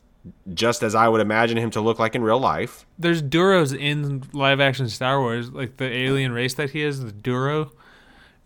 just 0.52 0.82
as 0.82 0.94
I 0.94 1.08
would 1.08 1.20
imagine 1.20 1.56
him 1.56 1.70
to 1.70 1.80
look 1.80 1.98
like 1.98 2.14
in 2.14 2.22
real 2.22 2.38
life. 2.40 2.84
There's 2.98 3.22
Duros 3.22 3.76
in 3.76 4.24
live 4.32 4.60
action 4.60 4.88
Star 4.88 5.20
Wars, 5.20 5.50
like 5.50 5.78
the 5.78 5.90
alien 5.90 6.32
race 6.32 6.54
that 6.54 6.70
he 6.70 6.82
is, 6.82 7.00
the 7.02 7.12
Duro. 7.12 7.72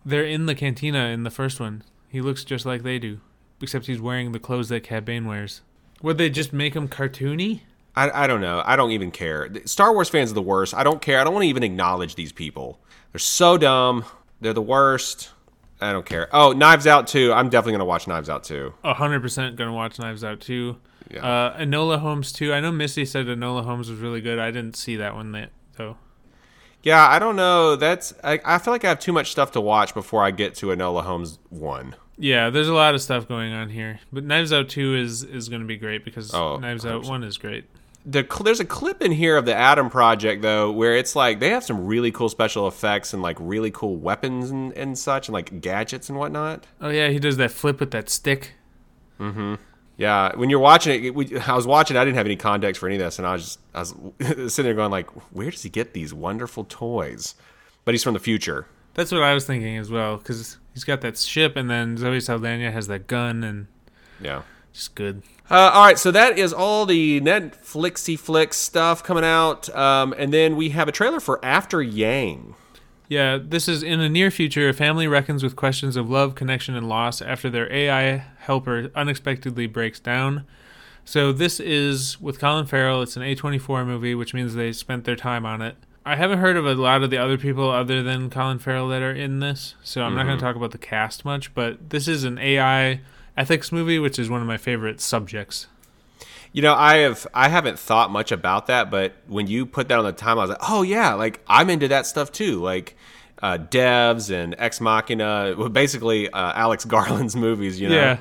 They're 0.05 0.25
in 0.25 0.47
the 0.47 0.55
cantina 0.55 1.07
in 1.07 1.23
the 1.25 1.31
first 1.31 1.61
one. 1.61 1.83
He 2.09 2.21
looks 2.21 2.45
just 2.45 2.67
like 2.67 2.83
they 2.83 2.99
do, 2.99 3.21
except 3.61 3.87
he's 3.87 4.01
wearing 4.01 4.33
the 4.33 4.39
clothes 4.39 4.69
that 4.69 4.83
Cad 4.85 5.05
Bane 5.05 5.27
wears. 5.27 5.63
Would 6.03 6.19
they 6.19 6.31
just 6.31 6.53
make 6.53 6.75
him 6.75 6.89
cartoony? 6.89 7.61
I, 7.95 8.25
I 8.25 8.27
don't 8.27 8.41
know. 8.41 8.63
I 8.65 8.77
don't 8.77 8.91
even 8.93 9.11
care. 9.11 9.49
Star 9.67 9.93
Wars 9.93 10.09
fans 10.09 10.31
are 10.31 10.35
the 10.35 10.43
worst. 10.43 10.75
I 10.75 10.83
don't 10.83 11.03
care. 11.03 11.21
I 11.21 11.25
don't 11.25 11.33
want 11.35 11.45
to 11.45 11.49
even 11.49 11.63
acknowledge 11.63 12.15
these 12.15 12.33
people. 12.33 12.81
They're 13.13 13.19
so 13.19 13.59
dumb. 13.59 14.05
They're 14.41 14.53
the 14.53 14.63
worst. 14.63 15.31
I 15.83 15.93
don't 15.93 16.07
care. 16.07 16.29
Oh, 16.33 16.53
Knives 16.53 16.87
Out 16.87 17.07
too. 17.07 17.33
I'm 17.33 17.49
definitely 17.49 17.73
gonna 17.73 17.85
watch 17.85 18.07
Knives 18.07 18.29
Out 18.31 18.45
too. 18.45 18.73
A 18.85 18.95
hundred 18.95 19.21
percent 19.21 19.57
gonna 19.57 19.73
watch 19.73 19.99
Knives 19.99 20.23
Out 20.25 20.41
too. 20.41 20.77
Yeah. 21.11 21.27
Uh, 21.27 21.59
Enola 21.59 21.99
Holmes 21.99 22.33
too. 22.33 22.53
I 22.55 22.61
know 22.61 22.73
Missy 22.73 23.05
said 23.05 23.27
Enola 23.27 23.65
Holmes 23.65 23.91
was 23.91 23.99
really 24.01 24.21
good. 24.21 24.39
I 24.39 24.51
didn't 24.51 24.77
see 24.77 24.97
that 24.97 25.15
one 25.15 25.33
that 25.33 25.51
though. 25.77 25.97
Yeah, 26.83 27.07
I 27.07 27.19
don't 27.19 27.37
know. 27.37 27.77
That's 27.77 28.15
I, 28.25 28.41
I 28.45 28.59
feel 28.59 28.73
like 28.73 28.85
I 28.85 28.89
have 28.89 28.99
too 28.99 29.13
much 29.13 29.31
stuff 29.31 29.53
to 29.53 29.61
watch 29.61 29.95
before 29.95 30.25
I 30.25 30.31
get 30.31 30.55
to 30.57 30.67
Enola 30.67 31.03
Holmes 31.05 31.39
one. 31.51 31.95
Yeah, 32.19 32.51
there's 32.51 32.69
a 32.69 32.75
lot 32.75 32.95
of 32.95 33.03
stuff 33.03 33.27
going 33.27 33.53
on 33.53 33.71
here, 33.71 34.01
but 34.13 34.25
Knives 34.25 34.53
Out 34.53 34.69
two 34.69 34.95
is 34.97 35.23
is 35.25 35.49
gonna 35.49 35.65
be 35.65 35.77
great 35.77 36.05
because 36.05 36.33
Oh, 36.35 36.57
Knives 36.59 36.85
Out 36.87 37.03
100%. 37.03 37.09
one 37.09 37.25
is 37.25 37.39
great. 37.39 37.65
The 38.05 38.27
there's 38.43 38.59
a 38.59 38.65
clip 38.65 39.01
in 39.01 39.13
here 39.13 39.37
of 39.37 39.45
the 39.45 39.55
Adam 39.55 39.89
Project 39.89 40.43
though, 40.43 40.73
where 40.73 40.97
it's 40.97 41.15
like 41.15 41.39
they 41.39 41.51
have 41.51 41.63
some 41.63 41.87
really 41.87 42.11
cool 42.11 42.29
special 42.29 42.67
effects 42.67 43.13
and 43.13 43.23
like 43.23 43.37
really 43.39 43.71
cool 43.71 43.97
weapons 43.97 44.51
and, 44.51 44.73
and 44.73 44.99
such, 44.99 45.29
and 45.29 45.33
like 45.33 45.61
gadgets 45.61 46.09
and 46.09 46.19
whatnot. 46.19 46.67
Oh 46.81 46.91
yeah, 46.91 47.09
he 47.09 47.19
does 47.21 47.37
that 47.37 47.53
flip 47.53 47.79
with 47.79 47.93
that 47.93 48.09
stick. 48.09 48.55
Mm-hmm. 49.21 49.55
Yeah, 49.97 50.35
when 50.37 50.51
you're 50.51 50.59
watching 50.59 50.95
it, 50.95 51.07
it, 51.07 51.15
we, 51.15 51.39
I 51.39 51.55
was 51.55 51.67
watching. 51.67 51.97
I 51.97 52.05
didn't 52.05 52.17
have 52.17 52.27
any 52.27 52.35
context 52.35 52.81
for 52.81 52.89
any 52.89 52.97
of 52.97 53.03
this, 53.03 53.19
and 53.19 53.27
I 53.27 53.35
was 53.35 53.43
just 53.43 53.59
I 53.73 53.81
was 53.81 53.95
sitting 54.55 54.65
there 54.65 54.75
going 54.75 54.91
like, 54.91 55.09
"Where 55.33 55.51
does 55.51 55.63
he 55.63 55.69
get 55.69 55.93
these 55.93 56.13
wonderful 56.13 56.65
toys?" 56.65 57.37
But 57.85 57.95
he's 57.95 58.03
from 58.03 58.15
the 58.15 58.21
future. 58.21 58.67
That's 58.95 59.13
what 59.13 59.23
I 59.23 59.33
was 59.33 59.47
thinking 59.47 59.77
as 59.79 59.91
well 59.91 60.17
because 60.17 60.59
he's 60.75 60.85
got 60.85 61.03
that 61.03 61.19
ship, 61.19 61.57
and 61.57 61.71
then 61.71 61.97
Zoe 61.97 62.21
Saldana 62.21 62.73
has 62.73 62.89
that 62.89 63.07
gun, 63.07 63.45
and 63.45 63.67
Yeah. 64.21 64.43
Just 64.73 64.95
good. 64.95 65.23
Uh, 65.51 65.71
all 65.75 65.85
right, 65.85 65.99
so 65.99 66.11
that 66.11 66.39
is 66.39 66.53
all 66.53 66.87
the 66.87 67.21
Netflixy 67.21 68.19
flicks 68.19 68.57
stuff 68.57 69.03
coming 69.03 69.25
out, 69.25 69.69
um, 69.77 70.15
and 70.17 70.33
then 70.33 70.57
we 70.57 70.71
have 70.71 70.89
a 70.89 70.93
trailer 70.93 71.21
for 71.21 71.45
After 71.45 71.83
Yang. 71.83 72.55
Yeah, 73.09 73.39
this 73.43 73.69
is 73.69 73.83
in 73.83 73.99
the 73.99 74.09
near 74.09 74.31
future. 74.31 74.71
A 74.71 74.73
family 74.73 75.07
reckons 75.07 75.43
with 75.43 75.55
questions 75.55 75.97
of 75.97 76.09
love, 76.09 76.35
connection, 76.35 76.75
and 76.75 76.89
loss 76.89 77.21
after 77.21 77.51
their 77.51 77.71
AI 77.71 78.25
helper 78.39 78.91
unexpectedly 78.95 79.67
breaks 79.67 80.01
down. 80.01 80.47
So 81.05 81.33
this 81.33 81.61
is 81.61 82.19
with 82.21 82.39
Colin 82.39 82.65
Farrell. 82.65 83.03
It's 83.03 83.17
an 83.17 83.23
A24 83.23 83.87
movie, 83.87 84.15
which 84.15 84.33
means 84.33 84.55
they 84.55 84.73
spent 84.73 85.05
their 85.05 85.17
time 85.17 85.45
on 85.45 85.61
it. 85.61 85.77
I 86.07 86.17
haven't 86.17 86.39
heard 86.39 86.57
of 86.57 86.67
a 86.67 86.75
lot 86.75 87.03
of 87.03 87.11
the 87.11 87.19
other 87.19 87.37
people 87.37 87.71
other 87.71 88.03
than 88.03 88.31
Colin 88.31 88.59
Farrell 88.59 88.89
that 88.89 89.03
are 89.03 89.13
in 89.13 89.41
this, 89.41 89.75
so 89.83 90.03
I'm 90.03 90.15
not 90.15 90.25
going 90.25 90.39
to 90.39 90.43
talk 90.43 90.57
about 90.57 90.71
the 90.71 90.79
cast 90.79 91.25
much. 91.25 91.55
But 91.55 91.91
this 91.91 92.09
is 92.09 92.25
an 92.25 92.39
AI 92.39 93.01
ethics 93.37 93.73
movie, 93.73 93.99
which 93.99 94.19
is 94.19 94.29
one 94.31 94.41
of 94.41 94.47
my 94.47 94.57
favorite 94.57 95.01
subjects. 95.01 95.67
You 96.53 96.61
know, 96.61 96.75
I 96.75 96.99
have 96.99 97.27
I 97.33 97.49
haven't 97.49 97.79
thought 97.79 98.11
much 98.11 98.31
about 98.31 98.67
that, 98.67 98.91
but 98.91 99.15
when 99.27 99.47
you 99.47 99.65
put 99.65 99.89
that 99.89 99.99
on 99.99 100.05
the 100.05 100.13
time, 100.13 100.39
I 100.39 100.43
was 100.43 100.51
like, 100.51 100.71
oh 100.71 100.83
yeah, 100.83 101.15
like 101.15 101.41
I'm 101.47 101.71
into 101.71 101.89
that 101.89 102.07
stuff 102.07 102.31
too, 102.31 102.61
like 102.61 102.95
uh, 103.43 103.59
Devs 103.59 104.31
and 104.31 104.55
Ex 104.59 104.81
Machina, 104.81 105.55
well, 105.57 105.69
basically 105.69 106.29
uh, 106.31 106.53
Alex 106.55 106.85
Garland's 106.87 107.35
movies. 107.35 107.81
You 107.81 107.89
know, 107.89 107.95
Yeah, 107.95 108.21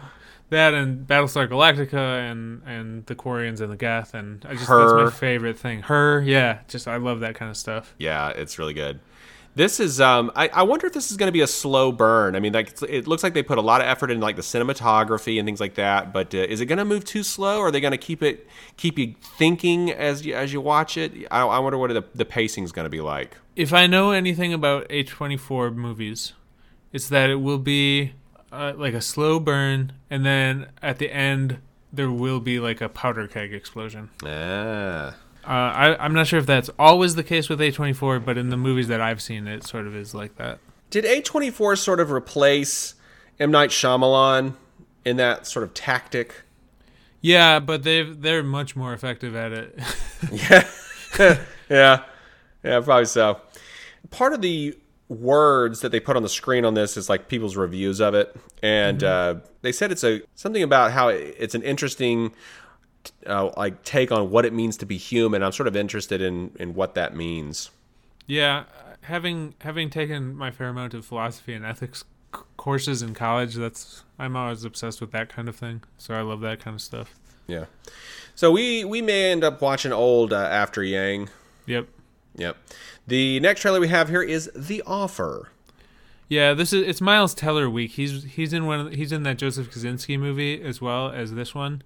that 0.49 0.74
and 0.74 1.05
Battlestar 1.05 1.47
Galactica 1.47 2.32
and 2.32 2.62
and 2.66 3.05
the 3.05 3.16
Quarians 3.16 3.59
and 3.59 3.70
the 3.72 3.78
Geth 3.78 4.14
and 4.14 4.45
I 4.47 4.53
just 4.53 4.68
Her. 4.68 5.03
that's 5.03 5.14
my 5.14 5.20
favorite 5.20 5.59
thing. 5.59 5.82
Her, 5.82 6.22
yeah, 6.22 6.59
just 6.70 6.88
I 6.88 6.97
love 6.97 7.20
that 7.20 7.36
kind 7.36 7.51
of 7.51 7.57
stuff. 7.57 7.95
Yeah, 7.97 8.30
it's 8.30 8.57
really 8.57 8.74
good. 8.74 8.99
This 9.54 9.80
is 9.80 9.99
um 9.99 10.32
I, 10.36 10.47
I 10.49 10.64
wonder 10.64 10.88
if 10.88 10.93
this 10.93 11.12
is 11.12 11.18
going 11.18 11.28
to 11.28 11.34
be 11.34 11.41
a 11.41 11.47
slow 11.47 11.91
burn. 11.91 12.36
I 12.36 12.39
mean 12.39 12.54
like 12.54 12.82
it 12.84 13.08
looks 13.08 13.24
like 13.24 13.34
they 13.34 13.43
put 13.43 13.58
a 13.58 13.62
lot 13.62 13.82
of 13.82 13.88
effort 13.88 14.10
in 14.12 14.20
like 14.20 14.36
the 14.36 14.41
cinematography 14.41 15.39
and 15.39 15.45
things 15.45 15.60
like 15.60 15.76
that, 15.76 16.14
but 16.14 16.34
uh, 16.34 16.38
is 16.38 16.62
it 16.62 16.68
going 16.68 16.78
to 16.78 16.86
move 16.86 17.04
too 17.04 17.24
slow 17.24 17.60
or 17.60 17.68
are 17.68 17.72
they 17.72 17.82
going 17.82 17.91
to 17.91 17.97
keep 17.97 18.24
it 18.24 18.47
keep 18.78 18.97
you 18.97 19.16
thinking 19.22 19.91
as 19.91 20.26
you 20.26 20.34
as 20.34 20.54
you 20.54 20.62
watch 20.62 20.97
it? 20.97 21.28
I, 21.32 21.41
I 21.41 21.60
wonder 21.60 21.78
what 21.78 21.93
the 21.93 22.04
the 22.16 22.26
pacing 22.26 22.64
is 22.64 22.72
going 22.72 22.86
to 22.86 22.89
be 22.89 23.02
like. 23.02 23.38
If 23.56 23.74
I 23.74 23.88
know 23.88 24.12
anything 24.12 24.54
about 24.54 24.88
A24 24.88 25.76
movies, 25.76 26.32
it's 26.93 27.10
that 27.10 27.30
it 27.30 27.36
will 27.36 27.58
be 27.58 28.14
uh, 28.52 28.74
like 28.78 28.93
a 28.93 29.02
slow 29.02 29.39
burn, 29.39 29.91
and 30.10 30.26
then 30.26 30.68
at 30.82 30.99
the 30.99 31.12
end 31.12 31.60
there 31.91 32.10
will 32.10 32.39
be 32.39 32.60
like 32.60 32.80
a 32.80 32.88
powder 32.88 33.28
keg 33.28 33.54
explosion. 33.54 34.10
Ah. 34.26 35.16
Uh, 35.46 35.48
I, 35.50 36.04
I'm 36.06 36.14
not 36.14 36.28
sure 36.28 36.39
if 36.39 36.46
that's 36.46 36.70
always 36.78 37.16
the 37.16 37.24
case 37.24 37.50
with 37.50 37.60
A24, 37.60 38.24
but 38.24 38.38
in 38.38 38.50
the 38.50 38.58
movies 38.58 38.88
that 38.89 39.02
I've 39.02 39.22
seen, 39.22 39.48
it 39.48 39.66
sort 39.66 39.88
of 39.88 39.96
is 39.96 40.14
like 40.14 40.36
that. 40.38 40.60
Did 40.92 41.04
A24 41.06 41.78
sort 41.78 42.00
of 42.00 42.12
replace 42.12 42.96
M. 43.39 43.50
Night 43.52 43.70
Shyamalan 43.72 44.54
in 45.06 45.18
that 45.18 45.48
sort 45.48 45.64
of 45.64 45.74
tactic? 45.74 46.44
Yeah, 47.22 47.60
but 47.60 47.84
they've 47.84 48.20
they're 48.20 48.44
much 48.44 48.76
more 48.76 48.94
effective 48.94 49.36
at 49.36 49.52
it. 49.52 49.80
Yeah. 50.32 50.68
yeah. 51.70 52.04
Yeah, 52.64 52.80
probably 52.82 53.06
so. 53.06 53.42
Part 54.12 54.34
of 54.34 54.42
the 54.42 54.78
words 55.10 55.82
that 55.82 55.92
they 55.92 56.00
put 56.00 56.16
on 56.16 56.22
the 56.24 56.30
screen 56.30 56.64
on 56.64 56.74
this 56.76 56.96
is 56.96 57.10
like 57.10 57.28
people's 57.28 57.56
reviews 57.58 58.00
of 58.00 58.14
it. 58.14 58.36
And 58.62 59.04
uh, 59.04 59.36
they 59.64 59.72
said 59.72 59.92
it's 59.92 60.04
a 60.04 60.22
something 60.36 60.62
about 60.62 60.92
how 60.92 61.08
it- 61.10 61.36
it's 61.39 61.56
an 61.56 61.64
interesting 61.64 62.34
uh, 63.28 63.52
like 63.58 63.84
take 63.84 64.12
on 64.12 64.30
what 64.32 64.45
it 64.45 64.54
means 64.54 64.78
to 64.78 64.86
be 64.86 64.97
human. 64.97 65.43
I'm 65.43 65.52
sort 65.52 65.68
of 65.68 65.76
interested 65.76 66.22
in 66.22 66.52
in 66.60 66.74
what 66.76 66.95
that 66.95 67.16
means. 67.16 67.72
yeah, 68.28 68.64
having 69.02 69.56
having 69.62 69.89
taken 69.89 70.36
my 70.36 70.52
fair 70.52 70.70
amount 70.70 70.93
of 70.93 71.06
philosophy 71.06 71.54
and 71.54 71.66
ethics 71.66 72.04
c- 72.36 72.41
courses 72.58 73.02
in 73.02 73.14
college, 73.14 73.56
that's 73.56 74.04
I'm 74.20 74.36
always 74.36 74.64
obsessed 74.64 75.02
with 75.02 75.12
that 75.12 75.30
kind 75.30 75.49
of 75.49 75.56
thing. 75.56 75.82
So 75.97 76.14
I 76.14 76.22
love 76.22 76.41
that 76.41 76.60
kind 76.60 76.76
of 76.76 76.82
stuff. 76.82 77.16
Yeah. 77.47 77.66
So 78.36 78.52
we 78.52 78.86
we 78.86 79.02
may 79.02 79.32
end 79.32 79.43
up 79.43 79.62
watching 79.62 79.91
old 79.91 80.32
uh, 80.34 80.38
After 80.38 80.84
Yang. 80.84 81.30
Yep. 81.66 81.88
Yep. 82.36 82.58
The 83.08 83.39
next 83.41 83.62
trailer 83.62 83.80
we 83.80 83.89
have 83.89 84.08
here 84.10 84.22
is 84.22 84.49
The 84.56 84.82
Offer. 84.86 85.49
Yeah, 86.30 86.54
this 86.54 86.72
is 86.72 86.88
it's 86.88 87.02
Miles 87.02 87.34
Teller 87.34 87.70
week. 87.70 87.91
He's 87.91 88.24
he's 88.24 88.54
in 88.54 88.66
one 88.66 88.80
of, 88.80 88.93
he's 88.93 89.12
in 89.12 89.24
that 89.24 89.38
Joseph 89.38 89.70
Kosinski 89.70 90.18
movie 90.18 90.62
as 90.62 90.80
well 90.80 91.12
as 91.12 91.34
this 91.34 91.54
one. 91.54 91.82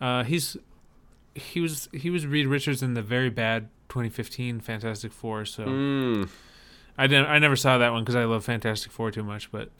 Uh, 0.00 0.24
he's 0.24 0.56
he 1.34 1.60
was 1.60 1.88
he 1.92 2.10
was 2.10 2.26
Reed 2.26 2.46
Richards 2.46 2.82
in 2.82 2.94
the 2.94 3.02
very 3.02 3.30
bad 3.30 3.68
2015 3.88 4.60
Fantastic 4.60 5.12
Four. 5.12 5.44
So 5.44 5.64
Mm. 5.64 6.28
I 6.98 7.06
didn't 7.06 7.26
I 7.26 7.38
never 7.38 7.56
saw 7.56 7.78
that 7.78 7.92
one 7.92 8.02
because 8.02 8.16
I 8.16 8.24
love 8.24 8.44
Fantastic 8.44 8.92
Four 8.92 9.10
too 9.10 9.22
much. 9.22 9.50
But 9.52 9.70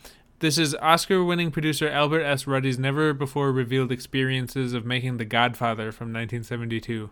this 0.41 0.57
is 0.59 0.75
Oscar-winning 0.77 1.51
producer 1.51 1.89
Albert 1.89 2.23
S. 2.23 2.47
Ruddy's 2.47 2.79
never 2.79 3.13
before 3.13 3.53
revealed 3.53 3.93
experiences 3.93 4.73
of 4.73 4.85
making 4.87 5.17
The 5.19 5.25
Godfather 5.25 5.93
from 5.93 6.09
1972. 6.09 7.11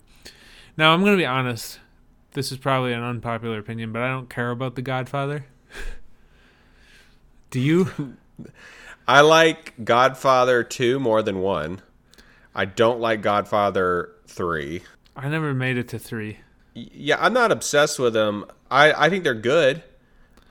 Now 0.76 0.92
I'm 0.94 1.02
gonna 1.04 1.16
be 1.16 1.26
honest. 1.26 1.80
This 2.32 2.52
is 2.52 2.59
probably 2.59 2.92
an 2.92 3.02
unpopular 3.02 3.59
opinion, 3.59 3.90
but 3.92 4.02
I 4.02 4.09
don't 4.09 4.28
care 4.30 4.50
about 4.50 4.76
The 4.76 4.82
Godfather. 4.82 5.46
Do 7.50 7.61
you? 7.61 8.16
I 9.09 9.22
like 9.22 9.72
Godfather 9.84 10.62
2 10.62 11.00
more 11.00 11.22
than 11.22 11.38
1. 11.38 11.80
I 12.59 12.64
don't 12.64 12.98
like 12.98 13.22
Godfather 13.22 14.11
3. 14.26 14.82
I 15.14 15.28
never 15.28 15.54
made 15.54 15.78
it 15.78 15.86
to 15.90 15.98
three. 15.98 16.38
Yeah, 16.74 17.16
I'm 17.20 17.32
not 17.32 17.52
obsessed 17.52 18.00
with 18.00 18.14
them. 18.14 18.46
I, 18.68 18.92
I 18.92 19.09
think 19.09 19.22
they're 19.22 19.34
good. 19.34 19.84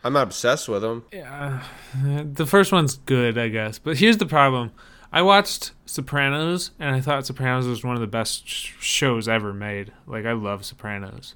I'm 0.06 0.14
not 0.14 0.24
obsessed 0.24 0.70
with 0.70 0.84
them. 0.84 1.04
Yeah, 1.12 1.64
the 1.94 2.46
first 2.46 2.72
one's 2.72 2.96
good, 2.96 3.38
I 3.38 3.50
guess. 3.50 3.78
But 3.78 3.98
here's 3.98 4.18
the 4.18 4.26
problem: 4.26 4.72
I 5.12 5.22
watched 5.22 5.74
Sopranos, 5.86 6.72
and 6.80 6.96
I 6.96 7.02
thought 7.02 7.26
Sopranos 7.26 7.68
was 7.68 7.84
one 7.84 7.96
of 7.96 8.02
the 8.02 8.08
best 8.08 8.48
shows 8.48 9.28
ever 9.28 9.54
made. 9.54 9.92
Like 10.06 10.26
I 10.26 10.32
love 10.32 10.64
Sopranos, 10.64 11.36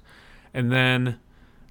and 0.54 0.72
then 0.72 1.18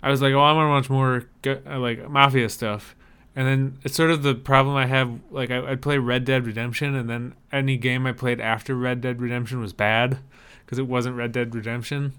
I 0.03 0.11
was 0.11 0.21
like, 0.21 0.33
oh, 0.33 0.41
I 0.41 0.53
want 0.53 0.67
to 0.67 0.69
watch 0.69 0.89
more 0.91 1.25
uh, 1.65 1.79
like 1.79 2.07
mafia 2.07 2.49
stuff. 2.49 2.95
And 3.35 3.47
then 3.47 3.77
it's 3.83 3.95
sort 3.95 4.11
of 4.11 4.23
the 4.23 4.35
problem 4.35 4.75
I 4.75 4.87
have. 4.87 5.11
Like 5.29 5.51
I, 5.51 5.71
I'd 5.71 5.81
play 5.81 5.97
Red 5.97 6.25
Dead 6.25 6.45
Redemption, 6.45 6.95
and 6.95 7.09
then 7.09 7.33
any 7.51 7.77
game 7.77 8.05
I 8.05 8.11
played 8.11 8.41
after 8.41 8.75
Red 8.75 9.01
Dead 9.01 9.21
Redemption 9.21 9.59
was 9.61 9.73
bad 9.73 10.19
because 10.65 10.77
it 10.79 10.87
wasn't 10.87 11.15
Red 11.15 11.31
Dead 11.31 11.55
Redemption. 11.55 12.13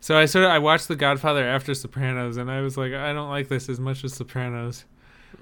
So 0.00 0.18
I 0.18 0.26
sort 0.26 0.44
of 0.44 0.50
I 0.50 0.58
watched 0.58 0.88
The 0.88 0.96
Godfather 0.96 1.46
after 1.46 1.72
Sopranos, 1.74 2.36
and 2.36 2.50
I 2.50 2.60
was 2.60 2.76
like, 2.76 2.92
I 2.92 3.12
don't 3.12 3.30
like 3.30 3.48
this 3.48 3.68
as 3.68 3.80
much 3.80 4.04
as 4.04 4.14
Sopranos. 4.14 4.84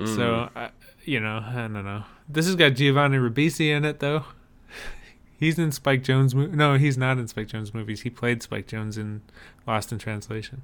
So 0.07 0.49
I, 0.55 0.71
you 1.05 1.21
know, 1.21 1.45
I 1.47 1.55
don't 1.55 1.73
know. 1.73 2.05
This 2.29 2.47
has 2.47 2.57
got 2.57 2.71
Giovanni 2.71 3.19
Ribisi 3.19 3.69
in 3.69 3.85
it 3.85 3.99
though. 4.01 4.25
He's 5.39 5.59
in 5.59 5.73
Spike 5.73 6.03
Jonze. 6.03 6.35
Mo- 6.35 6.47
no, 6.47 6.75
he's 6.75 6.99
not 6.99 7.17
in 7.19 7.27
Spike 7.27 7.49
Jonze 7.49 7.73
movies. 7.73 8.03
He 8.03 8.11
played 8.11 8.43
Spike 8.43 8.67
Jonze 8.67 8.99
in 8.99 9.23
Lost 9.67 9.91
in 9.91 9.99
Translation. 9.99 10.63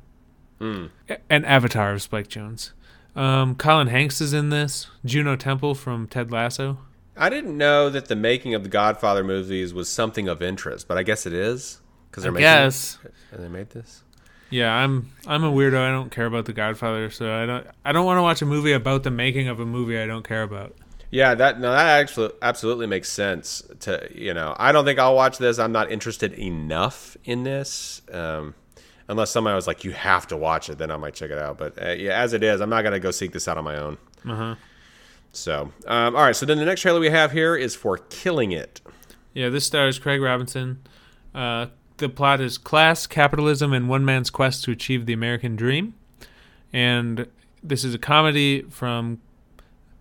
Mm. 0.60 0.90
An 1.30 1.44
avatar 1.46 1.92
of 1.92 2.02
Spike 2.02 2.28
Jonze. 2.28 2.72
Um, 3.16 3.54
Colin 3.54 3.88
Hanks 3.88 4.20
is 4.20 4.32
in 4.32 4.50
this. 4.50 4.88
Juno 5.04 5.36
Temple 5.36 5.74
from 5.74 6.06
Ted 6.06 6.30
Lasso. 6.30 6.78
I 7.16 7.30
didn't 7.30 7.56
know 7.56 7.88
that 7.88 8.08
the 8.08 8.16
making 8.16 8.54
of 8.54 8.62
the 8.62 8.68
Godfather 8.68 9.24
movies 9.24 9.72
was 9.72 9.88
something 9.88 10.28
of 10.28 10.42
interest, 10.42 10.86
but 10.86 10.98
I 10.98 11.02
guess 11.02 11.24
it 11.24 11.32
is 11.32 11.80
because 12.10 12.22
they're 12.24 12.30
I 12.32 12.34
making. 12.34 12.42
guess. 12.44 12.98
And 13.32 13.42
they 13.42 13.48
made 13.48 13.70
this. 13.70 14.02
Yeah, 14.50 14.72
I'm 14.72 15.10
I'm 15.26 15.42
a 15.42 15.50
weirdo. 15.50 15.78
I 15.78 15.90
don't 15.90 16.10
care 16.10 16.26
about 16.26 16.44
The 16.44 16.52
Godfather, 16.52 17.10
so 17.10 17.32
I 17.32 17.46
don't 17.46 17.66
I 17.84 17.92
don't 17.92 18.04
want 18.04 18.18
to 18.18 18.22
watch 18.22 18.42
a 18.42 18.46
movie 18.46 18.72
about 18.72 19.02
the 19.02 19.10
making 19.10 19.48
of 19.48 19.58
a 19.60 19.66
movie 19.66 19.98
I 19.98 20.06
don't 20.06 20.22
care 20.28 20.42
about. 20.42 20.76
Yeah, 21.10 21.34
that 21.34 21.58
no, 21.58 21.72
that 21.72 22.00
actually 22.00 22.30
absolutely 22.42 22.86
makes 22.86 23.08
sense. 23.08 23.62
To 23.80 24.08
you 24.14 24.34
know, 24.34 24.54
I 24.58 24.70
don't 24.72 24.84
think 24.84 24.98
I'll 24.98 25.14
watch 25.16 25.38
this. 25.38 25.58
I'm 25.58 25.72
not 25.72 25.90
interested 25.90 26.34
enough 26.34 27.16
in 27.24 27.42
this. 27.44 28.02
Um, 28.12 28.54
unless 29.08 29.30
somebody 29.30 29.54
was 29.54 29.66
like, 29.66 29.84
"You 29.84 29.92
have 29.92 30.26
to 30.28 30.36
watch 30.36 30.68
it," 30.68 30.78
then 30.78 30.90
I 30.90 30.96
might 30.96 31.14
check 31.14 31.30
it 31.30 31.38
out. 31.38 31.58
But 31.58 31.82
uh, 31.82 31.90
yeah, 31.90 32.20
as 32.20 32.32
it 32.32 32.42
is, 32.42 32.60
I'm 32.60 32.70
not 32.70 32.82
gonna 32.82 33.00
go 33.00 33.10
seek 33.10 33.32
this 33.32 33.48
out 33.48 33.58
on 33.58 33.64
my 33.64 33.76
own. 33.76 33.98
Uh 34.26 34.34
huh. 34.34 34.54
So, 35.32 35.72
um, 35.86 36.16
all 36.16 36.22
right. 36.22 36.36
So 36.36 36.46
then 36.46 36.58
the 36.58 36.64
next 36.64 36.80
trailer 36.80 37.00
we 37.00 37.10
have 37.10 37.32
here 37.32 37.56
is 37.56 37.74
for 37.74 37.98
Killing 37.98 38.52
It. 38.52 38.80
Yeah, 39.34 39.50
this 39.50 39.66
stars 39.66 39.98
Craig 39.98 40.20
Robinson. 40.20 40.82
Uh, 41.34 41.66
the 41.98 42.08
plot 42.08 42.40
is 42.40 42.58
class, 42.58 43.06
capitalism, 43.06 43.72
and 43.72 43.88
one 43.88 44.04
man's 44.04 44.30
quest 44.30 44.64
to 44.64 44.70
achieve 44.70 45.06
the 45.06 45.12
American 45.12 45.56
dream. 45.56 45.94
And 46.72 47.26
this 47.62 47.84
is 47.84 47.94
a 47.94 47.98
comedy 47.98 48.62
from 48.62 49.20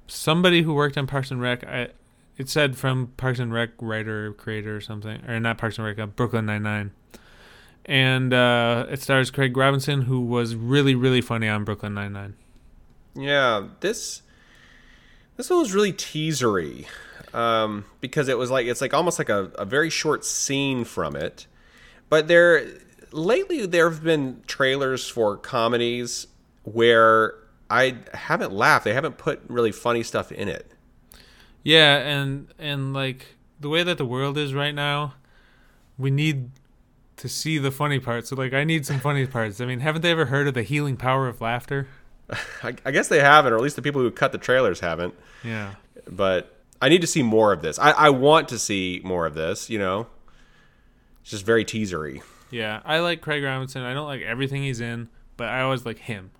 somebody 0.07 0.61
who 0.61 0.73
worked 0.73 0.97
on 0.97 1.07
Parks 1.07 1.31
and 1.31 1.41
Rec. 1.41 1.65
I, 1.65 1.89
it 2.37 2.49
said 2.49 2.77
from 2.77 3.07
Parks 3.17 3.39
and 3.39 3.53
Rec 3.53 3.71
writer, 3.79 4.33
creator, 4.33 4.75
or 4.75 4.81
something, 4.81 5.21
or 5.27 5.39
not 5.39 5.57
Parks 5.57 5.77
and 5.77 5.85
Rec, 5.87 5.99
uh, 5.99 6.05
Brooklyn 6.05 6.45
Nine 6.45 6.63
Nine. 6.63 6.91
And 7.85 8.33
uh, 8.33 8.87
it 8.89 9.01
stars 9.01 9.29
Craig 9.29 9.55
Robinson, 9.55 10.01
who 10.01 10.21
was 10.21 10.55
really, 10.55 10.95
really 10.95 11.21
funny 11.21 11.47
on 11.47 11.63
Brooklyn 11.63 11.93
Nine 11.93 12.13
Nine. 12.13 12.35
Yeah, 13.13 13.67
this 13.79 14.23
this 15.37 15.49
one 15.49 15.59
was 15.59 15.73
really 15.73 15.93
teasery 15.93 16.87
um, 17.33 17.85
because 18.01 18.27
it 18.27 18.37
was 18.37 18.49
like 18.49 18.65
it's 18.65 18.81
like 18.81 18.93
almost 18.93 19.19
like 19.19 19.29
a, 19.29 19.51
a 19.55 19.65
very 19.65 19.89
short 19.89 20.25
scene 20.25 20.83
from 20.83 21.15
it. 21.15 21.47
But 22.09 22.27
there 22.27 22.65
lately 23.11 23.65
there 23.65 23.89
have 23.89 24.03
been 24.03 24.41
trailers 24.47 25.07
for 25.07 25.37
comedies 25.37 26.27
where 26.63 27.35
I 27.69 27.97
haven't 28.13 28.51
laughed. 28.51 28.85
They 28.85 28.93
haven't 28.93 29.17
put 29.17 29.41
really 29.47 29.71
funny 29.71 30.03
stuff 30.03 30.31
in 30.31 30.47
it. 30.47 30.71
Yeah, 31.63 31.97
and 31.97 32.47
and 32.57 32.93
like 32.93 33.35
the 33.59 33.69
way 33.69 33.83
that 33.83 33.97
the 33.97 34.05
world 34.05 34.37
is 34.37 34.53
right 34.53 34.73
now, 34.73 35.15
we 35.97 36.11
need 36.11 36.51
to 37.17 37.29
see 37.29 37.57
the 37.57 37.71
funny 37.71 37.99
parts. 37.99 38.29
So 38.29 38.35
like 38.35 38.53
I 38.53 38.63
need 38.63 38.85
some 38.85 38.99
funny 38.99 39.25
parts. 39.25 39.61
I 39.61 39.65
mean, 39.65 39.79
haven't 39.79 40.01
they 40.01 40.11
ever 40.11 40.25
heard 40.25 40.47
of 40.47 40.53
the 40.53 40.63
healing 40.63 40.97
power 40.97 41.27
of 41.27 41.41
laughter? 41.41 41.87
I, 42.63 42.75
I 42.85 42.91
guess 42.91 43.07
they 43.07 43.19
haven't, 43.19 43.53
or 43.53 43.57
at 43.57 43.61
least 43.61 43.75
the 43.75 43.81
people 43.81 44.01
who 44.01 44.11
cut 44.11 44.31
the 44.31 44.37
trailers 44.37 44.79
haven't. 44.79 45.13
Yeah. 45.43 45.75
But 46.09 46.55
I 46.81 46.89
need 46.89 47.01
to 47.01 47.07
see 47.07 47.23
more 47.23 47.51
of 47.53 47.61
this. 47.61 47.79
I, 47.79 47.91
I 47.91 48.09
want 48.09 48.49
to 48.49 48.59
see 48.59 49.01
more 49.03 49.25
of 49.25 49.33
this. 49.35 49.69
You 49.69 49.79
know, 49.79 50.07
it's 51.21 51.31
just 51.31 51.45
very 51.45 51.63
teasery. 51.65 52.21
Yeah, 52.51 52.81
I 52.85 52.99
like 52.99 53.21
Craig 53.21 53.43
Robinson. 53.43 53.81
I 53.83 53.93
don't 53.93 54.05
like 54.07 54.21
everything 54.21 54.63
he's 54.63 54.79
in, 54.79 55.09
but 55.37 55.47
I 55.47 55.61
always 55.61 55.85
like 55.85 55.99
him. 55.99 56.31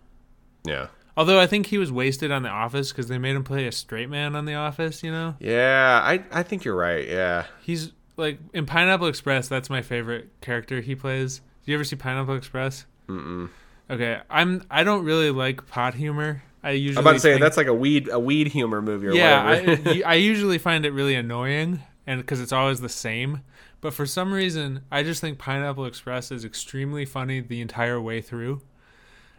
Yeah. 0.64 0.88
Although 1.18 1.40
I 1.40 1.48
think 1.48 1.68
he 1.68 1.78
was 1.78 1.92
wasted 1.92 2.30
on 2.32 2.44
The 2.44 2.50
Office 2.50 2.92
because 2.92 3.08
they 3.08 3.18
made 3.18 3.36
him 3.36 3.44
play 3.44 3.68
a 3.68 3.72
straight 3.72 4.10
man 4.10 4.36
on 4.36 4.46
The 4.46 4.54
Office. 4.56 5.02
You 5.02 5.12
know, 5.12 5.36
Yeah, 5.40 6.02
I 6.04 6.24
I 6.32 6.44
think 6.44 6.64
you're 6.66 6.76
right. 6.76 7.08
Yeah. 7.08 7.46
he's 7.62 7.92
like 8.18 8.40
in 8.54 8.66
Pineapple 8.66 9.08
Express. 9.08 9.48
That's 9.48 9.70
my 9.70 9.82
favorite 9.82 10.30
character 10.42 10.82
he 10.82 10.96
plays. 10.96 11.40
Do 11.66 11.72
you 11.72 11.78
ever 11.78 11.84
see 11.84 11.96
Pineapple 11.96 12.36
Express? 12.36 12.86
Mm-mm. 13.08 13.50
Okay, 13.90 14.20
I'm. 14.30 14.64
I 14.70 14.84
don't 14.84 15.06
really 15.06 15.32
like 15.32 15.68
pot 15.68 15.94
humor. 15.94 16.44
I 16.64 16.72
usually. 16.72 16.98
I'm 16.98 17.04
about 17.04 17.14
to 17.14 17.20
say 17.20 17.34
think- 17.34 17.42
that's 17.42 17.58
like 17.58 17.68
a 17.68 17.74
weed 17.74 18.10
a 18.10 18.20
weed 18.20 18.48
humor 18.48 18.82
movie 18.82 19.08
or 19.08 19.14
yeah, 19.14 19.46
whatever. 19.46 19.90
I, 19.90 20.02
I 20.06 20.14
usually 20.16 20.58
find 20.58 20.86
it 20.86 20.92
really 20.92 21.16
annoying, 21.16 21.82
and 22.08 22.22
because 22.22 22.42
it's 22.42 22.52
always 22.52 22.82
the 22.82 22.90
same. 22.90 23.42
But 23.82 23.94
for 23.94 24.08
some 24.08 24.34
reason, 24.34 24.82
I 24.92 25.04
just 25.04 25.22
think 25.22 25.38
Pineapple 25.38 25.86
Express 25.86 26.32
is 26.32 26.44
extremely 26.44 27.06
funny 27.06 27.42
the 27.42 27.62
entire 27.62 28.02
way 28.02 28.22
through, 28.22 28.62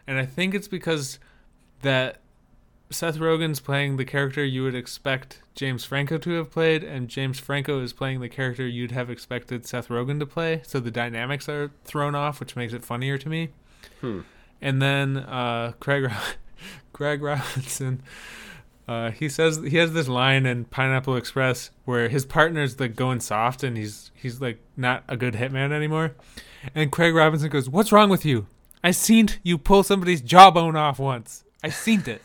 and 0.07 0.19
I 0.19 0.27
think 0.27 0.55
it's 0.55 0.69
because 0.69 1.19
that 1.83 2.21
Seth 2.91 3.19
Rogen's 3.19 3.61
playing 3.61 3.97
the 3.97 4.05
character 4.05 4.45
you 4.45 4.63
would 4.63 4.75
expect 4.75 5.43
James 5.55 5.85
Franco 5.85 6.19
to 6.19 6.31
have 6.33 6.51
played, 6.51 6.85
and 6.85 7.09
James 7.09 7.41
Franco 7.41 7.81
is 7.81 7.93
playing 7.93 8.21
the 8.21 8.29
character 8.29 8.67
you'd 8.67 8.93
have 8.93 9.11
expected 9.11 9.67
Seth 9.67 9.89
Rogen 9.89 10.21
to 10.21 10.27
play. 10.27 10.63
So 10.65 10.79
the 10.79 10.91
dynamics 10.91 11.49
are 11.49 11.73
thrown 11.85 12.15
off, 12.15 12.39
which 12.39 12.55
makes 12.55 12.73
it 12.73 12.85
funnier 12.85 13.19
to 13.19 13.29
me. 13.29 13.49
Hmm. 14.01 14.21
And 14.63 14.81
then 14.81 15.17
uh, 15.17 15.73
Craig 15.81 16.11
Craig 16.93 17.23
Robinson 17.23 18.03
Uh, 18.89 19.11
he 19.11 19.29
says 19.29 19.61
he 19.67 19.79
has 19.79 19.93
this 19.93 20.07
line 20.07 20.47
in 20.47 20.65
Pineapple 20.65 21.17
Express 21.17 21.71
where 21.85 22.09
his 22.09 22.25
partner's 22.25 22.79
like 22.79 22.95
going 22.95 23.19
soft 23.19 23.65
and 23.65 23.77
he's 23.77 24.13
he's 24.15 24.41
like 24.41 24.61
not 24.77 25.03
a 25.09 25.17
good 25.17 25.35
hitman 25.35 25.73
anymore. 25.73 26.15
And 26.73 26.93
Craig 26.93 27.13
Robinson 27.15 27.51
goes, 27.51 27.69
"What's 27.69 27.91
wrong 27.91 28.09
with 28.09 28.25
you? 28.25 28.47
I 28.85 28.93
seen 28.93 29.29
you 29.43 29.59
pull 29.59 29.83
somebody's 29.83 30.21
jawbone 30.21 30.77
off 30.77 31.01
once. 31.01 31.43
I 31.65 31.71
seen 31.71 32.05
it." 32.07 32.23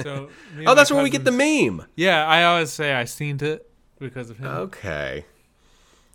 So 0.00 0.28
Oh, 0.66 0.74
that's 0.74 0.90
my 0.90 0.96
where 0.96 1.04
we 1.04 1.10
get 1.10 1.24
the 1.24 1.32
meme. 1.32 1.86
Yeah, 1.96 2.26
I 2.26 2.44
always 2.44 2.70
say 2.70 2.92
I 2.94 3.04
seen 3.04 3.38
it 3.42 3.68
because 3.98 4.30
of 4.30 4.38
him. 4.38 4.46
Okay. 4.48 5.24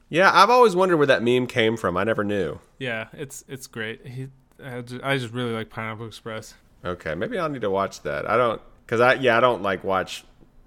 Yeah, 0.09 0.31
I've 0.33 0.49
always 0.49 0.75
wondered 0.75 0.97
where 0.97 1.07
that 1.07 1.21
meme 1.21 1.47
came 1.47 1.75
from. 1.77 1.97
I 1.97 2.03
never 2.03 2.23
knew. 2.23 2.59
Yeah, 2.79 3.07
it's 3.13 3.43
it's 3.47 3.67
great. 3.67 4.05
He, 4.07 4.27
I 4.63 4.81
just, 4.81 5.03
I 5.03 5.17
just 5.17 5.33
really 5.33 5.51
like 5.51 5.69
Pineapple 5.69 6.07
Express. 6.07 6.53
Okay, 6.85 7.13
maybe 7.15 7.37
I'll 7.37 7.49
need 7.49 7.61
to 7.61 7.69
watch 7.69 8.01
that. 8.03 8.29
I 8.29 8.37
don't, 8.37 8.61
cause 8.87 9.01
I 9.01 9.15
yeah 9.15 9.37
I 9.37 9.39
don't 9.41 9.61
like 9.61 9.83
watch 9.83 10.23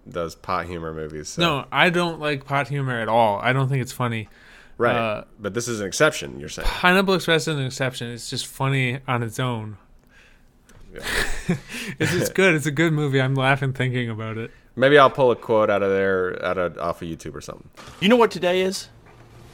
those 0.06 0.34
pot 0.34 0.66
humor 0.66 0.92
movies. 0.92 1.28
So. 1.30 1.42
No, 1.42 1.66
I 1.72 1.90
don't 1.90 2.20
like 2.20 2.44
pot 2.44 2.68
humor 2.68 3.00
at 3.00 3.08
all. 3.08 3.38
I 3.40 3.52
don't 3.52 3.68
think 3.68 3.80
it's 3.82 3.92
funny. 3.92 4.28
right. 4.76 4.96
uh, 4.96 5.24
but 5.38 5.54
this 5.54 5.68
is 5.68 5.80
an 5.80 5.86
exception. 5.86 6.38
You're 6.40 6.48
saying? 6.48 6.68
Pineapple 6.68 7.14
Express 7.14 7.48
is 7.48 7.56
an 7.56 7.64
exception. 7.64 8.11
It's 8.11 8.28
just 8.28 8.46
funny 8.46 9.00
on 9.06 9.22
its 9.22 9.38
own. 9.38 9.76
It's 11.99 12.12
just 12.12 12.34
good. 12.34 12.55
It's 12.55 12.66
a 12.66 12.70
good 12.70 12.93
movie. 12.93 13.20
I'm 13.20 13.34
laughing 13.34 13.72
thinking 13.72 14.11
about 14.11 14.38
it. 14.38 14.51
Maybe 14.76 14.99
I'll 14.99 15.11
pull 15.11 15.30
a 15.30 15.36
quote 15.36 15.70
out 15.70 15.82
of 15.82 15.91
there, 15.91 16.43
out 16.45 16.59
of 16.59 16.78
off 16.78 17.03
of 17.03 17.09
YouTube 17.09 17.34
or 17.34 17.41
something. 17.41 17.68
You 18.01 18.09
know 18.09 18.16
what 18.16 18.30
today 18.30 18.62
is? 18.62 18.88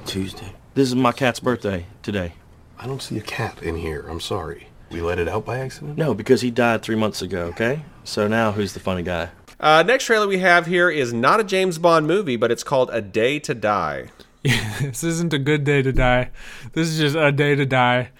Tuesday. 0.04 0.52
This 0.74 0.88
is 0.88 0.94
my 0.94 1.12
cat's 1.12 1.40
birthday 1.40 1.86
today. 2.02 2.34
I 2.78 2.86
don't 2.86 3.02
see 3.02 3.16
a 3.18 3.22
cat 3.22 3.62
in 3.62 3.76
here. 3.76 4.06
I'm 4.08 4.20
sorry. 4.20 4.68
We 4.90 5.00
let 5.00 5.18
it 5.18 5.28
out 5.28 5.44
by 5.44 5.58
accident? 5.58 5.98
No, 5.98 6.14
because 6.14 6.42
he 6.42 6.50
died 6.50 6.82
three 6.82 6.94
months 6.96 7.22
ago, 7.22 7.46
okay? 7.46 7.82
So 8.04 8.28
now 8.28 8.52
who's 8.52 8.72
the 8.72 8.80
funny 8.80 9.02
guy? 9.02 9.30
Uh, 9.58 9.82
next 9.82 10.04
trailer 10.04 10.28
we 10.28 10.38
have 10.38 10.66
here 10.66 10.90
is 10.90 11.12
not 11.12 11.40
a 11.40 11.44
James 11.44 11.78
Bond 11.78 12.06
movie, 12.06 12.36
but 12.36 12.52
it's 12.52 12.62
called 12.62 12.90
A 12.92 13.00
Day 13.00 13.38
to 13.40 13.54
Die. 13.54 14.10
This 14.80 15.02
isn't 15.02 15.32
a 15.32 15.38
good 15.40 15.64
day 15.64 15.82
to 15.82 15.92
die. 15.92 16.30
This 16.72 16.88
is 16.88 16.98
just 16.98 17.16
a 17.16 17.32
day 17.32 17.56
to 17.56 17.66
die. 17.66 18.10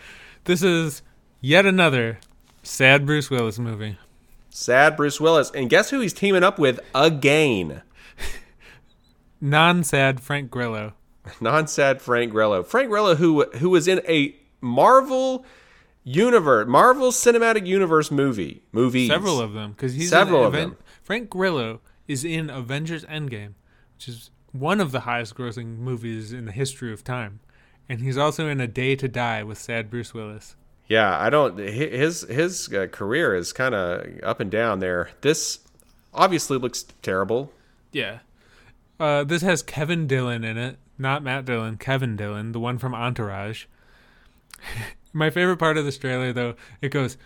This 0.44 0.62
is 0.62 1.02
yet 1.40 1.66
another 1.66 2.18
sad 2.66 3.06
Bruce 3.06 3.30
Willis 3.30 3.58
movie. 3.58 3.96
Sad 4.50 4.96
Bruce 4.96 5.20
Willis, 5.20 5.50
and 5.50 5.68
guess 5.70 5.90
who 5.90 6.00
he's 6.00 6.12
teaming 6.12 6.42
up 6.44 6.58
with 6.58 6.80
again? 6.94 7.82
Non 9.40 9.84
sad 9.84 10.20
Frank 10.20 10.50
Grillo. 10.50 10.94
Non-sad 11.40 12.00
Frank 12.00 12.30
Grillo. 12.30 12.62
Frank 12.62 12.88
Grillo, 12.88 13.16
who 13.16 13.44
who 13.56 13.68
was 13.70 13.88
in 13.88 14.00
a 14.08 14.34
Marvel 14.60 15.44
universe, 16.04 16.66
Marvel 16.68 17.10
Cinematic 17.10 17.66
Universe 17.66 18.10
movie, 18.10 18.62
movies. 18.72 19.08
Several 19.10 19.40
of 19.40 19.52
them. 19.52 19.72
Because 19.72 19.94
he's 19.94 20.08
Several 20.10 20.42
in 20.42 20.46
of 20.46 20.54
Aven- 20.54 20.68
them. 20.70 20.78
Frank 21.02 21.28
Grillo 21.30 21.80
is 22.08 22.24
in 22.24 22.48
Avengers 22.48 23.04
Endgame, 23.06 23.54
which 23.96 24.08
is 24.08 24.30
one 24.52 24.80
of 24.80 24.92
the 24.92 25.00
highest 25.00 25.34
grossing 25.34 25.78
movies 25.78 26.32
in 26.32 26.44
the 26.46 26.52
history 26.52 26.92
of 26.92 27.02
time. 27.04 27.40
And 27.88 28.00
he's 28.00 28.16
also 28.16 28.48
in 28.48 28.60
A 28.60 28.66
Day 28.68 28.96
to 28.96 29.08
Die 29.08 29.42
with 29.42 29.58
sad 29.58 29.90
Bruce 29.90 30.14
Willis. 30.14 30.56
Yeah, 30.88 31.18
I 31.18 31.30
don't. 31.30 31.58
His 31.58 32.22
his 32.22 32.72
uh, 32.72 32.86
career 32.90 33.34
is 33.34 33.52
kind 33.52 33.74
of 33.74 34.06
up 34.22 34.40
and 34.40 34.50
down 34.50 34.78
there. 34.78 35.10
This 35.20 35.60
obviously 36.14 36.58
looks 36.58 36.84
terrible. 37.02 37.52
Yeah. 37.92 38.20
Uh, 38.98 39.24
this 39.24 39.42
has 39.42 39.62
Kevin 39.62 40.06
Dillon 40.06 40.42
in 40.44 40.56
it, 40.56 40.78
not 40.96 41.22
Matt 41.22 41.44
Dillon. 41.44 41.76
Kevin 41.76 42.16
Dillon, 42.16 42.52
the 42.52 42.60
one 42.60 42.78
from 42.78 42.94
Entourage. 42.94 43.66
My 45.12 45.30
favorite 45.30 45.58
part 45.58 45.76
of 45.76 45.84
this 45.84 45.98
trailer, 45.98 46.32
though, 46.32 46.54
it 46.80 46.90
goes 46.90 47.16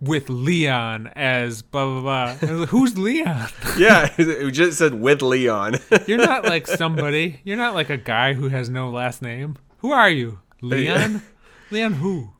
with 0.00 0.28
Leon 0.28 1.08
as 1.14 1.62
blah 1.62 1.84
blah 1.84 2.00
blah. 2.00 2.36
And 2.40 2.50
I 2.50 2.52
was 2.52 2.60
like, 2.60 2.68
Who's 2.70 2.98
Leon? 2.98 3.48
Yeah, 3.78 4.12
it 4.18 4.50
just 4.50 4.78
said 4.78 4.94
with 4.94 5.22
Leon. 5.22 5.76
You're 6.06 6.18
not 6.18 6.44
like 6.44 6.66
somebody. 6.66 7.40
You're 7.44 7.56
not 7.56 7.74
like 7.74 7.90
a 7.90 7.96
guy 7.96 8.34
who 8.34 8.48
has 8.48 8.68
no 8.68 8.90
last 8.90 9.22
name. 9.22 9.56
Who 9.78 9.92
are 9.92 10.10
you, 10.10 10.40
Leon? 10.60 11.22
Leon 11.70 11.94
who? 11.94 12.30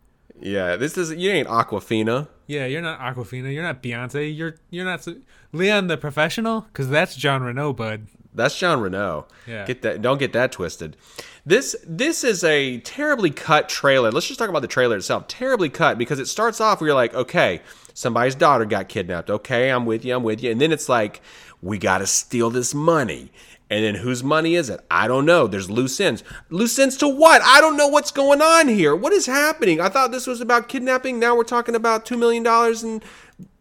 Yeah, 0.41 0.77
this 0.77 0.97
is 0.97 1.13
you 1.13 1.31
ain't 1.31 1.49
Aquafina. 1.49 2.29
Yeah, 2.47 2.67
you're 2.67 2.83
not 2.83 3.01
Aquafina. 3.01 3.53
You're 3.53 3.63
not 3.63 3.83
Beyonce. 3.83 4.35
You're 4.37 4.57
you're 4.71 4.85
not 4.85 5.07
Leon 5.53 5.87
the 5.87 5.97
professional, 5.97 6.63
because 6.63 6.89
that's 6.89 7.17
John 7.17 7.43
Reno, 7.43 7.73
bud. 7.73 8.07
That's 8.35 8.57
John 8.57 8.81
Reno. 8.81 9.27
Yeah. 9.47 9.67
Get 9.67 9.83
that. 9.83 10.01
Don't 10.03 10.19
get 10.19 10.33
that 10.33 10.53
twisted. 10.53 10.97
This 11.45 11.75
this 11.87 12.25
is 12.25 12.45
a 12.45 12.79
terribly 12.81 13.31
cut 13.31 13.69
trailer. 13.69 14.11
Let's 14.11 14.29
just 14.29 14.39
talk 14.39 14.49
about 14.49 14.63
the 14.63 14.69
trailer 14.69 14.97
itself. 14.97 15.27
Terribly 15.29 15.71
cut 15.71 15.99
because 15.99 16.19
it 16.19 16.27
starts 16.27 16.61
off 16.61 16.81
where 16.81 16.89
you're 16.89 16.95
like, 16.95 17.15
okay, 17.15 17.63
somebody's 17.95 18.35
daughter 18.35 18.65
got 18.65 18.89
kidnapped. 18.89 19.31
Okay, 19.31 19.71
I'm 19.71 19.87
with 19.87 20.05
you. 20.05 20.15
I'm 20.15 20.23
with 20.23 20.43
you. 20.43 20.51
And 20.53 20.61
then 20.61 20.73
it's 20.73 20.89
like, 20.89 21.21
we 21.63 21.79
got 21.79 21.99
to 21.99 22.07
steal 22.07 22.51
this 22.51 22.75
money. 22.75 23.33
And 23.71 23.85
then 23.85 23.97
whose 23.97 24.25
money 24.25 24.55
is 24.55 24.71
it? 24.71 24.81
I 24.91 25.07
don't 25.09 25.27
know. 25.27 25.47
There's 25.47 25.71
loose 25.71 26.01
ends. 26.01 26.25
Loose 26.49 26.79
ends 26.79 26.97
to 26.99 27.09
what? 27.09 27.43
I 27.43 27.61
don't 27.61 27.77
know 27.77 27.89
what's 27.89 28.11
going 28.11 28.41
on 28.41 28.69
here. 28.69 28.97
What 28.97 29.13
is 29.13 29.27
happening? 29.27 29.81
I 29.81 29.91
thought 29.91 30.11
this 30.11 30.27
was 30.27 30.41
about 30.41 30.69
kidnapping. 30.69 31.19
Now 31.19 31.37
we're 31.37 31.45
talking 31.45 31.75
about 31.75 32.07
two 32.07 32.17
million 32.17 32.43
dollars 32.43 32.83
and 32.83 33.05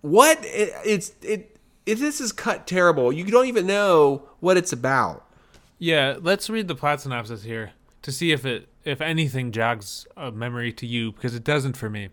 what? 0.01 0.39
It, 0.43 0.73
it's 0.85 1.11
it. 1.21 1.57
If 1.85 1.99
this 1.99 2.21
is 2.21 2.31
cut 2.31 2.67
terrible, 2.67 3.11
you 3.11 3.25
don't 3.25 3.47
even 3.47 3.67
know 3.67 4.29
what 4.39 4.57
it's 4.57 4.73
about. 4.73 5.25
Yeah, 5.79 6.17
let's 6.21 6.49
read 6.49 6.67
the 6.67 6.75
plot 6.75 7.01
synopsis 7.01 7.43
here 7.43 7.71
to 8.01 8.11
see 8.11 8.31
if 8.31 8.45
it 8.45 8.69
if 8.85 9.01
anything 9.01 9.51
jogs 9.51 10.07
a 10.15 10.31
memory 10.31 10.71
to 10.71 10.87
you 10.87 11.11
because 11.11 11.35
it 11.35 11.43
doesn't 11.43 11.75
for 11.75 11.89
me. 11.89 12.09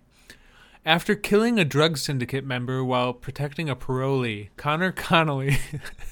After 0.84 1.14
killing 1.14 1.58
a 1.58 1.64
drug 1.64 1.96
syndicate 1.96 2.44
member 2.44 2.84
while 2.84 3.14
protecting 3.14 3.70
a 3.70 3.76
parolee, 3.76 4.48
Connor 4.56 4.92
Connolly 4.92 5.58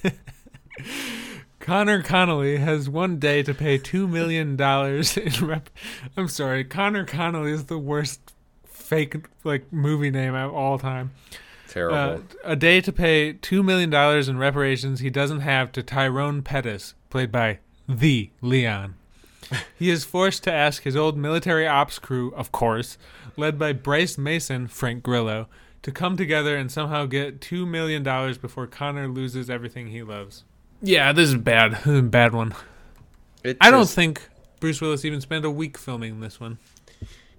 Connor 1.62 2.02
Connolly 2.02 2.56
has 2.56 2.90
one 2.90 3.20
day 3.20 3.44
to 3.44 3.54
pay 3.54 3.78
two 3.78 4.08
million 4.08 4.56
dollars 4.56 5.16
in 5.16 5.46
rep. 5.46 5.70
I'm 6.16 6.26
sorry, 6.26 6.64
Connor 6.64 7.04
Connolly 7.04 7.52
is 7.52 7.66
the 7.66 7.78
worst 7.78 8.34
fake 8.64 9.26
like 9.44 9.72
movie 9.72 10.10
name 10.10 10.34
of 10.34 10.52
all 10.52 10.76
time. 10.76 11.12
Terrible. 11.68 11.96
Uh, 11.96 12.18
a 12.42 12.56
day 12.56 12.80
to 12.80 12.92
pay 12.92 13.32
two 13.32 13.62
million 13.62 13.90
dollars 13.90 14.28
in 14.28 14.38
reparations 14.38 14.98
he 14.98 15.08
doesn't 15.08 15.40
have 15.40 15.70
to 15.72 15.84
Tyrone 15.84 16.42
Pettis, 16.42 16.94
played 17.10 17.30
by 17.30 17.60
the 17.88 18.30
Leon. 18.40 18.96
He 19.78 19.88
is 19.88 20.04
forced 20.04 20.42
to 20.44 20.52
ask 20.52 20.82
his 20.82 20.96
old 20.96 21.16
military 21.16 21.66
ops 21.66 22.00
crew, 22.00 22.34
of 22.34 22.50
course, 22.50 22.98
led 23.36 23.56
by 23.56 23.72
Bryce 23.72 24.18
Mason, 24.18 24.66
Frank 24.66 25.04
Grillo, 25.04 25.46
to 25.82 25.92
come 25.92 26.16
together 26.16 26.56
and 26.56 26.72
somehow 26.72 27.06
get 27.06 27.40
two 27.40 27.66
million 27.66 28.02
dollars 28.02 28.36
before 28.36 28.66
Connor 28.66 29.06
loses 29.06 29.48
everything 29.48 29.88
he 29.88 30.02
loves. 30.02 30.42
Yeah, 30.82 31.12
this 31.12 31.28
is 31.28 31.36
bad. 31.36 31.72
This 31.72 31.86
is 31.86 31.98
a 32.00 32.02
bad 32.02 32.32
one. 32.34 32.54
It 33.44 33.56
I 33.60 33.70
don't 33.70 33.82
just- 33.82 33.94
think 33.94 34.28
Bruce 34.60 34.80
Willis 34.80 35.04
even 35.04 35.20
spent 35.20 35.44
a 35.44 35.50
week 35.50 35.78
filming 35.78 36.20
this 36.20 36.38
one. 36.40 36.58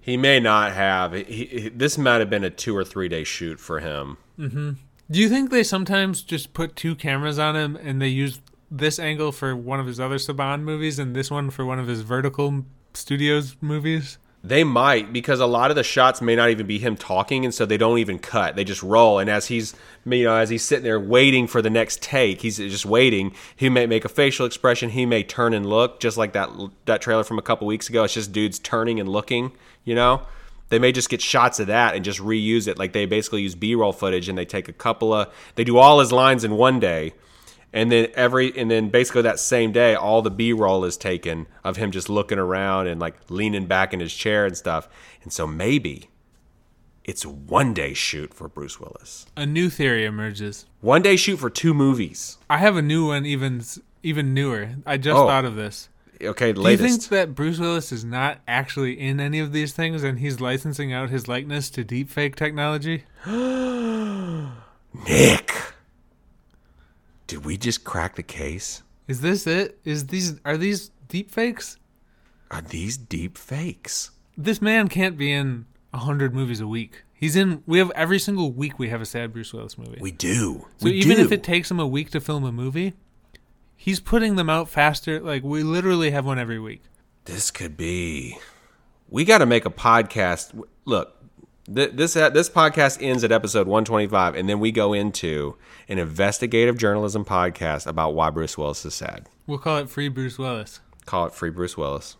he 0.00 0.16
may 0.16 0.40
not 0.40 0.72
have. 0.72 1.12
He, 1.12 1.44
he, 1.44 1.68
this 1.70 1.96
might 1.98 2.20
have 2.20 2.30
been 2.30 2.44
a 2.44 2.50
two 2.50 2.76
or 2.76 2.84
three 2.84 3.08
day 3.08 3.24
shoot 3.24 3.58
for 3.60 3.80
him. 3.80 4.16
Mm-hmm. 4.38 4.70
Do 5.10 5.18
you 5.20 5.28
think 5.28 5.50
they 5.50 5.62
sometimes 5.62 6.22
just 6.22 6.54
put 6.54 6.76
two 6.76 6.94
cameras 6.94 7.38
on 7.38 7.56
him 7.56 7.76
and 7.76 8.00
they 8.00 8.08
use 8.08 8.40
this 8.70 8.98
angle 8.98 9.32
for 9.32 9.54
one 9.54 9.78
of 9.80 9.86
his 9.86 10.00
other 10.00 10.16
Saban 10.16 10.62
movies 10.62 10.98
and 10.98 11.14
this 11.14 11.30
one 11.30 11.50
for 11.50 11.64
one 11.64 11.78
of 11.78 11.86
his 11.86 12.00
Vertical 12.00 12.64
Studios 12.94 13.56
movies? 13.60 14.18
They 14.46 14.62
might 14.62 15.10
because 15.10 15.40
a 15.40 15.46
lot 15.46 15.70
of 15.70 15.74
the 15.74 15.82
shots 15.82 16.20
may 16.20 16.36
not 16.36 16.50
even 16.50 16.66
be 16.66 16.78
him 16.78 16.98
talking, 16.98 17.46
and 17.46 17.54
so 17.54 17.64
they 17.64 17.78
don't 17.78 17.98
even 17.98 18.18
cut. 18.18 18.56
They 18.56 18.64
just 18.64 18.82
roll. 18.82 19.18
And 19.18 19.30
as 19.30 19.46
he's, 19.46 19.74
you 20.04 20.24
know, 20.24 20.36
as 20.36 20.50
he's 20.50 20.62
sitting 20.62 20.84
there 20.84 21.00
waiting 21.00 21.46
for 21.46 21.62
the 21.62 21.70
next 21.70 22.02
take, 22.02 22.42
he's 22.42 22.58
just 22.58 22.84
waiting. 22.84 23.34
He 23.56 23.70
may 23.70 23.86
make 23.86 24.04
a 24.04 24.08
facial 24.10 24.44
expression. 24.44 24.90
He 24.90 25.06
may 25.06 25.22
turn 25.22 25.54
and 25.54 25.64
look, 25.64 25.98
just 25.98 26.18
like 26.18 26.34
that 26.34 26.50
that 26.84 27.00
trailer 27.00 27.24
from 27.24 27.38
a 27.38 27.42
couple 27.42 27.66
weeks 27.66 27.88
ago. 27.88 28.04
It's 28.04 28.12
just 28.12 28.32
dudes 28.32 28.58
turning 28.58 29.00
and 29.00 29.08
looking. 29.08 29.52
You 29.82 29.94
know, 29.94 30.26
they 30.68 30.78
may 30.78 30.92
just 30.92 31.08
get 31.08 31.22
shots 31.22 31.58
of 31.58 31.68
that 31.68 31.94
and 31.94 32.04
just 32.04 32.20
reuse 32.20 32.68
it. 32.68 32.78
Like 32.78 32.92
they 32.92 33.06
basically 33.06 33.40
use 33.40 33.54
B-roll 33.54 33.92
footage 33.92 34.28
and 34.28 34.36
they 34.36 34.44
take 34.44 34.68
a 34.68 34.72
couple 34.74 35.14
of, 35.14 35.32
they 35.54 35.64
do 35.64 35.78
all 35.78 36.00
his 36.00 36.12
lines 36.12 36.44
in 36.44 36.56
one 36.56 36.80
day, 36.80 37.14
and 37.74 37.92
then 37.92 38.08
every 38.14 38.56
and 38.56 38.70
then 38.70 38.88
basically 38.88 39.20
that 39.22 39.38
same 39.38 39.72
day 39.72 39.94
all 39.94 40.22
the 40.22 40.30
b-roll 40.30 40.84
is 40.86 40.96
taken 40.96 41.46
of 41.62 41.76
him 41.76 41.90
just 41.90 42.08
looking 42.08 42.38
around 42.38 42.86
and 42.86 42.98
like 43.00 43.16
leaning 43.28 43.66
back 43.66 43.92
in 43.92 44.00
his 44.00 44.14
chair 44.14 44.46
and 44.46 44.56
stuff 44.56 44.88
and 45.22 45.30
so 45.32 45.46
maybe 45.46 46.08
it's 47.04 47.26
one 47.26 47.74
day 47.74 47.92
shoot 47.92 48.32
for 48.32 48.48
bruce 48.48 48.80
willis 48.80 49.26
A 49.36 49.44
new 49.44 49.68
theory 49.68 50.06
emerges. 50.06 50.64
one 50.80 51.02
day 51.02 51.16
shoot 51.16 51.36
for 51.36 51.50
two 51.50 51.74
movies 51.74 52.38
I 52.48 52.58
have 52.58 52.76
a 52.76 52.82
new 52.82 53.08
one, 53.08 53.26
even 53.26 53.62
even 54.02 54.32
newer. 54.34 54.70
I 54.86 54.96
just 54.98 55.16
Oh, 55.16 55.26
thought 55.26 55.44
of 55.46 55.56
this. 55.56 55.88
okay 56.22 56.52
Do 56.52 56.60
you 56.70 56.76
think 56.76 57.02
that 57.08 57.34
Bruce 57.34 57.58
Willis 57.58 57.90
is 57.90 58.04
not 58.04 58.38
actually 58.46 59.00
in 59.00 59.18
any 59.18 59.40
of 59.40 59.52
these 59.52 59.72
things 59.72 60.02
and 60.04 60.18
he's 60.20 60.40
licensing 60.40 60.92
out 60.92 61.08
his 61.10 61.26
likeness 61.26 61.70
to 61.70 61.84
deepfake 61.84 62.34
technology? 62.36 63.04
nick 65.08 65.50
did 67.26 67.44
we 67.44 67.56
just 67.56 67.84
crack 67.84 68.16
the 68.16 68.22
case 68.22 68.82
Is 69.08 69.20
this 69.20 69.46
it? 69.46 69.78
Is 69.84 70.06
these 70.08 70.40
are 70.44 70.56
these 70.56 70.90
deepfakes? 71.08 71.76
are 72.50 72.60
these 72.60 72.96
deep 72.96 73.36
fakes 73.38 74.10
This 74.36 74.60
man 74.62 74.88
can't 74.88 75.16
be 75.16 75.32
in 75.32 75.66
a 75.92 75.98
hundred 75.98 76.34
movies 76.34 76.60
a 76.60 76.66
week. 76.66 77.02
He's 77.12 77.36
in. 77.36 77.62
We 77.66 77.78
have 77.78 77.90
every 77.92 78.18
single 78.18 78.50
week 78.52 78.78
we 78.78 78.88
have 78.90 79.00
a 79.00 79.06
sad 79.06 79.32
Bruce 79.32 79.52
Willis 79.54 79.78
movie. 79.78 79.98
We 80.00 80.10
do. 80.10 80.66
so 80.78 80.88
even 80.88 81.18
if 81.18 81.30
it 81.32 81.42
takes 81.42 81.70
him 81.70 81.78
a 81.80 81.86
week 81.86 82.10
to 82.10 82.20
film 82.20 82.44
a 82.44 82.52
movie, 82.52 82.94
he's 83.76 84.00
putting 84.00 84.36
them 84.36 84.50
out 84.50 84.68
faster. 84.68 85.20
Like 85.20 85.42
we 85.44 85.62
literally 85.62 86.10
have 86.10 86.26
one 86.26 86.38
every 86.38 86.58
week. 86.58 86.82
this 87.24 87.50
could 87.50 87.76
be. 87.76 88.38
We 89.08 89.24
got 89.24 89.38
to 89.38 89.46
make 89.46 89.64
a 89.64 89.70
podcast. 89.70 90.60
Look, 90.84 91.16
th- 91.72 91.92
this 91.92 92.16
uh, 92.16 92.30
this 92.30 92.48
podcast 92.48 92.98
ends 93.02 93.24
at 93.24 93.32
episode 93.32 93.66
125, 93.66 94.34
and 94.34 94.48
then 94.48 94.60
we 94.60 94.72
go 94.72 94.92
into 94.92 95.56
an 95.88 95.98
investigative 95.98 96.78
journalism 96.78 97.24
podcast 97.24 97.86
about 97.86 98.14
why 98.14 98.30
Bruce 98.30 98.56
Willis 98.58 98.84
is 98.84 98.94
sad. 98.94 99.26
We'll 99.46 99.58
call 99.58 99.78
it 99.78 99.90
Free 99.90 100.08
Bruce 100.08 100.38
Willis. 100.38 100.80
Call 101.06 101.26
it 101.26 101.34
Free 101.34 101.50
Bruce 101.50 101.76
Willis, 101.76 102.16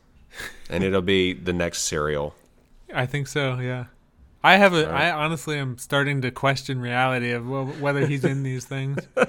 and 0.69 0.85
it'll 0.85 1.03
be 1.03 1.33
the 1.33 1.53
next 1.53 1.83
serial. 1.83 2.35
I 2.95 3.07
think 3.07 3.27
so. 3.29 3.59
Yeah. 3.59 3.87
I 4.43 4.57
have 4.57 4.75
a. 4.75 4.91
I 4.91 5.11
honestly 5.11 5.59
am 5.59 5.79
starting 5.79 6.21
to 6.21 6.31
question 6.31 6.79
reality 6.79 7.31
of 7.31 7.81
whether 7.81 8.07
he's 8.07 8.25
in 8.25 8.43
these 8.43 8.67
things. 8.67 8.99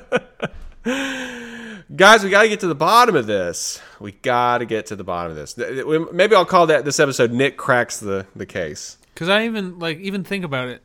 Guys, 1.95 2.23
we 2.23 2.29
got 2.29 2.41
to 2.41 2.49
get 2.49 2.59
to 2.61 2.67
the 2.67 2.75
bottom 2.75 3.15
of 3.15 3.25
this. 3.25 3.79
We 3.99 4.11
got 4.11 4.57
to 4.57 4.65
get 4.65 4.87
to 4.87 4.95
the 4.95 5.03
bottom 5.03 5.31
of 5.31 5.37
this. 5.37 5.53
Th- 5.53 5.85
th- 5.85 6.01
Maybe 6.11 6.35
I'll 6.35 6.45
call 6.45 6.67
that 6.67 6.83
this 6.83 6.99
episode 6.99 7.31
"Nick 7.31 7.55
cracks 7.57 7.97
the 7.99 8.25
the 8.35 8.45
case." 8.45 8.97
Because 9.15 9.29
I 9.29 9.45
even 9.45 9.79
like 9.79 9.97
even 9.97 10.23
think 10.23 10.45
about 10.45 10.67
it. 10.67 10.83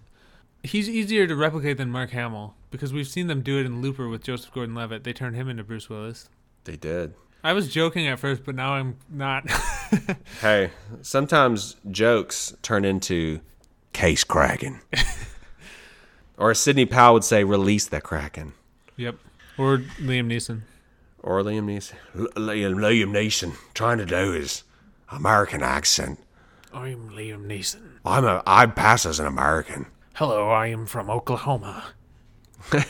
He's 0.62 0.88
easier 0.88 1.26
to 1.26 1.34
replicate 1.36 1.76
than 1.76 1.90
Mark 1.90 2.10
Hamill 2.10 2.54
because 2.70 2.92
we've 2.92 3.08
seen 3.08 3.26
them 3.26 3.42
do 3.42 3.58
it 3.58 3.66
in 3.66 3.82
Looper 3.82 4.08
with 4.08 4.22
Joseph 4.22 4.52
Gordon-Levitt. 4.52 5.04
They 5.04 5.12
turned 5.12 5.34
him 5.34 5.48
into 5.48 5.64
Bruce 5.64 5.88
Willis. 5.90 6.28
They 6.64 6.76
did. 6.76 7.14
I 7.42 7.54
was 7.54 7.68
joking 7.72 8.06
at 8.06 8.18
first, 8.18 8.44
but 8.44 8.54
now 8.54 8.72
I'm 8.74 8.96
not. 9.10 9.44
Hey, 10.40 10.70
sometimes 11.02 11.74
jokes 11.90 12.54
turn 12.62 12.84
into 12.84 13.40
case 13.92 14.22
cracking. 14.22 14.80
or 16.38 16.52
as 16.52 16.60
Sidney 16.60 16.86
Powell 16.86 17.14
would 17.14 17.24
say, 17.24 17.42
release 17.42 17.86
the 17.86 18.00
kraken. 18.00 18.52
yep. 18.96 19.16
Or 19.58 19.78
Liam 19.98 20.26
Neeson. 20.26 20.60
Or 21.24 21.42
Liam 21.42 21.64
Neeson. 21.64 21.94
L- 22.16 22.28
Liam, 22.36 22.76
Liam 22.76 23.10
Neeson 23.10 23.56
trying 23.74 23.98
to 23.98 24.06
do 24.06 24.30
his 24.30 24.62
American 25.10 25.60
accent. 25.62 26.20
I'm 26.72 27.10
Liam 27.10 27.46
Neeson. 27.46 27.89
I'm 28.04 28.24
a 28.24 28.42
I 28.46 28.66
pass 28.66 29.04
as 29.04 29.20
an 29.20 29.26
American. 29.26 29.86
Hello, 30.14 30.48
I 30.50 30.68
am 30.68 30.86
from 30.86 31.10
Oklahoma. 31.10 31.84
Uh, 32.72 32.82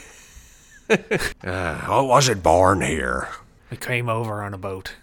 I 1.45 2.01
wasn't 2.01 2.43
born 2.43 2.81
here. 2.81 3.29
I 3.71 3.77
came 3.77 4.09
over 4.09 4.43
on 4.43 4.55
a 4.55 4.59
boat. 4.59 4.95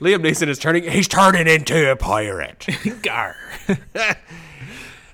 Liam 0.00 0.22
Neeson 0.22 0.48
is 0.48 0.58
turning 0.58 0.84
he's 0.84 1.08
turning 1.08 1.46
into 1.48 1.90
a 1.90 1.96
pirate. 1.96 2.66
Gar. 3.02 3.36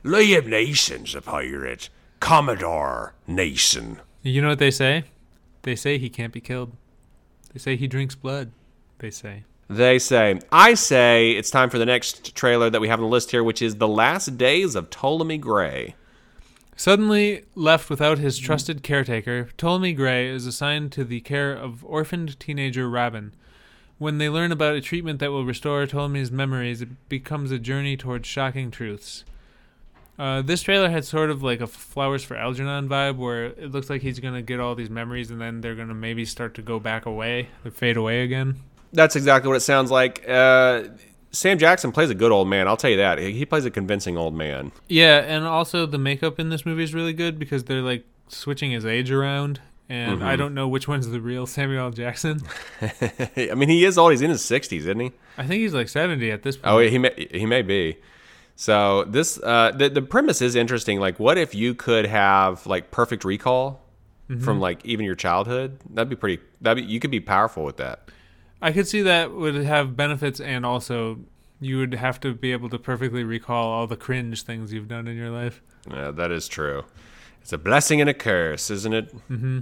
Liam 0.04 0.48
Neeson's 0.48 1.14
a 1.14 1.22
pirate. 1.22 1.88
Commodore 2.20 3.14
Neeson. 3.28 3.98
You 4.22 4.42
know 4.42 4.48
what 4.48 4.58
they 4.58 4.70
say? 4.70 5.04
They 5.62 5.76
say 5.76 5.98
he 5.98 6.08
can't 6.08 6.32
be 6.32 6.40
killed. 6.40 6.72
They 7.52 7.58
say 7.58 7.76
he 7.76 7.86
drinks 7.86 8.14
blood. 8.14 8.52
They 8.98 9.10
say. 9.10 9.44
They 9.74 9.98
say, 9.98 10.38
I 10.50 10.74
say 10.74 11.30
it's 11.30 11.50
time 11.50 11.70
for 11.70 11.78
the 11.78 11.86
next 11.86 12.34
trailer 12.34 12.68
that 12.68 12.80
we 12.80 12.88
have 12.88 12.98
on 12.98 13.04
the 13.04 13.10
list 13.10 13.30
here, 13.30 13.42
which 13.42 13.62
is 13.62 13.76
The 13.76 13.88
Last 13.88 14.36
Days 14.36 14.74
of 14.74 14.90
Ptolemy 14.90 15.38
Gray. 15.38 15.94
Suddenly 16.76 17.44
left 17.54 17.88
without 17.88 18.18
his 18.18 18.38
trusted 18.38 18.82
caretaker, 18.82 19.48
Ptolemy 19.56 19.94
Gray 19.94 20.28
is 20.28 20.46
assigned 20.46 20.92
to 20.92 21.04
the 21.04 21.22
care 21.22 21.54
of 21.54 21.86
orphaned 21.86 22.38
teenager 22.38 22.86
Robin. 22.86 23.32
When 23.96 24.18
they 24.18 24.28
learn 24.28 24.52
about 24.52 24.74
a 24.74 24.82
treatment 24.82 25.20
that 25.20 25.30
will 25.30 25.46
restore 25.46 25.86
Ptolemy's 25.86 26.30
memories, 26.30 26.82
it 26.82 27.08
becomes 27.08 27.50
a 27.50 27.58
journey 27.58 27.96
towards 27.96 28.28
shocking 28.28 28.70
truths. 28.70 29.24
Uh, 30.18 30.42
this 30.42 30.60
trailer 30.60 30.90
had 30.90 31.06
sort 31.06 31.30
of 31.30 31.42
like 31.42 31.62
a 31.62 31.66
Flowers 31.66 32.22
for 32.22 32.36
Algernon 32.36 32.90
vibe, 32.90 33.16
where 33.16 33.46
it 33.46 33.70
looks 33.70 33.88
like 33.88 34.02
he's 34.02 34.20
gonna 34.20 34.42
get 34.42 34.60
all 34.60 34.74
these 34.74 34.90
memories, 34.90 35.30
and 35.30 35.40
then 35.40 35.62
they're 35.62 35.74
gonna 35.74 35.94
maybe 35.94 36.26
start 36.26 36.52
to 36.56 36.62
go 36.62 36.78
back 36.78 37.06
away, 37.06 37.48
fade 37.72 37.96
away 37.96 38.22
again. 38.22 38.56
That's 38.92 39.16
exactly 39.16 39.48
what 39.48 39.56
it 39.56 39.60
sounds 39.60 39.90
like. 39.90 40.28
Uh, 40.28 40.84
Sam 41.30 41.58
Jackson 41.58 41.92
plays 41.92 42.10
a 42.10 42.14
good 42.14 42.30
old 42.30 42.48
man. 42.48 42.68
I'll 42.68 42.76
tell 42.76 42.90
you 42.90 42.98
that. 42.98 43.18
He 43.18 43.46
plays 43.46 43.64
a 43.64 43.70
convincing 43.70 44.18
old 44.18 44.34
man. 44.34 44.70
Yeah, 44.88 45.18
and 45.18 45.46
also 45.46 45.86
the 45.86 45.98
makeup 45.98 46.38
in 46.38 46.50
this 46.50 46.66
movie 46.66 46.84
is 46.84 46.92
really 46.92 47.14
good 47.14 47.38
because 47.38 47.64
they're 47.64 47.80
like 47.80 48.04
switching 48.28 48.70
his 48.70 48.84
age 48.84 49.10
around, 49.10 49.60
and 49.88 50.22
I 50.22 50.36
don't 50.36 50.54
know 50.54 50.68
which 50.68 50.86
one's 50.86 51.08
the 51.08 51.20
real 51.20 51.46
Samuel 51.46 51.86
L. 51.86 51.90
Jackson. 51.90 52.42
I 52.80 53.54
mean, 53.54 53.70
he 53.70 53.84
is 53.84 53.96
old. 53.96 54.12
He's 54.12 54.20
in 54.20 54.30
his 54.30 54.42
60s, 54.42 54.72
isn't 54.72 55.00
he? 55.00 55.12
I 55.38 55.46
think 55.46 55.60
he's 55.62 55.74
like 55.74 55.88
seventy 55.88 56.30
at 56.30 56.42
this 56.42 56.56
point. 56.56 56.66
Oh, 56.66 56.78
he 56.78 56.98
may 56.98 57.28
he 57.30 57.46
may 57.46 57.62
be. 57.62 57.96
So 58.56 59.04
this 59.04 59.40
uh, 59.42 59.72
the 59.74 59.88
the 59.88 60.02
premise 60.02 60.42
is 60.42 60.54
interesting. 60.54 61.00
Like, 61.00 61.18
what 61.18 61.38
if 61.38 61.54
you 61.54 61.74
could 61.74 62.04
have 62.06 62.66
like 62.66 62.90
perfect 62.90 63.24
recall 63.24 63.80
from 64.40 64.60
like 64.60 64.84
even 64.84 65.04
your 65.04 65.14
childhood? 65.14 65.78
That'd 65.90 66.10
be 66.10 66.16
pretty. 66.16 66.42
That 66.60 66.74
be 66.74 66.82
you 66.82 67.00
could 67.00 67.10
be 67.10 67.20
powerful 67.20 67.64
with 67.64 67.78
that. 67.78 68.08
I 68.62 68.72
could 68.72 68.86
see 68.86 69.02
that 69.02 69.32
would 69.32 69.56
have 69.56 69.96
benefits, 69.96 70.40
and 70.40 70.64
also 70.64 71.18
you 71.60 71.78
would 71.78 71.94
have 71.94 72.20
to 72.20 72.32
be 72.32 72.52
able 72.52 72.68
to 72.70 72.78
perfectly 72.78 73.24
recall 73.24 73.70
all 73.70 73.86
the 73.86 73.96
cringe 73.96 74.42
things 74.42 74.72
you've 74.72 74.88
done 74.88 75.08
in 75.08 75.16
your 75.16 75.30
life. 75.30 75.60
Yeah, 75.90 76.12
that 76.12 76.30
is 76.30 76.46
true. 76.46 76.84
It's 77.40 77.52
a 77.52 77.58
blessing 77.58 78.00
and 78.00 78.08
a 78.08 78.14
curse, 78.14 78.70
isn't 78.70 78.92
it? 78.92 79.14
Mm-hmm. 79.28 79.60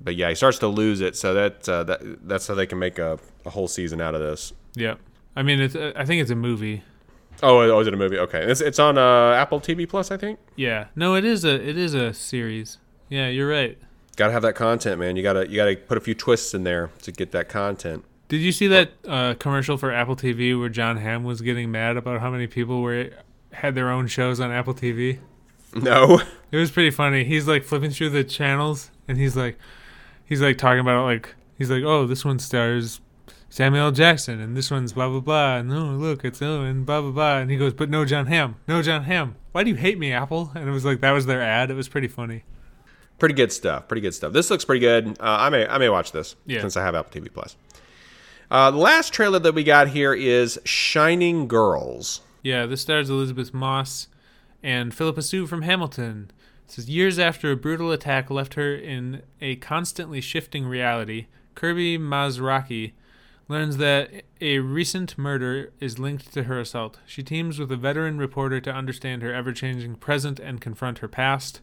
But 0.00 0.14
yeah, 0.14 0.28
he 0.28 0.36
starts 0.36 0.58
to 0.60 0.68
lose 0.68 1.00
it, 1.00 1.16
so 1.16 1.34
that 1.34 1.68
uh, 1.68 1.82
that 1.84 2.28
that's 2.28 2.46
how 2.46 2.54
they 2.54 2.66
can 2.66 2.78
make 2.78 2.98
a, 3.00 3.18
a 3.44 3.50
whole 3.50 3.66
season 3.66 4.00
out 4.00 4.14
of 4.14 4.20
this. 4.20 4.52
Yeah, 4.76 4.94
I 5.34 5.42
mean, 5.42 5.60
it's 5.60 5.74
I 5.74 6.04
think 6.04 6.22
it's 6.22 6.30
a 6.30 6.36
movie. 6.36 6.84
Oh, 7.42 7.58
oh, 7.58 7.80
is 7.80 7.88
it 7.88 7.94
a 7.94 7.96
movie? 7.96 8.18
Okay, 8.18 8.42
it's 8.44 8.60
it's 8.60 8.78
on 8.78 8.96
uh, 8.98 9.32
Apple 9.32 9.60
TV 9.60 9.88
Plus, 9.88 10.12
I 10.12 10.16
think. 10.16 10.38
Yeah, 10.54 10.86
no, 10.94 11.16
it 11.16 11.24
is 11.24 11.44
a 11.44 11.54
it 11.54 11.76
is 11.76 11.94
a 11.94 12.14
series. 12.14 12.78
Yeah, 13.08 13.28
you're 13.28 13.48
right. 13.48 13.78
Got 14.14 14.28
to 14.28 14.32
have 14.32 14.42
that 14.42 14.54
content, 14.54 15.00
man. 15.00 15.16
You 15.16 15.24
gotta 15.24 15.48
you 15.48 15.56
gotta 15.56 15.76
put 15.76 15.98
a 15.98 16.00
few 16.00 16.14
twists 16.14 16.54
in 16.54 16.62
there 16.62 16.90
to 17.02 17.10
get 17.10 17.32
that 17.32 17.48
content. 17.48 18.04
Did 18.28 18.38
you 18.42 18.52
see 18.52 18.66
that 18.68 18.92
uh, 19.06 19.34
commercial 19.34 19.76
for 19.78 19.90
Apple 19.92 20.14
TV 20.16 20.58
where 20.58 20.68
Jon 20.68 20.98
Hamm 20.98 21.24
was 21.24 21.40
getting 21.40 21.70
mad 21.70 21.96
about 21.96 22.20
how 22.20 22.30
many 22.30 22.46
people 22.46 22.82
were 22.82 23.10
had 23.52 23.74
their 23.74 23.90
own 23.90 24.06
shows 24.06 24.38
on 24.40 24.50
Apple 24.50 24.74
TV? 24.74 25.18
No. 25.74 26.20
It 26.50 26.56
was 26.56 26.70
pretty 26.70 26.90
funny. 26.90 27.24
He's 27.24 27.46
like 27.48 27.64
flipping 27.64 27.90
through 27.90 28.10
the 28.10 28.24
channels 28.24 28.90
and 29.06 29.18
he's 29.18 29.36
like 29.36 29.58
he's 30.24 30.40
like 30.42 30.56
talking 30.58 30.80
about 30.80 31.04
like 31.04 31.34
he's 31.58 31.70
like, 31.70 31.82
"Oh, 31.84 32.06
this 32.06 32.24
one 32.24 32.38
stars 32.38 33.00
Samuel 33.50 33.86
L. 33.86 33.92
Jackson 33.92 34.40
and 34.40 34.56
this 34.56 34.70
one's 34.70 34.92
blah 34.94 35.08
blah 35.08 35.20
blah." 35.20 35.56
And 35.56 35.72
oh, 35.72 35.90
look, 35.96 36.24
it's 36.24 36.40
oh, 36.42 36.62
and 36.62 36.86
blah 36.86 37.00
blah 37.02 37.10
blah. 37.10 37.36
And 37.38 37.50
he 37.50 37.56
goes, 37.58 37.74
"But 37.74 37.90
no 37.90 38.04
Jon 38.04 38.26
Hamm. 38.26 38.56
No 38.66 38.80
Jon 38.82 39.04
Hamm. 39.04 39.36
Why 39.52 39.62
do 39.62 39.70
you 39.70 39.76
hate 39.76 39.98
me, 39.98 40.12
Apple?" 40.12 40.50
And 40.54 40.68
it 40.68 40.72
was 40.72 40.84
like 40.86 41.00
that 41.00 41.12
was 41.12 41.26
their 41.26 41.42
ad. 41.42 41.70
It 41.70 41.74
was 41.74 41.88
pretty 41.88 42.08
funny. 42.08 42.44
Pretty 43.18 43.34
good 43.34 43.52
stuff. 43.52 43.88
Pretty 43.88 44.00
good 44.00 44.14
stuff. 44.14 44.32
This 44.32 44.50
looks 44.50 44.64
pretty 44.64 44.80
good. 44.80 45.18
Uh, 45.20 45.36
I 45.40 45.48
may 45.50 45.66
I 45.66 45.76
may 45.78 45.88
watch 45.88 46.12
this 46.12 46.36
Yeah. 46.46 46.60
since 46.60 46.76
I 46.76 46.82
have 46.82 46.94
Apple 46.94 47.20
TV 47.20 47.32
Plus. 47.32 47.56
Uh, 48.50 48.70
the 48.70 48.78
last 48.78 49.12
trailer 49.12 49.38
that 49.38 49.54
we 49.54 49.62
got 49.62 49.88
here 49.88 50.14
is 50.14 50.58
Shining 50.64 51.48
Girls. 51.48 52.22
Yeah, 52.42 52.64
this 52.64 52.80
stars 52.80 53.10
Elisabeth 53.10 53.52
Moss 53.52 54.08
and 54.62 54.94
Phillipa 54.94 55.20
Soo 55.20 55.46
from 55.46 55.62
Hamilton. 55.62 56.30
It 56.64 56.72
says 56.72 56.88
years 56.88 57.18
after 57.18 57.50
a 57.50 57.56
brutal 57.56 57.92
attack 57.92 58.30
left 58.30 58.54
her 58.54 58.74
in 58.74 59.22
a 59.42 59.56
constantly 59.56 60.22
shifting 60.22 60.66
reality, 60.66 61.26
Kirby 61.54 61.98
Mazrachi 61.98 62.92
learns 63.48 63.76
that 63.78 64.10
a 64.40 64.60
recent 64.60 65.18
murder 65.18 65.70
is 65.78 65.98
linked 65.98 66.32
to 66.32 66.44
her 66.44 66.58
assault. 66.58 66.98
She 67.04 67.22
teams 67.22 67.58
with 67.58 67.70
a 67.70 67.76
veteran 67.76 68.18
reporter 68.18 68.60
to 68.62 68.72
understand 68.72 69.20
her 69.20 69.32
ever-changing 69.32 69.96
present 69.96 70.40
and 70.40 70.60
confront 70.60 70.98
her 70.98 71.08
past. 71.08 71.60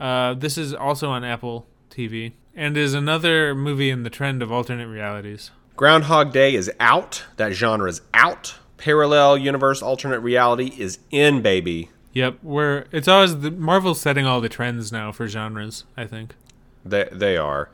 Uh, 0.00 0.32
this 0.32 0.56
is 0.56 0.72
also 0.72 1.10
on 1.10 1.24
Apple 1.24 1.66
TV 1.90 2.32
and 2.54 2.76
is 2.76 2.94
another 2.94 3.54
movie 3.54 3.90
in 3.90 4.02
the 4.02 4.10
trend 4.10 4.42
of 4.42 4.50
alternate 4.50 4.88
realities. 4.88 5.50
Groundhog 5.76 6.32
Day 6.32 6.54
is 6.54 6.70
out. 6.80 7.24
That 7.36 7.52
genre 7.52 7.88
is 7.88 8.00
out. 8.14 8.54
Parallel 8.78 9.36
universe 9.36 9.82
alternate 9.82 10.20
reality 10.20 10.72
is 10.78 10.98
in, 11.10 11.42
baby. 11.42 11.90
Yep, 12.14 12.38
where 12.42 12.86
it's 12.92 13.08
always 13.08 13.40
the 13.40 13.50
Marvel's 13.50 14.00
setting 14.00 14.24
all 14.24 14.40
the 14.40 14.48
trends 14.48 14.90
now 14.90 15.12
for 15.12 15.28
genres. 15.28 15.84
I 15.94 16.06
think. 16.06 16.34
They 16.82 17.08
they 17.12 17.36
are. 17.36 17.68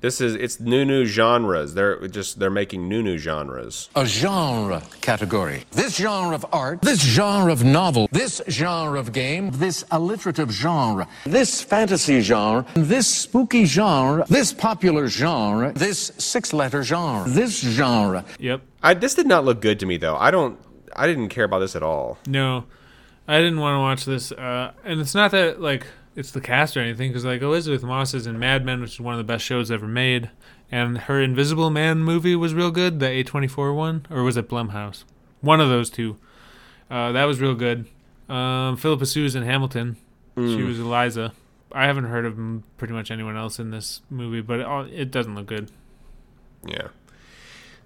This 0.00 0.20
is 0.20 0.36
it's 0.36 0.60
new 0.60 0.84
new 0.84 1.04
genres. 1.06 1.74
They're 1.74 2.06
just 2.06 2.38
they're 2.38 2.50
making 2.50 2.88
new 2.88 3.02
new 3.02 3.18
genres. 3.18 3.88
a 3.96 4.06
genre 4.06 4.82
category. 5.00 5.64
This 5.72 5.96
genre 5.96 6.36
of 6.36 6.46
art, 6.52 6.82
this 6.82 7.00
genre 7.00 7.50
of 7.52 7.64
novel, 7.64 8.08
this 8.12 8.40
genre 8.48 8.98
of 9.00 9.12
game, 9.12 9.50
this 9.50 9.84
alliterative 9.90 10.52
genre, 10.52 11.08
this 11.24 11.60
fantasy 11.62 12.20
genre, 12.20 12.64
this 12.74 13.12
spooky 13.12 13.64
genre, 13.64 14.24
this 14.28 14.52
popular 14.52 15.08
genre, 15.08 15.72
this 15.72 16.12
six 16.18 16.52
letter 16.52 16.84
genre, 16.84 17.28
this 17.28 17.58
genre. 17.60 18.24
Yep. 18.38 18.62
I 18.82 18.94
this 18.94 19.14
did 19.14 19.26
not 19.26 19.44
look 19.44 19.60
good 19.60 19.80
to 19.80 19.86
me 19.86 19.96
though. 19.96 20.16
I 20.16 20.30
don't 20.30 20.60
I 20.94 21.08
didn't 21.08 21.30
care 21.30 21.44
about 21.44 21.58
this 21.58 21.74
at 21.74 21.82
all. 21.82 22.18
No, 22.24 22.64
I 23.26 23.38
didn't 23.38 23.58
want 23.58 23.74
to 23.74 23.80
watch 23.80 24.04
this, 24.04 24.30
uh, 24.30 24.72
and 24.84 25.00
it's 25.00 25.14
not 25.14 25.32
that 25.32 25.60
like 25.60 25.86
it's 26.18 26.30
the 26.32 26.40
cast 26.40 26.76
or 26.76 26.80
anything, 26.80 27.10
because 27.10 27.24
like 27.24 27.40
Elisabeth 27.42 27.82
Moss 27.82 28.12
is 28.14 28.26
in 28.26 28.38
Mad 28.38 28.64
Men, 28.64 28.80
which 28.80 28.94
is 28.94 29.00
one 29.00 29.14
of 29.14 29.18
the 29.18 29.24
best 29.24 29.44
shows 29.44 29.70
ever 29.70 29.86
made, 29.86 30.30
and 30.70 30.98
her 30.98 31.20
Invisible 31.22 31.70
Man 31.70 32.00
movie 32.00 32.36
was 32.36 32.52
real 32.54 32.70
good, 32.70 33.00
the 33.00 33.08
A 33.08 33.22
twenty 33.22 33.46
four 33.48 33.72
one, 33.72 34.04
or 34.10 34.22
was 34.22 34.36
it 34.36 34.48
Blumhouse? 34.48 35.04
One 35.40 35.60
of 35.60 35.68
those 35.68 35.88
two. 35.90 36.16
Uh, 36.90 37.12
that 37.12 37.24
was 37.24 37.40
real 37.40 37.54
good. 37.54 37.86
Um, 38.28 38.76
Phillipa 38.76 39.06
Soo's 39.06 39.34
in 39.36 39.42
Hamilton. 39.44 39.96
She 40.36 40.62
was 40.62 40.78
Eliza. 40.78 41.32
I 41.72 41.86
haven't 41.86 42.04
heard 42.04 42.24
of 42.24 42.38
pretty 42.76 42.94
much 42.94 43.10
anyone 43.10 43.36
else 43.36 43.58
in 43.58 43.70
this 43.70 44.02
movie, 44.10 44.40
but 44.40 44.60
it, 44.60 44.66
all- 44.66 44.84
it 44.90 45.10
doesn't 45.10 45.34
look 45.34 45.46
good. 45.46 45.70
Yeah. 46.66 46.88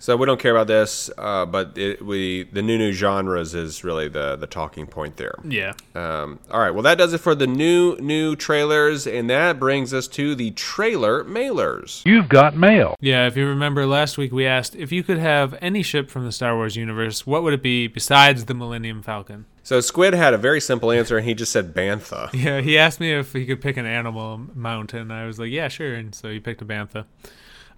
So 0.02 0.16
we 0.16 0.26
don't 0.26 0.40
care 0.40 0.50
about 0.50 0.66
this, 0.66 1.12
uh, 1.16 1.46
but 1.46 1.78
it, 1.78 2.04
we 2.04 2.42
the 2.42 2.60
new 2.60 2.76
new 2.76 2.92
genres 2.92 3.54
is 3.54 3.84
really 3.84 4.08
the 4.08 4.34
the 4.34 4.48
talking 4.48 4.88
point 4.88 5.16
there. 5.16 5.36
Yeah. 5.44 5.74
Um, 5.94 6.40
all 6.50 6.58
right, 6.58 6.72
well 6.72 6.82
that 6.82 6.98
does 6.98 7.12
it 7.12 7.18
for 7.18 7.36
the 7.36 7.46
new 7.46 7.96
new 7.98 8.34
trailers, 8.34 9.06
and 9.06 9.30
that 9.30 9.60
brings 9.60 9.94
us 9.94 10.08
to 10.08 10.34
the 10.34 10.50
trailer 10.50 11.22
mailers. 11.22 12.02
You've 12.04 12.28
got 12.28 12.56
mail. 12.56 12.96
Yeah, 12.98 13.28
if 13.28 13.36
you 13.36 13.46
remember 13.46 13.86
last 13.86 14.18
week, 14.18 14.32
we 14.32 14.44
asked 14.44 14.74
if 14.74 14.90
you 14.90 15.04
could 15.04 15.18
have 15.18 15.54
any 15.62 15.84
ship 15.84 16.10
from 16.10 16.24
the 16.24 16.32
Star 16.32 16.56
Wars 16.56 16.74
universe, 16.74 17.24
what 17.24 17.44
would 17.44 17.54
it 17.54 17.62
be 17.62 17.86
besides 17.86 18.46
the 18.46 18.54
Millennium 18.54 19.02
Falcon? 19.02 19.44
So 19.62 19.80
Squid 19.80 20.14
had 20.14 20.34
a 20.34 20.38
very 20.38 20.60
simple 20.60 20.90
answer, 20.90 21.16
and 21.16 21.24
he 21.24 21.34
just 21.34 21.52
said 21.52 21.74
bantha. 21.74 22.28
Yeah, 22.34 22.60
he 22.60 22.76
asked 22.76 22.98
me 22.98 23.12
if 23.12 23.34
he 23.34 23.46
could 23.46 23.60
pick 23.60 23.76
an 23.76 23.86
animal 23.86 24.48
mount, 24.52 24.94
and 24.94 25.12
I 25.12 25.26
was 25.26 25.38
like, 25.38 25.52
yeah, 25.52 25.68
sure. 25.68 25.94
And 25.94 26.12
so 26.12 26.28
he 26.28 26.40
picked 26.40 26.60
a 26.60 26.64
bantha. 26.64 27.04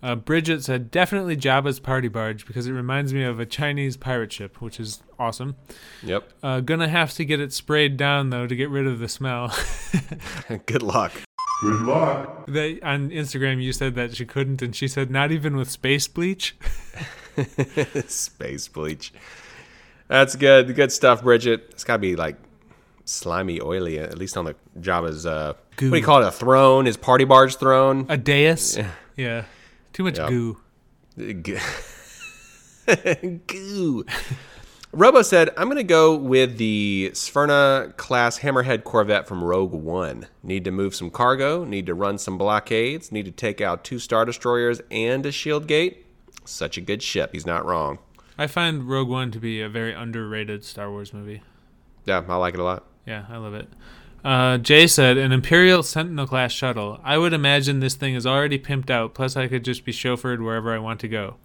Uh, 0.04 0.14
Bridget 0.14 0.62
said, 0.62 0.90
definitely 0.90 1.34
Jabba's 1.34 1.80
party 1.80 2.08
barge 2.08 2.46
because 2.46 2.66
it 2.66 2.72
reminds 2.72 3.14
me 3.14 3.22
of 3.22 3.40
a 3.40 3.46
Chinese 3.46 3.96
pirate 3.96 4.30
ship, 4.34 4.60
which 4.60 4.78
is 4.78 5.02
awesome. 5.18 5.56
Yep. 6.02 6.30
Uh, 6.42 6.60
gonna 6.60 6.88
have 6.88 7.14
to 7.14 7.24
get 7.24 7.40
it 7.40 7.54
sprayed 7.54 7.96
down 7.96 8.28
though 8.28 8.46
to 8.46 8.54
get 8.54 8.68
rid 8.68 8.86
of 8.86 8.98
the 8.98 9.08
smell. 9.08 9.56
Good 10.66 10.82
luck. 10.82 11.12
Good 11.62 11.80
luck. 11.80 12.46
They, 12.46 12.82
on 12.82 13.08
Instagram, 13.08 13.62
you 13.62 13.72
said 13.72 13.94
that 13.94 14.14
she 14.14 14.26
couldn't, 14.26 14.60
and 14.60 14.76
she 14.76 14.88
said, 14.88 15.10
not 15.10 15.32
even 15.32 15.56
with 15.56 15.70
space 15.70 16.06
bleach. 16.06 16.54
Space 18.06 18.68
bleach. 18.68 19.12
That's 20.08 20.36
good. 20.36 20.74
Good 20.74 20.92
stuff, 20.92 21.22
Bridget. 21.22 21.68
It's 21.70 21.82
got 21.82 21.94
to 21.94 21.98
be 22.00 22.14
like 22.14 22.36
slimy, 23.06 23.60
oily, 23.60 23.98
at 23.98 24.18
least 24.18 24.36
on 24.36 24.44
the 24.44 24.54
Jabba's. 24.78 25.24
Uh, 25.24 25.54
what 25.54 25.78
do 25.78 25.96
you 25.96 26.02
call 26.04 26.22
it? 26.22 26.28
A 26.28 26.30
throne? 26.30 26.84
His 26.84 26.98
party 26.98 27.24
barge 27.24 27.56
throne? 27.56 28.04
A 28.10 28.18
dais. 28.18 28.78
Yeah. 29.16 29.44
Too 29.94 30.04
much 30.04 30.18
Yep. 30.18 30.28
goo. 30.28 30.58
Goo. 33.46 34.04
Robo 34.92 35.22
said, 35.22 35.50
I'm 35.56 35.64
going 35.66 35.76
to 35.76 35.82
go 35.82 36.14
with 36.16 36.56
the 36.58 37.10
Sphyrna 37.14 37.96
class 37.96 38.38
Hammerhead 38.40 38.84
Corvette 38.84 39.26
from 39.26 39.42
Rogue 39.42 39.72
One. 39.72 40.26
Need 40.42 40.64
to 40.64 40.70
move 40.70 40.94
some 40.94 41.10
cargo, 41.10 41.64
need 41.64 41.86
to 41.86 41.94
run 41.94 42.18
some 42.18 42.38
blockades, 42.38 43.10
need 43.10 43.24
to 43.24 43.32
take 43.32 43.60
out 43.60 43.82
two 43.84 43.98
Star 43.98 44.24
Destroyers 44.24 44.80
and 44.90 45.24
a 45.26 45.32
Shield 45.32 45.66
Gate. 45.66 46.06
Such 46.44 46.76
a 46.76 46.80
good 46.80 47.02
ship. 47.02 47.30
He's 47.32 47.46
not 47.46 47.64
wrong. 47.64 47.98
I 48.36 48.46
find 48.46 48.88
Rogue 48.88 49.08
One 49.08 49.30
to 49.30 49.38
be 49.40 49.60
a 49.60 49.68
very 49.68 49.94
underrated 49.94 50.64
Star 50.64 50.90
Wars 50.90 51.12
movie. 51.14 51.42
Yeah, 52.04 52.22
I 52.28 52.36
like 52.36 52.54
it 52.54 52.60
a 52.60 52.64
lot. 52.64 52.84
Yeah, 53.06 53.24
I 53.28 53.38
love 53.38 53.54
it. 53.54 53.68
Uh, 54.24 54.56
Jay 54.56 54.86
said, 54.86 55.18
an 55.18 55.32
Imperial 55.32 55.82
Sentinel 55.82 56.26
class 56.26 56.50
shuttle. 56.50 56.98
I 57.04 57.18
would 57.18 57.34
imagine 57.34 57.80
this 57.80 57.94
thing 57.94 58.14
is 58.14 58.26
already 58.26 58.58
pimped 58.58 58.88
out, 58.88 59.12
plus 59.12 59.36
I 59.36 59.48
could 59.48 59.64
just 59.64 59.84
be 59.84 59.92
chauffeured 59.92 60.42
wherever 60.42 60.74
I 60.74 60.78
want 60.78 61.00
to 61.00 61.08
go. 61.08 61.36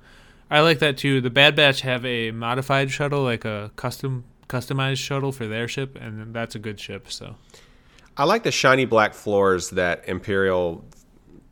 I 0.50 0.62
like 0.62 0.80
that 0.80 0.98
too. 0.98 1.20
The 1.20 1.30
Bad 1.30 1.56
Batch 1.56 1.82
have 1.82 2.06
a 2.06 2.32
modified 2.32 2.90
shuttle, 2.90 3.22
like 3.24 3.44
a 3.46 3.72
custom 3.76 4.24
customized 4.48 4.98
shuttle 4.98 5.32
for 5.32 5.46
their 5.46 5.68
ship, 5.68 5.96
and 6.00 6.34
that's 6.34 6.56
a 6.56 6.60
good 6.60 6.80
ship. 6.80 7.12
So 7.12 7.36
I 8.18 8.24
like 8.24 8.44
the 8.44 8.52
shiny 8.52 8.86
black 8.86 9.14
floors 9.14 9.70
that 9.72 10.08
Imperial 10.08 10.84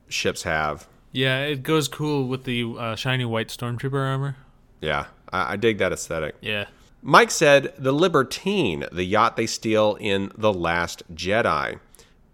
ships 0.07 0.43
have. 0.43 0.88
yeah, 1.11 1.41
it 1.41 1.61
goes 1.61 1.88
cool 1.88 2.28
with 2.28 2.45
the 2.45 2.63
uh, 2.78 2.95
shiny 2.95 3.25
white 3.25 3.49
stormtrooper 3.49 3.93
armor. 3.93 4.38
Yeah, 4.82 5.07
I, 5.32 5.53
I 5.53 5.55
dig 5.57 5.78
that 5.80 5.91
aesthetic. 5.91 6.36
Yeah, 6.41 6.65
Mike 7.02 7.32
said 7.32 7.74
the 7.78 7.91
Libertine, 7.91 8.86
the 8.91 9.04
yacht 9.04 9.38
they 9.38 9.48
steal 9.48 9.95
in 10.00 10.32
The 10.38 10.52
Last 10.54 11.04
Jedi, 11.14 11.80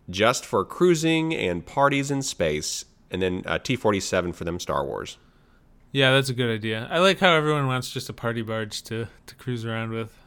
just 0.10 0.46
for 0.46 0.66
cruising 0.66 1.34
and 1.34 1.66
parties 1.66 2.10
in 2.10 2.22
space, 2.22 2.86
and 3.12 3.22
then 3.22 3.44
uh, 3.46 3.60
T 3.60 3.76
47 3.76 4.34
for 4.34 4.44
them 4.46 4.60
Star 4.60 4.86
Wars. 4.86 5.18
yeah, 5.92 6.12
that's 6.12 6.30
a 6.30 6.34
good 6.34 6.50
idea. 6.54 6.88
I 6.90 7.00
like 7.00 7.20
how 7.20 7.34
everyone 7.34 7.68
wants 7.68 7.92
just 7.92 8.10
a 8.10 8.14
party 8.14 8.42
barge 8.42 8.82
to 8.84 9.08
to 9.28 9.36
cruise 9.36 9.66
around 9.66 9.92
with. 9.92 10.18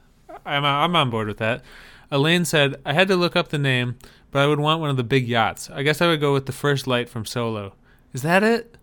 I'm 0.45 0.65
I'm 0.65 0.95
on 0.95 1.11
board 1.11 1.27
with 1.29 1.39
that. 1.39 1.65
Elaine 2.11 2.45
said, 2.45 2.77
I 2.85 2.93
had 2.93 3.09
to 3.09 3.17
look 3.17 3.35
up 3.35 3.49
the 3.49 3.59
name, 3.59 3.97
but 4.31 4.41
I 4.41 4.47
would 4.47 4.61
want 4.61 4.81
one 4.81 4.91
of 4.91 4.97
the 4.97 5.03
big 5.03 5.27
yachts. 5.27 5.69
I 5.71 5.83
guess 5.83 6.01
I 6.01 6.07
would 6.07 6.21
go 6.21 6.33
with 6.33 6.47
the 6.47 6.53
First 6.53 6.87
Light 6.87 7.09
from 7.09 7.25
Solo. 7.25 7.75
Is 8.13 8.23
that 8.23 8.45
it? 8.45 8.77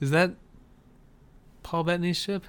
Is 0.00 0.10
that 0.10 0.32
Paul 1.62 1.84
Bettany's 1.84 2.16
ship? 2.16 2.44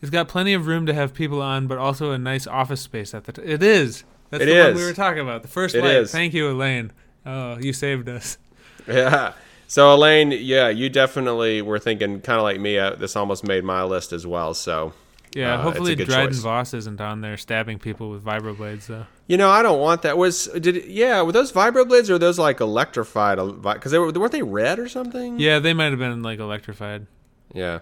It's 0.00 0.10
got 0.10 0.28
plenty 0.28 0.54
of 0.54 0.66
room 0.66 0.86
to 0.86 0.94
have 0.94 1.12
people 1.14 1.42
on, 1.42 1.66
but 1.66 1.76
also 1.78 2.12
a 2.12 2.18
nice 2.18 2.46
office 2.46 2.80
space 2.80 3.12
at 3.14 3.24
the 3.24 3.32
t- 3.32 3.42
It 3.42 3.62
is. 3.62 4.04
That's 4.30 4.42
It 4.42 4.46
the 4.46 4.60
one 4.60 4.74
we 4.74 4.84
were 4.84 4.92
talking 4.94 5.20
about. 5.20 5.42
The 5.42 5.48
First 5.48 5.74
It 5.74 5.82
Light. 5.82 5.90
is. 5.96 6.12
Thank 6.12 6.32
you, 6.34 6.48
Elaine. 6.50 6.92
Oh, 7.26 7.58
you 7.58 7.72
saved 7.72 8.08
us. 8.08 8.38
Yeah. 8.88 9.34
So, 9.68 9.94
Elaine, 9.94 10.32
yeah, 10.32 10.68
you 10.68 10.88
definitely 10.88 11.62
were 11.62 11.78
thinking 11.78 12.20
kind 12.22 12.38
of 12.38 12.42
like 12.42 12.58
me. 12.58 12.76
Uh, 12.78 12.90
this 12.96 13.14
almost 13.14 13.46
made 13.46 13.62
my 13.62 13.84
list 13.84 14.12
as 14.12 14.26
well. 14.26 14.52
So, 14.54 14.94
Yeah, 15.36 15.54
uh, 15.54 15.62
hopefully 15.62 15.94
Dryden 15.94 16.30
choice. 16.30 16.38
Vos 16.40 16.74
isn't 16.74 17.00
on 17.00 17.20
there 17.20 17.36
stabbing 17.36 17.78
people 17.78 18.10
with 18.10 18.24
vibroblades, 18.24 18.86
though. 18.86 19.06
You 19.28 19.36
know, 19.36 19.48
I 19.50 19.62
don't 19.62 19.78
want 19.80 20.02
that. 20.02 20.16
Was 20.18 20.46
did 20.46 20.86
yeah? 20.86 21.22
Were 21.22 21.30
those 21.30 21.52
vibroblades 21.52 22.08
or 22.08 22.14
were 22.14 22.18
those 22.18 22.38
like 22.38 22.60
electrified? 22.60 23.38
Because 23.62 23.92
they 23.92 23.98
were 23.98 24.10
weren't 24.10 24.32
they 24.32 24.42
red 24.42 24.80
or 24.80 24.88
something? 24.88 25.38
Yeah, 25.38 25.60
they 25.60 25.72
might 25.74 25.90
have 25.90 25.98
been 26.00 26.22
like 26.22 26.40
electrified. 26.40 27.06
Yeah. 27.54 27.80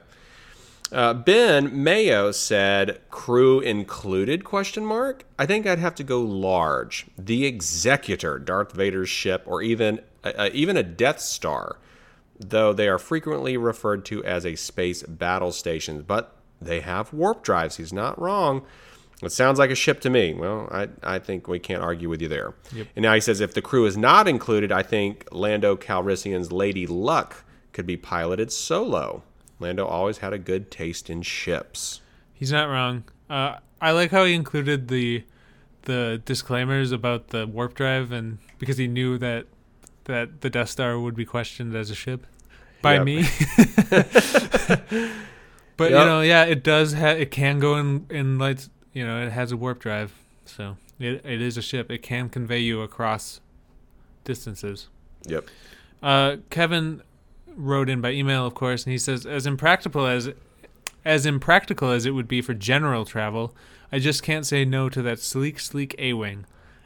Uh, 0.90 1.12
ben 1.12 1.82
Mayo 1.82 2.32
said, 2.32 3.00
"Crew 3.10 3.60
included?" 3.60 4.44
Question 4.44 4.84
mark. 4.86 5.24
I 5.38 5.46
think 5.46 5.66
I'd 5.66 5.78
have 5.78 5.94
to 5.96 6.04
go 6.04 6.20
large. 6.22 7.06
The 7.18 7.44
Executor, 7.44 8.38
Darth 8.38 8.72
Vader's 8.72 9.10
ship, 9.10 9.42
or 9.46 9.60
even 9.62 10.00
uh, 10.24 10.32
uh, 10.36 10.50
even 10.52 10.76
a 10.76 10.82
Death 10.82 11.20
Star, 11.20 11.78
though 12.38 12.72
they 12.72 12.88
are 12.88 12.98
frequently 12.98 13.56
referred 13.56 14.04
to 14.06 14.24
as 14.24 14.46
a 14.46 14.56
space 14.56 15.02
battle 15.02 15.52
station. 15.52 16.02
But 16.02 16.34
they 16.60 16.80
have 16.80 17.12
warp 17.12 17.42
drives. 17.42 17.76
He's 17.76 17.92
not 17.92 18.20
wrong. 18.20 18.62
It 19.22 19.32
sounds 19.32 19.58
like 19.58 19.70
a 19.70 19.74
ship 19.74 20.00
to 20.02 20.10
me. 20.10 20.32
Well, 20.32 20.68
I, 20.70 20.88
I 21.02 21.18
think 21.18 21.48
we 21.48 21.58
can't 21.58 21.82
argue 21.82 22.08
with 22.08 22.22
you 22.22 22.28
there. 22.28 22.54
And 22.94 23.02
now 23.02 23.14
he 23.14 23.20
says 23.20 23.40
if 23.40 23.52
the 23.52 23.60
crew 23.60 23.84
is 23.84 23.96
not 23.96 24.28
included, 24.28 24.70
I 24.70 24.82
think 24.84 25.26
Lando 25.32 25.76
Calrissian's 25.76 26.52
Lady 26.52 26.86
Luck 26.86 27.44
could 27.72 27.84
be 27.86 27.96
piloted 27.96 28.52
solo. 28.52 29.24
Lando 29.60 29.86
always 29.86 30.18
had 30.18 30.32
a 30.32 30.38
good 30.38 30.70
taste 30.70 31.10
in 31.10 31.22
ships. 31.22 32.00
He's 32.32 32.52
not 32.52 32.64
wrong. 32.68 33.04
Uh, 33.28 33.56
I 33.80 33.90
like 33.92 34.10
how 34.10 34.24
he 34.24 34.34
included 34.34 34.88
the 34.88 35.24
the 35.82 36.20
disclaimers 36.24 36.92
about 36.92 37.28
the 37.28 37.46
warp 37.46 37.74
drive, 37.74 38.12
and 38.12 38.38
because 38.58 38.76
he 38.78 38.86
knew 38.86 39.18
that 39.18 39.46
that 40.04 40.40
the 40.42 40.50
Death 40.50 40.68
Star 40.70 40.98
would 40.98 41.14
be 41.16 41.24
questioned 41.24 41.74
as 41.74 41.90
a 41.90 41.94
ship 41.94 42.26
by 42.82 42.94
Yep. 42.94 43.04
me. 43.04 43.22
but 45.76 45.90
Yep. 45.90 45.90
you 45.90 45.90
know, 45.90 46.20
yeah, 46.20 46.44
it 46.44 46.62
does. 46.62 46.94
Ha- 46.94 47.08
it 47.10 47.30
can 47.30 47.58
go 47.58 47.76
in 47.76 48.06
in 48.10 48.38
lights. 48.38 48.70
You 48.92 49.06
know, 49.06 49.24
it 49.24 49.30
has 49.32 49.52
a 49.52 49.56
warp 49.56 49.78
drive, 49.80 50.12
so 50.44 50.76
it 50.98 51.24
it 51.24 51.40
is 51.40 51.56
a 51.56 51.62
ship. 51.62 51.90
It 51.90 52.02
can 52.02 52.28
convey 52.28 52.58
you 52.60 52.82
across 52.82 53.40
distances. 54.24 54.88
Yep. 55.26 55.48
Uh, 56.02 56.36
Kevin 56.50 57.02
wrote 57.58 57.88
in 57.88 58.00
by 58.00 58.12
email, 58.12 58.46
of 58.46 58.54
course, 58.54 58.84
and 58.84 58.92
he 58.92 58.98
says, 58.98 59.26
as 59.26 59.46
impractical 59.46 60.06
as 60.06 60.30
as 61.04 61.26
impractical 61.26 61.90
as 61.90 62.06
it 62.06 62.10
would 62.10 62.28
be 62.28 62.42
for 62.42 62.54
general 62.54 63.04
travel, 63.04 63.54
I 63.90 63.98
just 63.98 64.22
can't 64.22 64.44
say 64.46 64.64
no 64.64 64.88
to 64.88 65.00
that 65.02 65.20
sleek, 65.20 65.58
sleek 65.58 65.94
A-wing. 65.98 66.44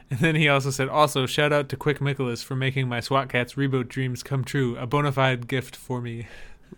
And 0.09 0.19
then 0.19 0.35
he 0.35 0.47
also 0.47 0.69
said, 0.69 0.87
also 0.87 1.25
shout 1.25 1.51
out 1.51 1.67
to 1.69 1.75
Quick 1.75 1.99
Nicholas 1.99 2.43
for 2.43 2.55
making 2.55 2.87
my 2.87 2.99
SWAT 2.99 3.29
Kats 3.29 3.55
reboot 3.55 3.89
dreams 3.89 4.23
come 4.23 4.43
true, 4.43 4.77
a 4.77 4.85
bona 4.85 5.11
fide 5.11 5.47
gift 5.47 5.75
for 5.75 5.99
me. 6.01 6.27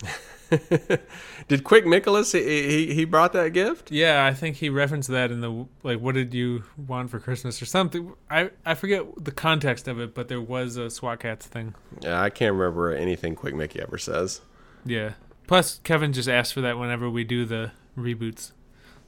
Did 1.48 1.64
Quick 1.64 1.86
Nicholas 1.86 2.32
he, 2.32 2.42
he 2.88 2.94
he 2.94 3.06
brought 3.06 3.34
that 3.34 3.50
gift? 3.54 3.92
Yeah, 3.92 4.26
I 4.26 4.34
think 4.34 4.58
he 4.58 4.70
referenced 4.70 5.10
that 5.10 5.32
in 5.32 5.42
the 5.42 5.66
like, 5.84 6.00
what 6.00 6.16
did 6.16 6.34
you 6.34 6.64
want 6.88 7.10
for 7.10 7.20
Christmas 7.20 7.62
or 7.62 7.66
something? 7.66 8.14
I 8.30 8.50
I 8.66 8.74
forget 8.74 9.04
the 9.24 9.32
context 9.32 9.88
of 9.88 10.00
it, 10.00 10.14
but 10.14 10.28
there 10.28 10.42
was 10.42 10.78
a 10.78 10.90
SWAT 10.90 11.20
Kats 11.20 11.46
thing. 11.48 11.76
Yeah, 12.02 12.22
I 12.22 12.30
can't 12.30 12.54
remember 12.56 12.92
anything 12.94 13.36
Quick 13.36 13.56
Mickey 13.56 13.82
ever 13.82 13.98
says. 13.98 14.42
Yeah. 14.86 15.14
Plus, 15.48 15.80
Kevin 15.84 16.14
just 16.14 16.28
asked 16.30 16.54
for 16.54 16.62
that 16.62 16.78
whenever 16.80 17.10
we 17.10 17.24
do 17.24 17.46
the 17.46 17.72
reboots. 17.98 18.52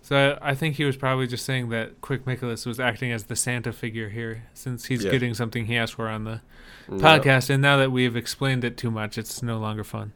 So 0.02 0.38
I, 0.42 0.56
think 0.56 0.76
he 0.76 0.86
was 0.86 0.96
probably 0.96 1.28
just 1.28 1.44
saying 1.44 1.70
that 1.70 2.00
Quick 2.02 2.26
Nicholas 2.26 2.66
was 2.66 2.80
acting 2.80 3.12
as 3.12 3.26
the 3.26 3.36
Santa 3.36 3.74
figure 3.74 4.10
here, 4.10 4.44
since 4.54 4.86
he's 4.86 5.04
Yeah. 5.04 5.12
getting 5.12 5.34
something 5.34 5.66
he 5.66 5.76
asked 5.76 5.96
for 5.96 6.08
on 6.08 6.24
the 6.24 6.42
podcast. 6.88 7.50
And 7.50 7.62
now 7.62 7.76
that 7.78 7.92
we've 7.92 8.16
explained 8.16 8.64
it 8.64 8.78
too 8.78 8.90
much, 8.92 9.18
it's 9.18 9.44
no 9.44 9.58
longer 9.58 9.84
fun. 9.84 10.14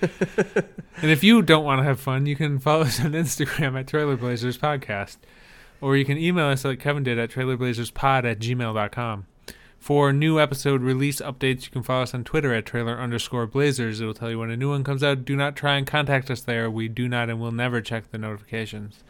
and 0.02 1.10
if 1.10 1.22
you 1.22 1.42
don't 1.42 1.64
want 1.64 1.80
to 1.80 1.84
have 1.84 2.00
fun, 2.00 2.26
you 2.26 2.36
can 2.36 2.58
follow 2.58 2.82
us 2.82 3.00
on 3.00 3.12
Instagram 3.12 3.78
at 3.78 3.86
Trailer 3.86 4.16
Blazers 4.16 4.58
Podcast. 4.58 5.18
Or 5.80 5.96
you 5.96 6.04
can 6.04 6.18
email 6.18 6.46
us 6.46 6.64
like 6.64 6.80
Kevin 6.80 7.02
did 7.02 7.18
at 7.18 7.30
trailerblazerspod 7.30 8.24
at 8.24 8.38
gmail.com. 8.38 9.26
For 9.78 10.12
new 10.12 10.40
episode 10.40 10.82
release 10.82 11.20
updates, 11.20 11.64
you 11.64 11.70
can 11.70 11.82
follow 11.82 12.02
us 12.02 12.14
on 12.14 12.24
Twitter 12.24 12.52
at 12.52 12.66
trailer 12.66 12.98
underscore 12.98 13.46
blazers. 13.46 14.00
It'll 14.00 14.14
tell 14.14 14.30
you 14.30 14.38
when 14.38 14.50
a 14.50 14.56
new 14.56 14.70
one 14.70 14.82
comes 14.82 15.02
out. 15.02 15.24
Do 15.24 15.36
not 15.36 15.54
try 15.54 15.76
and 15.76 15.86
contact 15.86 16.30
us 16.30 16.40
there. 16.40 16.70
We 16.70 16.88
do 16.88 17.08
not 17.08 17.30
and 17.30 17.40
will 17.40 17.52
never 17.52 17.80
check 17.80 18.10
the 18.10 18.18
notifications. 18.18 19.04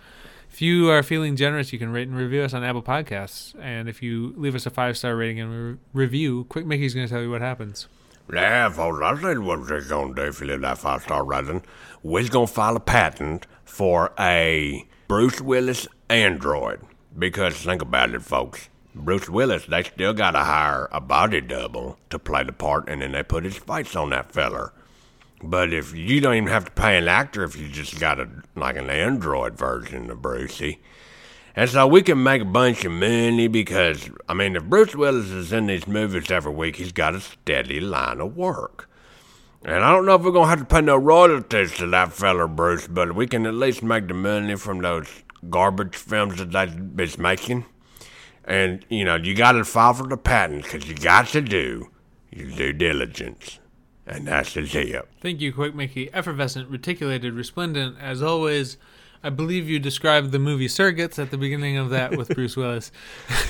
If 0.51 0.61
you 0.61 0.91
are 0.91 1.03
feeling 1.03 1.37
generous, 1.37 1.73
you 1.73 1.79
can 1.79 1.93
rate 1.93 2.09
and 2.09 2.17
review 2.17 2.43
us 2.43 2.53
on 2.53 2.63
Apple 2.63 2.83
Podcasts. 2.83 3.55
And 3.61 3.89
if 3.89 4.03
you 4.03 4.35
leave 4.37 4.55
us 4.55 4.67
a 4.67 4.71
five 4.71 4.99
star 4.99 5.17
rating 5.17 5.41
and 5.41 5.51
re- 5.53 5.79
review, 5.95 6.45
Quick 6.45 6.67
Mickey's 6.67 6.95
going 6.95 7.07
to 7.07 7.13
tell 7.13 7.23
you 7.23 7.31
what 7.31 7.41
happens. 7.41 7.89
Yeah, 8.33 8.71
folks, 8.71 9.01
I 9.03 9.21
said 9.21 9.39
what 9.39 9.61
we're 9.61 9.81
gonna 9.83 10.15
do 10.15 10.23
if 10.23 10.41
you 10.41 10.49
leave 10.49 10.61
that 10.63 10.79
five 10.79 11.03
star 11.03 11.25
rating. 11.25 11.63
We're 12.03 12.29
gonna 12.29 12.49
file 12.49 12.77
a 12.77 12.81
patent 12.81 13.47
for 13.65 14.13
a 14.19 14.85
Bruce 15.07 15.41
Willis 15.41 15.87
android. 16.09 16.81
Because 17.17 17.55
think 17.55 17.83
about 17.83 18.15
it, 18.15 18.23
folks. 18.23 18.69
Bruce 18.95 19.29
Willis, 19.29 19.67
they 19.67 19.85
still 19.85 20.13
gotta 20.13 20.41
hire 20.41 20.89
a 20.91 21.01
body 21.01 21.41
double 21.41 21.99
to 22.11 22.19
play 22.19 22.43
the 22.43 22.53
part, 22.53 22.89
and 22.89 23.01
then 23.01 23.13
they 23.13 23.23
put 23.23 23.45
his 23.45 23.59
face 23.59 23.95
on 23.95 24.11
that 24.11 24.33
feller. 24.33 24.73
But 25.43 25.73
if 25.73 25.95
you 25.95 26.21
don't 26.21 26.35
even 26.35 26.49
have 26.49 26.65
to 26.65 26.71
pay 26.73 26.99
an 26.99 27.09
actor 27.09 27.45
if 27.45 27.57
you 27.57 27.69
just 27.69 28.01
got 28.01 28.19
a 28.19 28.29
like 28.57 28.77
an 28.77 28.91
android 28.91 29.57
version 29.57 30.11
of 30.11 30.21
Brucey. 30.21 30.81
And 31.57 31.71
so 31.71 31.87
we 31.87 32.03
can 32.03 32.23
make 32.23 32.43
a 32.43 32.45
bunch 32.45 32.85
of 32.85 32.93
money 32.93 33.49
because, 33.49 34.11
I 34.29 34.35
mean, 34.35 34.57
if 34.57 34.65
Bruce 34.65 34.95
Willis 34.95 35.31
is 35.31 35.55
in 35.55 35.67
these 35.67 35.87
movies 35.87 36.31
every 36.31 36.53
week, 36.53 36.77
he's 36.77 36.93
got 36.93 37.15
a 37.15 37.21
steady 37.21 37.81
line 37.81 38.21
of 38.21 38.37
work. 38.37 38.91
And 39.65 39.83
I 39.83 39.91
don't 39.91 40.05
know 40.05 40.17
if 40.17 40.23
we're 40.23 40.33
going 40.33 40.45
to 40.45 40.51
have 40.51 40.59
to 40.59 40.65
pay 40.67 40.83
no 40.83 40.97
royalties 40.97 41.73
to 41.79 41.87
that 41.87 42.13
feller, 42.13 42.47
Bruce, 42.47 42.87
but 42.87 43.15
we 43.15 43.27
can 43.27 43.47
at 43.47 43.55
least 43.55 43.83
make 43.83 44.07
the 44.07 44.15
money 44.15 44.55
from 44.57 44.81
those 44.81 45.09
garbage 45.49 45.97
films 45.97 46.45
that 46.45 46.97
they's 46.97 47.17
making. 47.17 47.65
And, 48.45 48.85
you 48.91 49.05
know, 49.05 49.17
you 49.17 49.35
got 49.35 49.53
to 49.53 49.65
file 49.65 49.95
for 49.95 50.07
the 50.07 50.19
patent 50.19 50.65
because 50.65 50.87
you 50.87 50.95
got 50.95 51.29
to 51.29 51.41
do 51.41 51.91
your 52.31 52.51
due 52.51 52.73
diligence. 52.75 53.61
And 54.07 54.29
that's 54.29 54.55
the 54.55 54.67
tip. 54.67 55.09
Thank 55.21 55.41
you, 55.41 55.53
Quick 55.53 55.75
Mickey. 55.75 56.13
Effervescent, 56.13 56.69
reticulated, 56.69 57.33
resplendent. 57.33 57.97
As 57.99 58.23
always, 58.23 58.77
I 59.27 59.29
believe 59.29 59.69
you 59.69 59.81
described 59.81 60.31
the 60.31 60.39
movie 60.39 60.69
Surrogates 60.69 61.19
at 61.19 61.33
the 61.33 61.37
beginning 61.37 61.77
of 61.77 61.91
that 61.91 62.17
with 62.17 62.29
Bruce 62.29 62.57
Willis. 62.57 62.93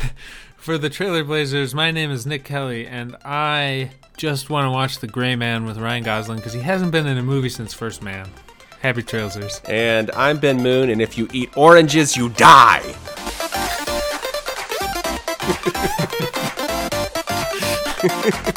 For 0.57 0.79
the 0.79 0.89
Trailer 0.89 1.23
Blazers, 1.23 1.75
my 1.75 1.91
name 1.91 2.11
is 2.11 2.25
Nick 2.25 2.45
Kelly, 2.45 2.87
and 2.87 3.15
I 3.23 3.91
just 4.17 4.49
want 4.49 4.65
to 4.65 4.71
watch 4.71 5.01
The 5.01 5.07
Gray 5.07 5.37
Man 5.37 5.67
with 5.67 5.77
Ryan 5.77 6.03
Gosling 6.03 6.39
because 6.39 6.55
he 6.55 6.61
hasn't 6.61 6.93
been 6.93 7.07
in 7.07 7.19
a 7.19 7.23
movie 7.23 7.51
since 7.51 7.75
First 7.75 8.03
Man. 8.03 8.27
Happy 8.81 9.03
Trailsers. 9.03 9.61
And 9.69 10.11
I'm 10.13 10.39
Ben 10.39 10.63
Moon, 10.63 10.89
and 10.89 11.03
if 11.03 11.19
you 11.19 11.29
eat 11.35 11.55
oranges, 11.59 12.17
you 12.17 12.31
die. 12.31 12.81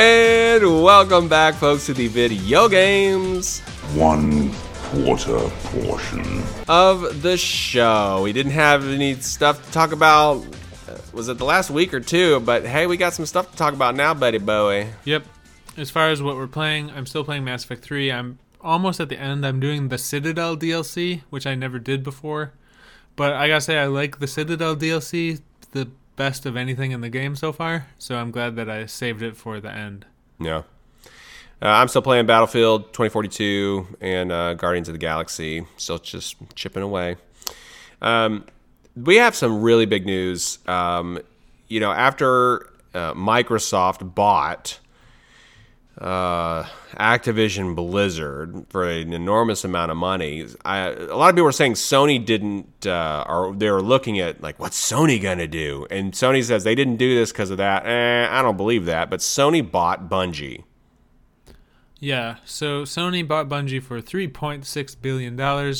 And 0.00 0.62
welcome 0.84 1.26
back, 1.26 1.56
folks, 1.56 1.86
to 1.86 1.92
the 1.92 2.06
video 2.06 2.68
games 2.68 3.58
One 3.96 4.52
quarter 4.92 5.40
portion. 5.72 6.44
of 6.68 7.20
the 7.20 7.36
show. 7.36 8.20
We 8.22 8.32
didn't 8.32 8.52
have 8.52 8.86
any 8.86 9.14
stuff 9.16 9.66
to 9.66 9.72
talk 9.72 9.90
about. 9.90 10.46
uh, 10.88 10.98
Was 11.12 11.28
it 11.28 11.38
the 11.38 11.44
last 11.44 11.70
week 11.70 11.92
or 11.92 11.98
two? 11.98 12.38
But 12.38 12.64
hey, 12.64 12.86
we 12.86 12.96
got 12.96 13.12
some 13.12 13.26
stuff 13.26 13.50
to 13.50 13.56
talk 13.56 13.74
about 13.74 13.96
now, 13.96 14.14
buddy 14.14 14.38
Bowie. 14.38 14.86
Yep. 15.04 15.24
As 15.76 15.90
far 15.90 16.10
as 16.10 16.22
what 16.22 16.36
we're 16.36 16.46
playing, 16.46 16.92
I'm 16.92 17.04
still 17.04 17.24
playing 17.24 17.42
Mass 17.42 17.64
Effect 17.64 17.82
3. 17.82 18.12
I'm 18.12 18.38
almost 18.60 19.00
at 19.00 19.08
the 19.08 19.18
end. 19.18 19.44
I'm 19.44 19.58
doing 19.58 19.88
the 19.88 19.98
Citadel 19.98 20.56
DLC, 20.56 21.22
which 21.28 21.44
I 21.44 21.56
never 21.56 21.80
did 21.80 22.04
before. 22.04 22.52
But 23.16 23.32
I 23.32 23.48
gotta 23.48 23.60
say, 23.62 23.78
I 23.78 23.86
like 23.86 24.20
the 24.20 24.28
Citadel 24.28 24.76
DLC 24.76 25.40
the 25.72 25.88
best 26.18 26.44
of 26.44 26.56
anything 26.56 26.90
in 26.90 27.00
the 27.00 27.08
game 27.08 27.34
so 27.34 27.52
far. 27.52 27.86
So 27.96 28.16
I'm 28.16 28.30
glad 28.30 28.56
that 28.56 28.68
I 28.68 28.84
saved 28.84 29.22
it 29.22 29.36
for 29.36 29.60
the 29.60 29.70
end. 29.70 30.04
Yeah. 30.38 30.62
Uh, 31.60 31.68
I'm 31.68 31.88
still 31.88 32.02
playing 32.02 32.26
Battlefield 32.26 32.92
2042 32.92 33.96
and 34.00 34.30
uh, 34.30 34.54
Guardians 34.54 34.88
of 34.88 34.94
the 34.94 34.98
Galaxy. 34.98 35.64
Still 35.76 35.98
just 35.98 36.36
chipping 36.54 36.82
away. 36.82 37.16
Um, 38.02 38.44
we 38.94 39.16
have 39.16 39.34
some 39.34 39.62
really 39.62 39.86
big 39.86 40.04
news. 40.04 40.58
Um, 40.66 41.18
you 41.68 41.80
know, 41.80 41.90
after 41.90 42.66
uh, 42.94 43.14
Microsoft 43.14 44.14
bought 44.14 44.78
uh, 46.00 46.62
Activision 46.98 47.74
Blizzard 47.74 48.66
for 48.68 48.88
an 48.88 49.12
enormous 49.12 49.64
amount 49.64 49.90
of 49.90 49.96
money. 49.96 50.46
I, 50.64 50.88
a 50.90 51.16
lot 51.16 51.30
of 51.30 51.34
people 51.34 51.44
were 51.44 51.52
saying 51.52 51.74
Sony 51.74 52.24
didn't, 52.24 52.86
uh, 52.86 53.24
or 53.28 53.54
they 53.54 53.70
were 53.70 53.82
looking 53.82 54.20
at 54.20 54.40
like, 54.40 54.58
what's 54.58 54.80
Sony 54.80 55.20
gonna 55.20 55.48
do? 55.48 55.86
And 55.90 56.12
Sony 56.12 56.44
says 56.44 56.64
they 56.64 56.74
didn't 56.74 56.96
do 56.96 57.14
this 57.14 57.32
because 57.32 57.50
of 57.50 57.58
that. 57.58 57.84
Eh, 57.86 58.28
I 58.30 58.42
don't 58.42 58.56
believe 58.56 58.84
that. 58.86 59.10
But 59.10 59.20
Sony 59.20 59.68
bought 59.68 60.08
Bungie. 60.08 60.64
Yeah, 62.00 62.36
so 62.44 62.82
Sony 62.82 63.26
bought 63.26 63.48
Bungie 63.48 63.82
for 63.82 64.00
$3.6 64.00 64.96
billion, 65.02 65.74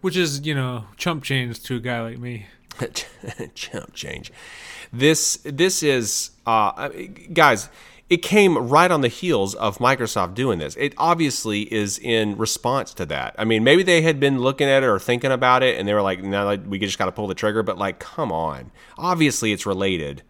which 0.00 0.16
is, 0.16 0.44
you 0.44 0.52
know, 0.52 0.86
chump 0.96 1.22
change 1.22 1.62
to 1.62 1.76
a 1.76 1.80
guy 1.80 2.00
like 2.00 2.18
me. 2.18 2.46
Chump 3.54 3.94
change. 3.94 4.32
This 4.92 5.38
this 5.44 5.82
is 5.82 6.30
uh, 6.46 6.88
guys. 7.32 7.68
It 8.10 8.18
came 8.18 8.58
right 8.58 8.90
on 8.90 9.00
the 9.00 9.08
heels 9.08 9.54
of 9.54 9.78
Microsoft 9.78 10.34
doing 10.34 10.58
this. 10.58 10.76
It 10.76 10.92
obviously 10.98 11.62
is 11.72 11.98
in 11.98 12.36
response 12.36 12.92
to 12.94 13.06
that. 13.06 13.34
I 13.38 13.44
mean, 13.44 13.64
maybe 13.64 13.82
they 13.82 14.02
had 14.02 14.20
been 14.20 14.38
looking 14.40 14.68
at 14.68 14.82
it 14.82 14.86
or 14.86 14.98
thinking 14.98 15.32
about 15.32 15.62
it, 15.62 15.78
and 15.78 15.88
they 15.88 15.94
were 15.94 16.02
like, 16.02 16.22
"No, 16.22 16.44
like, 16.44 16.60
we 16.66 16.78
just 16.78 16.98
got 16.98 17.06
to 17.06 17.12
pull 17.12 17.26
the 17.28 17.34
trigger." 17.34 17.62
But 17.62 17.78
like, 17.78 17.98
come 18.00 18.30
on. 18.30 18.70
Obviously, 18.98 19.52
it's 19.52 19.64
related 19.64 20.22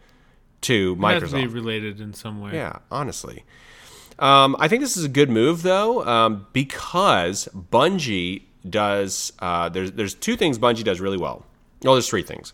to 0.63 0.97
It 0.99 1.05
has 1.05 1.31
to 1.31 1.37
be 1.37 1.43
Microsoft. 1.43 1.55
related 1.55 2.01
in 2.01 2.15
some 2.15 2.41
way. 2.41 2.53
Yeah, 2.55 2.79
honestly. 2.93 3.45
Um, 4.21 4.55
I 4.61 4.69
think 4.69 4.81
this 4.81 4.97
is 4.97 5.05
a 5.05 5.09
good 5.09 5.29
move 5.29 5.63
though, 5.63 6.05
um, 6.07 6.47
because 6.53 7.49
Bungie 7.55 8.43
does. 8.69 9.33
Uh, 9.41 9.69
there's 9.69 9.91
there's 9.93 10.15
two 10.15 10.37
things 10.37 10.59
Bungie 10.61 10.85
does 10.85 11.01
really 11.01 11.19
well. 11.19 11.45
Oh, 11.85 11.93
there's 11.95 12.09
three 12.09 12.23
things. 12.23 12.53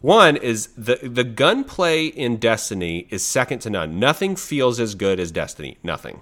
One 0.00 0.36
is 0.36 0.68
the 0.76 0.96
the 1.02 1.24
gunplay 1.24 2.06
in 2.06 2.36
Destiny 2.36 3.08
is 3.10 3.24
second 3.24 3.60
to 3.60 3.70
none. 3.70 3.98
Nothing 3.98 4.36
feels 4.36 4.78
as 4.78 4.94
good 4.94 5.18
as 5.18 5.32
Destiny. 5.32 5.78
Nothing. 5.82 6.20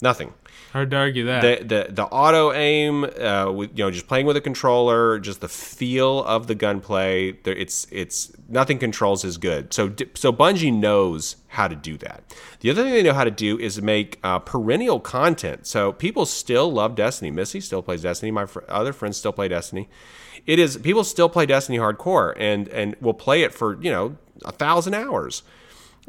Nothing. 0.00 0.32
Hard 0.74 0.90
to 0.90 0.96
argue 0.96 1.26
that. 1.26 1.40
The 1.40 1.64
the 1.64 1.92
the 1.92 2.04
auto 2.06 2.52
aim, 2.52 3.04
uh, 3.04 3.48
with, 3.52 3.78
you 3.78 3.84
know, 3.84 3.92
just 3.92 4.08
playing 4.08 4.26
with 4.26 4.36
a 4.36 4.40
controller, 4.40 5.20
just 5.20 5.40
the 5.40 5.46
feel 5.46 6.24
of 6.24 6.48
the 6.48 6.56
gunplay. 6.56 7.30
There, 7.30 7.54
it's 7.54 7.86
it's 7.92 8.32
nothing 8.48 8.80
controls 8.80 9.24
as 9.24 9.36
good. 9.36 9.72
So 9.72 9.94
so 10.14 10.32
Bungie 10.32 10.74
knows 10.74 11.36
how 11.46 11.68
to 11.68 11.76
do 11.76 11.96
that. 11.98 12.24
The 12.58 12.70
other 12.70 12.82
thing 12.82 12.92
they 12.92 13.04
know 13.04 13.12
how 13.12 13.22
to 13.22 13.30
do 13.30 13.56
is 13.56 13.80
make 13.80 14.18
uh, 14.24 14.40
perennial 14.40 14.98
content. 14.98 15.68
So 15.68 15.92
people 15.92 16.26
still 16.26 16.72
love 16.72 16.96
Destiny. 16.96 17.30
Missy 17.30 17.60
still 17.60 17.80
plays 17.80 18.02
Destiny. 18.02 18.32
My 18.32 18.44
fr- 18.44 18.64
other 18.68 18.92
friends 18.92 19.16
still 19.16 19.32
play 19.32 19.46
Destiny. 19.46 19.88
It 20.44 20.58
is 20.58 20.76
people 20.78 21.04
still 21.04 21.28
play 21.28 21.46
Destiny 21.46 21.78
hardcore 21.78 22.34
and 22.36 22.66
and 22.70 22.96
will 23.00 23.14
play 23.14 23.42
it 23.42 23.54
for 23.54 23.80
you 23.80 23.92
know 23.92 24.16
a 24.44 24.50
thousand 24.50 24.94
hours. 24.94 25.44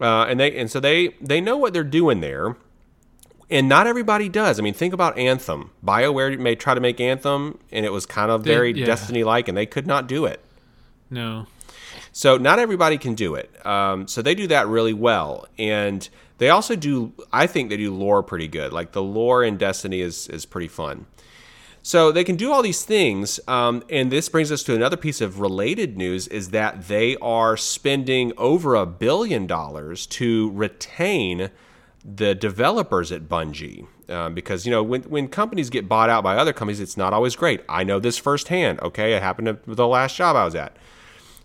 Uh, 0.01 0.26
and 0.26 0.39
they 0.39 0.57
and 0.57 0.72
so 0.72 0.80
they 0.80 1.09
they 1.22 1.39
know 1.39 1.55
what 1.55 1.72
they're 1.72 1.84
doing 1.84 2.22
there 2.22 2.57
and 3.50 3.70
not 3.70 3.88
everybody 3.88 4.30
does. 4.30 4.60
I 4.60 4.64
mean, 4.64 4.74
think 4.74 4.93
about 4.93 5.18
Anthem. 5.18 5.72
BioWare 5.86 6.38
may 6.39 6.56
try 6.56 6.74
to 6.74 6.82
make 6.82 7.00
Anthem, 7.00 7.60
and 7.72 7.86
it 7.86 7.91
was 7.91 8.06
kind 8.06 8.32
of 8.32 8.43
very 8.43 8.74
yeah. 8.74 8.86
Destiny 8.86 9.24
like, 9.24 9.48
and 9.48 9.58
they 9.58 9.66
could 9.66 9.88
not 9.88 10.08
do 10.08 10.26
it. 10.26 10.39
no. 11.10 11.48
So, 12.12 12.38
not 12.38 12.60
everybody 12.60 12.98
can 12.98 13.14
do 13.14 13.36
it. 13.36 13.54
Um, 13.66 14.08
so, 14.08 14.22
they 14.22 14.36
do 14.36 14.48
that 14.48 14.68
really 14.68 14.93
well. 14.93 15.48
And 15.60 16.08
they 16.38 16.50
also 16.50 16.78
do, 16.78 17.12
I 17.34 17.46
think 17.46 17.70
they 17.70 17.76
do 17.76 17.93
lore 17.93 18.24
pretty 18.24 18.48
good. 18.48 18.72
Like, 18.72 18.93
the 18.93 19.04
lore 19.04 19.43
in 19.43 19.58
Destiny 19.58 20.00
is, 20.00 20.30
is 20.30 20.46
pretty 20.46 20.70
fun. 20.70 21.08
So 21.82 22.12
they 22.12 22.24
can 22.24 22.36
do 22.36 22.52
all 22.52 22.64
these 22.64 22.84
things, 22.84 23.39
um, 23.48 23.84
and 23.91 24.12
this 24.12 24.28
brings 24.28 24.52
us 24.52 24.64
to 24.64 24.74
another 24.74 24.98
piece 24.98 25.22
of 25.22 25.39
related 25.39 25.98
news: 25.98 26.28
is 26.30 26.50
that 26.50 26.88
they 26.88 27.16
are 27.18 27.56
spending 27.56 28.34
over 28.38 28.74
a 28.74 28.88
billion 28.88 29.46
dollars 29.46 30.08
to 30.08 30.50
retain 30.56 31.52
the 32.06 32.36
developers 32.36 33.12
at 33.12 33.28
Bungie, 33.28 33.88
um, 34.10 34.36
because 34.36 34.66
you 34.66 34.72
know 34.72 34.84
when 34.84 35.01
when 35.03 35.28
companies 35.28 35.70
get 35.70 35.89
bought 35.89 36.10
out 36.10 36.24
by 36.24 36.38
other 36.38 36.53
companies, 36.53 36.80
it's 36.80 36.97
not 36.97 37.14
always 37.14 37.36
great. 37.36 37.62
I 37.68 37.84
know 37.84 37.99
this 37.99 38.18
firsthand. 38.18 38.80
Okay, 38.82 39.14
it 39.14 39.24
happened 39.24 39.47
at 39.47 39.66
the 39.66 39.88
last 39.88 40.16
job 40.16 40.36
I 40.36 40.45
was 40.45 40.53
at. 40.53 40.78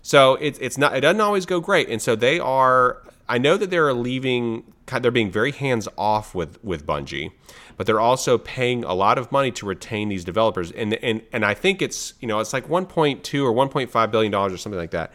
So 0.03 0.35
it's 0.35 0.59
it's 0.59 0.77
not 0.77 0.95
it 0.95 1.01
doesn't 1.01 1.21
always 1.21 1.45
go 1.45 1.59
great, 1.59 1.89
and 1.89 2.01
so 2.01 2.15
they 2.15 2.39
are. 2.39 3.01
I 3.27 3.37
know 3.37 3.57
that 3.57 3.69
they're 3.69 3.93
leaving. 3.93 4.63
They're 4.85 5.09
being 5.09 5.31
very 5.31 5.51
hands 5.51 5.87
off 5.97 6.35
with 6.35 6.63
with 6.63 6.85
Bungie, 6.85 7.31
but 7.77 7.87
they're 7.87 7.99
also 7.99 8.37
paying 8.37 8.83
a 8.83 8.93
lot 8.93 9.17
of 9.17 9.31
money 9.31 9.51
to 9.51 9.65
retain 9.65 10.09
these 10.09 10.23
developers, 10.23 10.71
and 10.71 10.93
and 10.95 11.23
and 11.33 11.43
I 11.43 11.55
think 11.55 11.81
it's 11.81 12.13
you 12.19 12.27
know 12.27 12.39
it's 12.39 12.53
like 12.53 12.67
1.2 12.67 13.43
or 13.43 13.53
1.5 13.53 14.11
billion 14.11 14.31
dollars 14.31 14.53
or 14.53 14.57
something 14.57 14.79
like 14.79 14.91
that. 14.91 15.11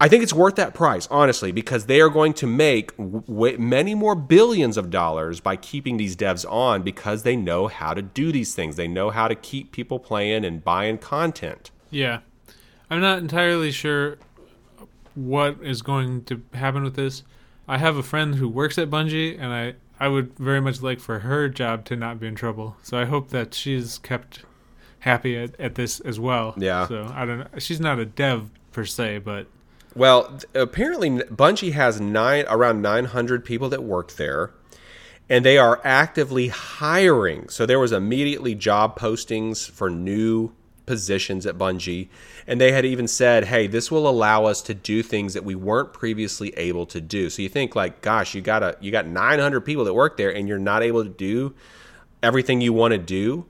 I 0.00 0.08
think 0.08 0.22
it's 0.22 0.32
worth 0.32 0.54
that 0.56 0.74
price, 0.74 1.08
honestly, 1.10 1.50
because 1.50 1.86
they 1.86 2.00
are 2.00 2.08
going 2.08 2.32
to 2.34 2.46
make 2.46 2.96
w- 2.96 3.58
many 3.58 3.94
more 3.94 4.14
billions 4.14 4.76
of 4.76 4.90
dollars 4.90 5.40
by 5.40 5.56
keeping 5.56 5.96
these 5.96 6.14
devs 6.14 6.48
on 6.50 6.82
because 6.82 7.24
they 7.24 7.34
know 7.34 7.66
how 7.66 7.94
to 7.94 8.02
do 8.02 8.30
these 8.30 8.54
things. 8.54 8.76
They 8.76 8.86
know 8.86 9.10
how 9.10 9.26
to 9.26 9.34
keep 9.34 9.72
people 9.72 9.98
playing 9.98 10.44
and 10.44 10.62
buying 10.62 10.98
content. 10.98 11.72
Yeah. 11.90 12.20
I'm 12.90 13.00
not 13.00 13.18
entirely 13.18 13.72
sure 13.72 14.18
what 15.14 15.56
is 15.62 15.82
going 15.82 16.24
to 16.24 16.42
happen 16.54 16.84
with 16.84 16.94
this. 16.94 17.24
I 17.66 17.78
have 17.78 17.96
a 17.96 18.02
friend 18.02 18.36
who 18.36 18.48
works 18.48 18.78
at 18.78 18.88
Bungie, 18.88 19.36
and 19.38 19.52
I, 19.52 19.74
I 19.98 20.08
would 20.08 20.38
very 20.38 20.60
much 20.60 20.80
like 20.80 21.00
for 21.00 21.20
her 21.20 21.48
job 21.48 21.84
to 21.86 21.96
not 21.96 22.20
be 22.20 22.28
in 22.28 22.36
trouble. 22.36 22.76
So 22.82 22.98
I 22.98 23.04
hope 23.04 23.30
that 23.30 23.52
she's 23.52 23.98
kept 23.98 24.44
happy 25.00 25.36
at, 25.36 25.58
at 25.60 25.74
this 25.74 25.98
as 26.00 26.20
well. 26.20 26.54
Yeah. 26.56 26.86
So 26.86 27.10
I 27.12 27.24
don't 27.24 27.40
know. 27.40 27.46
She's 27.58 27.80
not 27.80 27.98
a 27.98 28.06
dev 28.06 28.50
per 28.72 28.84
se, 28.84 29.18
but 29.18 29.48
Well, 29.98 30.38
apparently 30.54 31.10
Bungie 31.10 31.72
has 31.72 32.00
nine 32.00 32.44
around 32.48 32.80
900 32.82 33.44
people 33.44 33.68
that 33.70 33.82
work 33.82 34.12
there, 34.12 34.52
and 35.28 35.44
they 35.44 35.58
are 35.58 35.80
actively 35.82 36.48
hiring. 36.48 37.48
So 37.48 37.66
there 37.66 37.80
was 37.80 37.90
immediately 37.90 38.54
job 38.54 38.96
postings 38.96 39.68
for 39.68 39.90
new 39.90 40.52
positions 40.86 41.46
at 41.46 41.58
Bungie, 41.58 42.10
and 42.46 42.60
they 42.60 42.70
had 42.70 42.84
even 42.84 43.08
said, 43.08 43.46
"Hey, 43.46 43.66
this 43.66 43.90
will 43.90 44.08
allow 44.08 44.44
us 44.44 44.62
to 44.62 44.72
do 44.72 45.02
things 45.02 45.34
that 45.34 45.44
we 45.44 45.56
weren't 45.56 45.92
previously 45.92 46.50
able 46.56 46.86
to 46.86 47.00
do." 47.00 47.28
So 47.28 47.42
you 47.42 47.48
think 47.48 47.74
like, 47.74 48.00
gosh, 48.00 48.36
you 48.36 48.40
got 48.40 48.62
a 48.62 48.76
you 48.80 48.92
got 48.92 49.08
900 49.08 49.62
people 49.62 49.84
that 49.84 49.94
work 49.94 50.16
there, 50.16 50.30
and 50.30 50.46
you're 50.46 50.60
not 50.60 50.84
able 50.84 51.02
to 51.02 51.10
do 51.10 51.54
everything 52.22 52.60
you 52.60 52.72
want 52.72 52.92
to 52.92 52.98
do. 52.98 53.46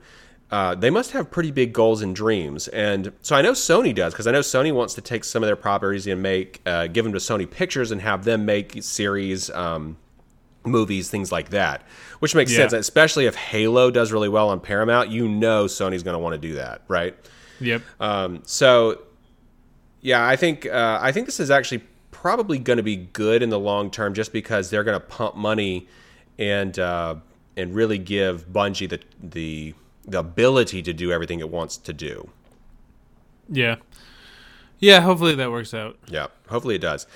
Uh, 0.51 0.75
they 0.75 0.89
must 0.89 1.11
have 1.11 1.31
pretty 1.31 1.51
big 1.51 1.75
goals 1.75 2.01
and 2.01 2.17
dreams, 2.17 2.69
and 2.69 3.13
so 3.21 3.37
I 3.37 3.43
know 3.43 3.53
Sony 3.53 3.95
does 3.95 4.15
because 4.15 4.27
I 4.27 4.31
know 4.33 4.41
Sony 4.41 4.73
wants 4.73 4.95
to 4.95 5.03
take 5.03 5.25
some 5.25 5.43
of 5.43 5.47
their 5.47 5.57
properties 5.57 6.07
and 6.07 6.23
make 6.23 6.63
uh, 6.65 6.87
give 6.87 7.05
them 7.05 7.13
to 7.13 7.19
Sony 7.19 7.49
Pictures 7.51 7.91
and 7.91 8.01
have 8.01 8.25
them 8.25 8.47
make 8.47 8.83
series, 8.83 9.51
um, 9.51 9.99
movies, 10.65 11.11
things 11.11 11.31
like 11.31 11.51
that, 11.51 11.83
which 12.21 12.35
makes 12.35 12.51
Yeah. 12.53 12.61
sense. 12.69 12.73
Especially 12.73 13.27
if 13.27 13.35
Halo 13.37 13.91
does 13.91 14.11
really 14.11 14.31
well 14.31 14.49
on 14.49 14.59
Paramount, 14.61 15.11
you 15.11 15.29
know 15.29 15.67
Sony's 15.67 16.03
going 16.03 16.15
to 16.15 16.19
want 16.19 16.33
to 16.33 16.39
do 16.49 16.55
that, 16.55 16.81
right? 16.89 17.15
yep. 17.61 17.83
Um, 18.01 18.41
so, 18.47 19.03
yeah, 20.01 20.27
I 20.27 20.37
think 20.37 20.65
uh, 20.65 20.99
I 21.03 21.13
think 21.13 21.27
this 21.27 21.41
is 21.41 21.51
actually 21.51 21.83
probably 22.11 22.59
going 22.59 22.79
to 22.79 22.83
be 22.83 22.97
good 22.97 23.43
in 23.43 23.51
the 23.51 23.59
long 23.59 23.91
term, 23.91 24.15
just 24.15 24.33
because 24.33 24.71
they're 24.71 24.85
going 24.85 24.99
to 24.99 25.07
pump 25.07 25.37
money 25.37 25.89
and 26.39 26.79
uh, 26.79 27.17
and 27.57 27.75
really 27.75 27.99
give 27.99 28.49
Bungie 28.49 28.89
the 28.89 29.01
the 29.23 29.75
the 30.09 30.19
ability 30.19 30.83
to 30.83 30.93
do 30.93 31.13
everything 31.13 31.41
it 31.41 31.51
wants 31.51 31.77
to 31.77 31.93
do. 31.93 32.31
Yeah. 33.49 33.77
Yeah, 34.81 35.01
hopefully 35.01 35.35
that 35.35 35.51
works 35.51 35.75
out. 35.75 35.99
Yeah, 36.09 36.29
hopefully 36.49 36.77
it 36.77 36.81
does. 36.81 37.07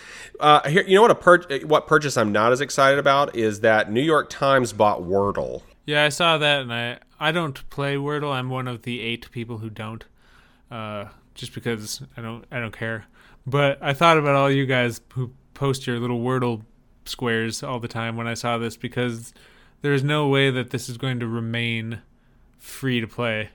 Uh, 0.40 0.68
here, 0.68 0.82
you 0.82 0.96
know 0.96 1.02
what 1.02 1.12
a 1.12 1.14
pur- 1.14 1.58
what 1.64 1.86
purchase 1.86 2.16
I'm 2.16 2.32
not 2.32 2.50
as 2.52 2.60
excited 2.60 2.98
about 2.98 3.36
is 3.36 3.60
that 3.60 3.90
New 3.90 4.00
York 4.00 4.30
Times 4.30 4.72
bought 4.72 5.02
Wordle. 5.02 5.62
Yeah, 5.86 6.04
I 6.04 6.08
saw 6.08 6.38
that, 6.38 6.62
and 6.62 6.72
I 6.72 6.98
I 7.20 7.30
don't 7.30 7.68
play 7.70 7.94
Wordle. 7.94 8.32
I'm 8.32 8.50
one 8.50 8.66
of 8.66 8.82
the 8.82 9.00
eight 9.00 9.30
people 9.30 9.58
who 9.58 9.70
don't, 9.70 10.04
uh, 10.72 11.06
just 11.34 11.54
because 11.54 12.02
I 12.16 12.20
don't 12.20 12.44
I 12.50 12.58
don't 12.58 12.76
care. 12.76 13.04
But 13.46 13.78
I 13.80 13.92
thought 13.92 14.18
about 14.18 14.34
all 14.34 14.50
you 14.50 14.66
guys 14.66 15.00
who 15.12 15.32
post 15.54 15.86
your 15.86 16.00
little 16.00 16.20
Wordle 16.20 16.62
squares 17.04 17.62
all 17.62 17.78
the 17.78 17.88
time 17.88 18.16
when 18.16 18.26
I 18.26 18.34
saw 18.34 18.58
this 18.58 18.76
because 18.76 19.32
there's 19.82 20.02
no 20.02 20.28
way 20.28 20.50
that 20.50 20.70
this 20.70 20.88
is 20.88 20.96
going 20.96 21.20
to 21.20 21.26
remain 21.28 22.02
free 22.62 23.00
to 23.00 23.08
play 23.08 23.50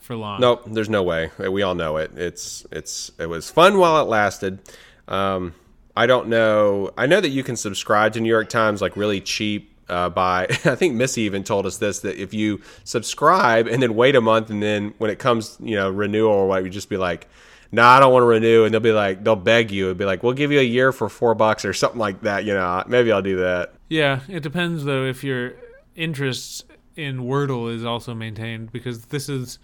for 0.00 0.16
long. 0.16 0.40
Nope, 0.40 0.62
there's 0.66 0.88
no 0.88 1.02
way. 1.02 1.30
We 1.38 1.62
all 1.62 1.74
know 1.74 1.96
it. 1.98 2.16
It's 2.16 2.64
it's 2.72 3.10
it 3.18 3.26
was 3.26 3.50
fun 3.50 3.78
while 3.78 4.00
it 4.00 4.08
lasted. 4.08 4.60
Um, 5.08 5.54
I 5.96 6.06
don't 6.06 6.28
know. 6.28 6.90
I 6.96 7.06
know 7.06 7.20
that 7.20 7.28
you 7.28 7.42
can 7.42 7.56
subscribe 7.56 8.14
to 8.14 8.20
New 8.20 8.28
York 8.28 8.48
Times 8.48 8.80
like 8.80 8.96
really 8.96 9.20
cheap. 9.20 9.68
Uh, 9.88 10.08
by 10.08 10.44
I 10.64 10.76
think 10.76 10.94
Missy 10.94 11.22
even 11.22 11.42
told 11.42 11.66
us 11.66 11.76
this 11.78 12.00
that 12.00 12.16
if 12.16 12.32
you 12.32 12.62
subscribe 12.84 13.66
and 13.66 13.82
then 13.82 13.94
wait 13.94 14.14
a 14.14 14.20
month 14.20 14.48
and 14.48 14.62
then 14.62 14.94
when 14.98 15.10
it 15.10 15.18
comes 15.18 15.58
you 15.60 15.74
know 15.74 15.90
renewal 15.90 16.32
or 16.32 16.46
what 16.46 16.62
you 16.62 16.70
just 16.70 16.88
be 16.88 16.96
like, 16.96 17.28
nah, 17.72 17.96
I 17.96 18.00
don't 18.00 18.12
want 18.12 18.22
to 18.22 18.26
renew 18.26 18.64
and 18.64 18.72
they'll 18.72 18.80
be 18.80 18.92
like 18.92 19.22
they'll 19.24 19.36
beg 19.36 19.72
you 19.72 19.90
and 19.90 19.98
be 19.98 20.04
like 20.04 20.22
we'll 20.22 20.34
give 20.34 20.52
you 20.52 20.60
a 20.60 20.64
year 20.64 20.92
for 20.92 21.08
four 21.08 21.34
bucks 21.34 21.64
or 21.64 21.72
something 21.72 21.98
like 21.98 22.22
that. 22.22 22.44
You 22.44 22.54
know 22.54 22.82
maybe 22.86 23.10
I'll 23.10 23.22
do 23.22 23.38
that. 23.38 23.74
Yeah, 23.88 24.20
it 24.28 24.42
depends 24.44 24.84
though 24.84 25.04
if 25.04 25.24
your 25.24 25.54
interest 25.96 26.64
in 26.96 27.20
Wordle 27.20 27.74
is 27.74 27.84
also 27.84 28.14
maintained 28.14 28.72
because 28.72 29.06
this 29.06 29.28
is 29.28 29.58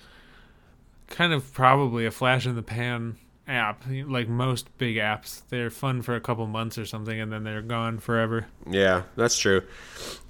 kind 1.08 1.32
of 1.32 1.52
probably 1.52 2.06
a 2.06 2.10
flash 2.10 2.46
in 2.46 2.54
the 2.56 2.62
pan 2.62 3.16
app. 3.46 3.82
Like 3.88 4.28
most 4.28 4.68
big 4.78 4.96
apps, 4.96 5.42
they're 5.48 5.70
fun 5.70 6.02
for 6.02 6.14
a 6.14 6.20
couple 6.20 6.46
months 6.46 6.76
or 6.78 6.84
something 6.84 7.18
and 7.18 7.32
then 7.32 7.44
they're 7.44 7.62
gone 7.62 7.98
forever. 7.98 8.46
Yeah, 8.68 9.02
that's 9.16 9.38
true. 9.38 9.62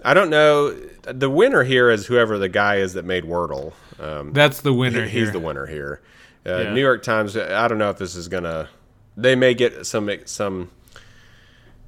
I 0.05 0.15
don't 0.15 0.31
know. 0.31 0.71
The 1.03 1.29
winner 1.31 1.65
here 1.65 1.91
is 1.91 2.07
whoever 2.07 2.39
the 2.39 2.49
guy 2.49 2.77
is 2.77 2.93
that 2.95 3.05
made 3.05 3.25
Wordle. 3.25 3.73
Um, 3.99 4.33
That's 4.33 4.61
the 4.61 4.73
winner 4.73 5.05
He- 5.07 5.19
He's 5.21 5.33
the 5.33 5.41
winner 5.41 5.67
here. 5.67 6.01
Uh, 6.47 6.59
Yeah. 6.59 6.73
New 6.75 6.81
York 6.81 7.03
Times. 7.03 7.37
I 7.37 7.67
don't 7.67 7.79
know 7.79 7.91
if 7.91 7.99
this 7.99 8.15
is 8.15 8.29
gonna. 8.29 8.69
They 9.17 9.35
may 9.35 9.55
get 9.55 9.85
some 9.87 10.09
some 10.25 10.71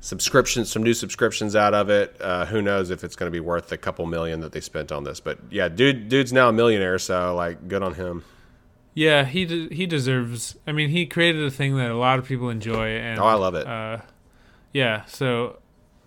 subscriptions, 0.01 0.71
some 0.71 0.83
new 0.83 0.95
subscriptions 0.95 1.55
out 1.55 1.75
of 1.75 1.91
it. 1.91 2.17
Uh, 2.21 2.47
who 2.47 2.61
knows 2.63 2.91
if 2.91 3.05
it's 3.05 3.17
going 3.17 3.29
to 3.29 3.35
be 3.35 3.41
worth 3.41 3.69
the 3.69 3.79
couple 3.79 4.07
million 4.07 4.41
that 4.41 4.53
they 4.53 4.61
spent 4.61 4.91
on 4.93 5.05
this? 5.05 5.21
But 5.21 5.39
yeah, 5.51 5.69
dude, 5.69 6.09
dude's 6.09 6.33
now 6.33 6.49
a 6.49 6.53
millionaire, 6.53 6.99
so 6.99 7.35
like, 7.35 7.69
good 7.69 7.83
on 7.83 7.95
him. 7.95 8.25
Yeah, 8.95 9.25
he 9.25 9.45
de- 9.45 9.73
he 9.75 9.87
deserves. 9.87 10.57
I 10.67 10.73
mean, 10.73 10.89
he 10.89 11.07
created 11.07 11.45
a 11.45 11.51
thing 11.51 11.77
that 11.77 11.91
a 11.91 11.97
lot 11.97 12.19
of 12.19 12.25
people 12.27 12.51
enjoy, 12.51 12.89
and 12.97 13.21
Oh, 13.21 13.25
I 13.25 13.35
love 13.35 13.55
it. 13.55 13.67
Uh, 13.67 13.99
yeah, 14.73 15.05
so 15.05 15.59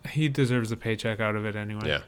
he 0.09 0.27
deserves 0.27 0.71
a 0.71 0.75
paycheck 0.77 1.19
out 1.21 1.35
of 1.37 1.45
it 1.45 1.55
anyway. 1.55 1.87
Yeah. 1.87 2.01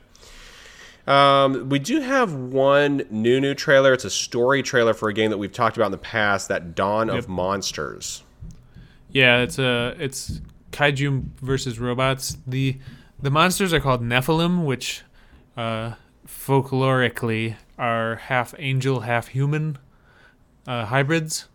Um, 1.07 1.69
we 1.69 1.79
do 1.79 2.01
have 2.01 2.33
one 2.33 3.03
new 3.11 3.39
new 3.39 3.53
trailer. 3.53 3.93
It's 3.93 4.05
a 4.05 4.09
story 4.09 4.63
trailer 4.63 4.93
for 4.93 5.07
a 5.07 5.13
game 5.13 5.29
that 5.29 5.37
we've 5.37 5.51
talked 5.53 5.77
about 5.77 5.85
in 5.87 5.91
the 5.91 5.97
past, 5.99 6.47
that 6.49 6.73
Dawn 6.75 7.07
Yep. 7.07 7.17
of 7.17 7.29
Monsters. 7.29 8.23
Yeah, 9.11 9.41
it's 9.41 9.59
a 9.59 9.95
it's 9.99 10.41
kaiju 10.75 11.23
versus 11.41 11.79
robots. 11.79 12.37
the 12.45 12.77
The 13.19 13.31
monsters 13.31 13.73
are 13.73 13.79
called 13.79 14.01
Nephilim, 14.01 14.65
which 14.65 15.03
uh, 15.55 15.93
folklorically 16.27 17.55
are 17.77 18.17
half 18.17 18.53
angel, 18.57 19.01
half 19.01 19.27
human 19.29 19.77
uh, 20.67 20.85
hybrids. 20.85 21.47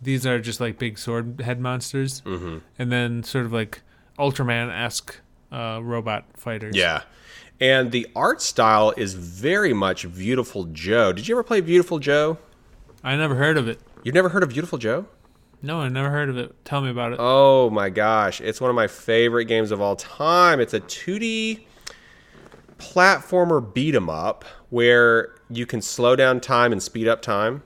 These 0.00 0.24
are 0.26 0.38
just 0.38 0.60
like 0.60 0.78
big 0.78 0.96
sword 0.98 1.40
head 1.40 1.60
monsters, 1.60 2.20
mm-hmm. 2.22 2.58
and 2.78 2.92
then 2.92 3.24
sort 3.24 3.46
of 3.46 3.52
like 3.52 3.82
Ultraman 4.18 4.70
esque 4.70 5.20
uh, 5.50 5.80
robot 5.82 6.24
fighters. 6.36 6.76
Yeah. 6.76 7.02
And 7.60 7.90
the 7.90 8.06
art 8.14 8.40
style 8.40 8.94
is 8.96 9.14
very 9.14 9.72
much 9.72 10.12
Beautiful 10.14 10.64
Joe. 10.66 11.12
Did 11.12 11.26
you 11.26 11.34
ever 11.34 11.42
play 11.42 11.60
Beautiful 11.60 11.98
Joe? 11.98 12.38
I 13.02 13.16
never 13.16 13.34
heard 13.34 13.58
of 13.58 13.66
it. 13.66 13.80
You've 14.04 14.14
never 14.14 14.28
heard 14.28 14.44
of 14.44 14.50
Beautiful 14.50 14.78
Joe? 14.78 15.06
No, 15.60 15.80
I 15.80 15.88
never 15.88 16.10
heard 16.10 16.28
of 16.28 16.36
it. 16.38 16.54
Tell 16.64 16.80
me 16.80 16.90
about 16.90 17.12
it. 17.12 17.18
Oh 17.20 17.68
my 17.70 17.90
gosh, 17.90 18.40
it's 18.40 18.60
one 18.60 18.70
of 18.70 18.76
my 18.76 18.86
favorite 18.86 19.46
games 19.46 19.70
of 19.70 19.80
all 19.80 19.96
time. 19.96 20.60
It's 20.60 20.74
a 20.74 20.80
2D 20.80 21.66
platformer 22.78 23.74
beat 23.74 23.94
'em 23.94 24.08
up 24.08 24.44
where 24.70 25.34
you 25.50 25.66
can 25.66 25.82
slow 25.82 26.14
down 26.14 26.40
time 26.40 26.72
and 26.72 26.82
speed 26.82 27.08
up 27.08 27.22
time. 27.22 27.62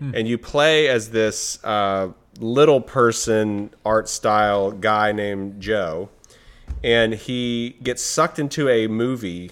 And 0.00 0.28
you 0.28 0.38
play 0.38 0.86
as 0.86 1.10
this 1.10 1.58
uh, 1.64 2.10
little 2.38 2.80
person 2.80 3.70
art 3.84 4.08
style 4.08 4.70
guy 4.70 5.10
named 5.10 5.60
Joe. 5.60 6.08
And 6.84 7.14
he 7.14 7.70
gets 7.82 8.04
sucked 8.04 8.38
into 8.38 8.68
a 8.68 8.86
movie, 8.86 9.50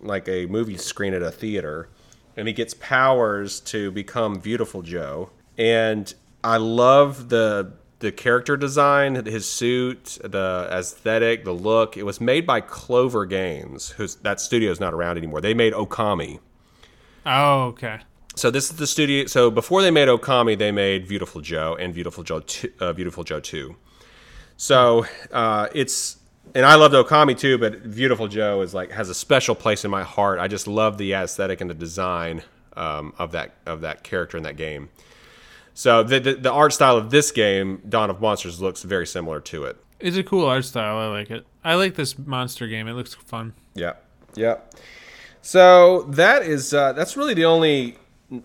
like 0.00 0.28
a 0.28 0.46
movie 0.46 0.76
screen 0.76 1.14
at 1.14 1.22
a 1.22 1.32
theater. 1.32 1.88
And 2.36 2.46
he 2.46 2.54
gets 2.54 2.74
powers 2.74 3.58
to 3.62 3.90
become 3.90 4.34
Beautiful 4.34 4.82
Joe. 4.82 5.30
And 5.58 6.14
I 6.46 6.58
love 6.58 7.28
the 7.28 7.72
the 7.98 8.12
character 8.12 8.56
design, 8.56 9.14
his 9.24 9.48
suit, 9.48 10.18
the 10.22 10.68
aesthetic, 10.70 11.44
the 11.44 11.52
look. 11.52 11.96
It 11.96 12.04
was 12.04 12.20
made 12.20 12.46
by 12.46 12.60
Clover 12.60 13.26
Games, 13.26 13.90
who's 13.90 14.16
that 14.16 14.40
studio 14.40 14.70
is 14.70 14.78
not 14.78 14.94
around 14.94 15.16
anymore. 15.16 15.40
They 15.40 15.54
made 15.54 15.72
Okami. 15.72 16.38
Oh, 17.24 17.62
okay. 17.64 18.00
So 18.36 18.50
this 18.50 18.70
is 18.70 18.76
the 18.76 18.86
studio. 18.86 19.26
So 19.26 19.50
before 19.50 19.82
they 19.82 19.90
made 19.90 20.08
Okami, 20.08 20.56
they 20.56 20.70
made 20.70 21.08
Beautiful 21.08 21.40
Joe 21.40 21.76
and 21.80 21.92
Beautiful 21.92 22.22
Joe, 22.22 22.40
two, 22.40 22.70
uh, 22.80 22.92
Beautiful 22.92 23.24
Joe 23.24 23.40
Two. 23.40 23.74
So 24.56 25.06
uh, 25.32 25.66
it's 25.74 26.18
and 26.54 26.64
I 26.64 26.76
loved 26.76 26.94
Okami 26.94 27.36
too, 27.36 27.58
but 27.58 27.92
Beautiful 27.92 28.28
Joe 28.28 28.60
is 28.60 28.72
like 28.72 28.92
has 28.92 29.08
a 29.08 29.14
special 29.14 29.56
place 29.56 29.84
in 29.84 29.90
my 29.90 30.04
heart. 30.04 30.38
I 30.38 30.46
just 30.46 30.68
love 30.68 30.96
the 30.96 31.12
aesthetic 31.14 31.60
and 31.60 31.68
the 31.68 31.74
design 31.74 32.44
um, 32.76 33.14
of 33.18 33.32
that 33.32 33.54
of 33.66 33.80
that 33.80 34.04
character 34.04 34.36
in 34.36 34.44
that 34.44 34.56
game. 34.56 34.90
So 35.76 36.02
the, 36.02 36.18
the 36.18 36.34
the 36.36 36.50
art 36.50 36.72
style 36.72 36.96
of 36.96 37.10
this 37.10 37.30
game, 37.30 37.82
Dawn 37.86 38.08
of 38.08 38.18
Monsters, 38.18 38.62
looks 38.62 38.82
very 38.82 39.06
similar 39.06 39.40
to 39.42 39.64
it. 39.64 39.76
It's 40.00 40.16
a 40.16 40.22
cool 40.22 40.46
art 40.46 40.64
style. 40.64 40.96
I 40.96 41.08
like 41.08 41.30
it. 41.30 41.46
I 41.62 41.74
like 41.74 41.96
this 41.96 42.18
monster 42.18 42.66
game. 42.66 42.88
It 42.88 42.94
looks 42.94 43.12
fun. 43.12 43.52
Yeah, 43.74 43.92
yeah. 44.34 44.56
So 45.42 46.04
that 46.04 46.42
is 46.44 46.72
uh, 46.72 46.94
that's 46.94 47.14
really 47.14 47.34
the 47.34 47.44
only 47.44 47.98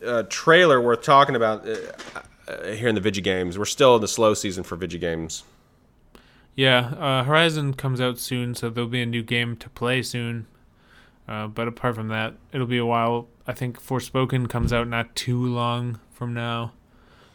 uh, 0.06 0.24
trailer 0.24 0.82
worth 0.82 1.04
talking 1.04 1.38
about 1.38 1.66
uh, 1.66 1.78
uh, 2.50 2.68
here 2.74 2.90
in 2.90 2.96
the 2.96 3.02
Vigi 3.02 3.22
games. 3.22 3.58
We're 3.58 3.64
still 3.64 3.96
in 3.96 4.02
the 4.02 4.10
slow 4.10 4.34
season 4.34 4.66
for 4.66 4.76
Vigi 4.76 4.98
games. 4.98 5.46
Yeah, 6.54 6.96
uh, 7.00 7.24
Horizon 7.24 7.76
comes 7.76 8.02
out 8.02 8.20
soon, 8.20 8.56
so 8.56 8.70
there'll 8.70 8.90
be 8.90 9.02
a 9.02 9.06
new 9.06 9.24
game 9.24 9.56
to 9.56 9.70
play 9.70 10.02
soon. 10.02 10.48
Uh, 11.30 11.48
but 11.48 11.70
apart 11.70 11.96
from 11.96 12.10
that, 12.10 12.34
it'll 12.52 12.68
be 12.68 12.78
a 12.78 12.86
while. 12.86 13.30
I 13.48 13.54
think 13.54 13.82
Forspoken 13.82 14.50
comes 14.50 14.74
out 14.74 14.90
not 14.90 15.16
too 15.16 15.46
long 15.46 16.02
from 16.12 16.34
now. 16.34 16.74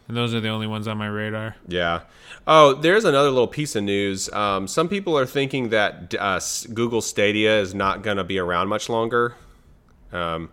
And 0.09 0.17
those 0.17 0.35
are 0.35 0.41
the 0.41 0.49
only 0.49 0.67
ones 0.67 0.87
on 0.87 0.99
my 0.99 1.09
radar. 1.09 1.57
Yeah. 1.67 2.03
Oh, 2.47 2.75
there's 2.75 3.05
another 3.05 3.31
little 3.31 3.49
piece 3.49 3.75
of 3.75 3.83
news. 3.83 4.33
Um, 4.33 4.69
some 4.69 4.89
people 4.89 5.19
are 5.19 5.27
thinking 5.27 5.71
that 5.71 6.15
uh, 6.19 6.41
Google 6.73 7.01
Stadia 7.01 7.61
is 7.61 7.75
not 7.75 8.03
going 8.03 8.17
to 8.17 8.25
be 8.25 8.39
around 8.39 8.69
much 8.69 8.89
longer. 8.89 9.35
Um, 10.13 10.51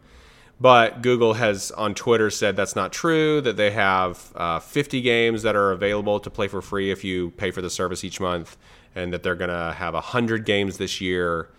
but 0.59 1.01
Google 1.01 1.33
has 1.33 1.71
on 1.71 1.93
Twitter 1.93 2.29
said 2.29 2.55
that's 2.55 2.75
not 2.75 2.91
true, 2.91 3.41
that 3.41 3.57
they 3.57 3.71
have 3.71 4.31
uh, 4.35 4.59
50 4.59 5.01
games 5.01 5.43
that 5.43 5.55
are 5.55 5.71
available 5.71 6.19
to 6.19 6.29
play 6.29 6.47
for 6.47 6.61
free 6.61 6.89
if 6.89 7.03
you 7.03 7.31
pay 7.31 7.51
for 7.51 7.61
the 7.61 7.69
service 7.69 8.03
each 8.03 8.19
month, 8.19 8.57
and 8.95 9.13
that 9.13 9.21
they're 9.21 9.35
going 9.35 9.49
to 9.49 9.73
have 9.73 9.93
100 9.93 10.45
games 10.45 10.77
this 10.77 10.99
year. 10.99 11.49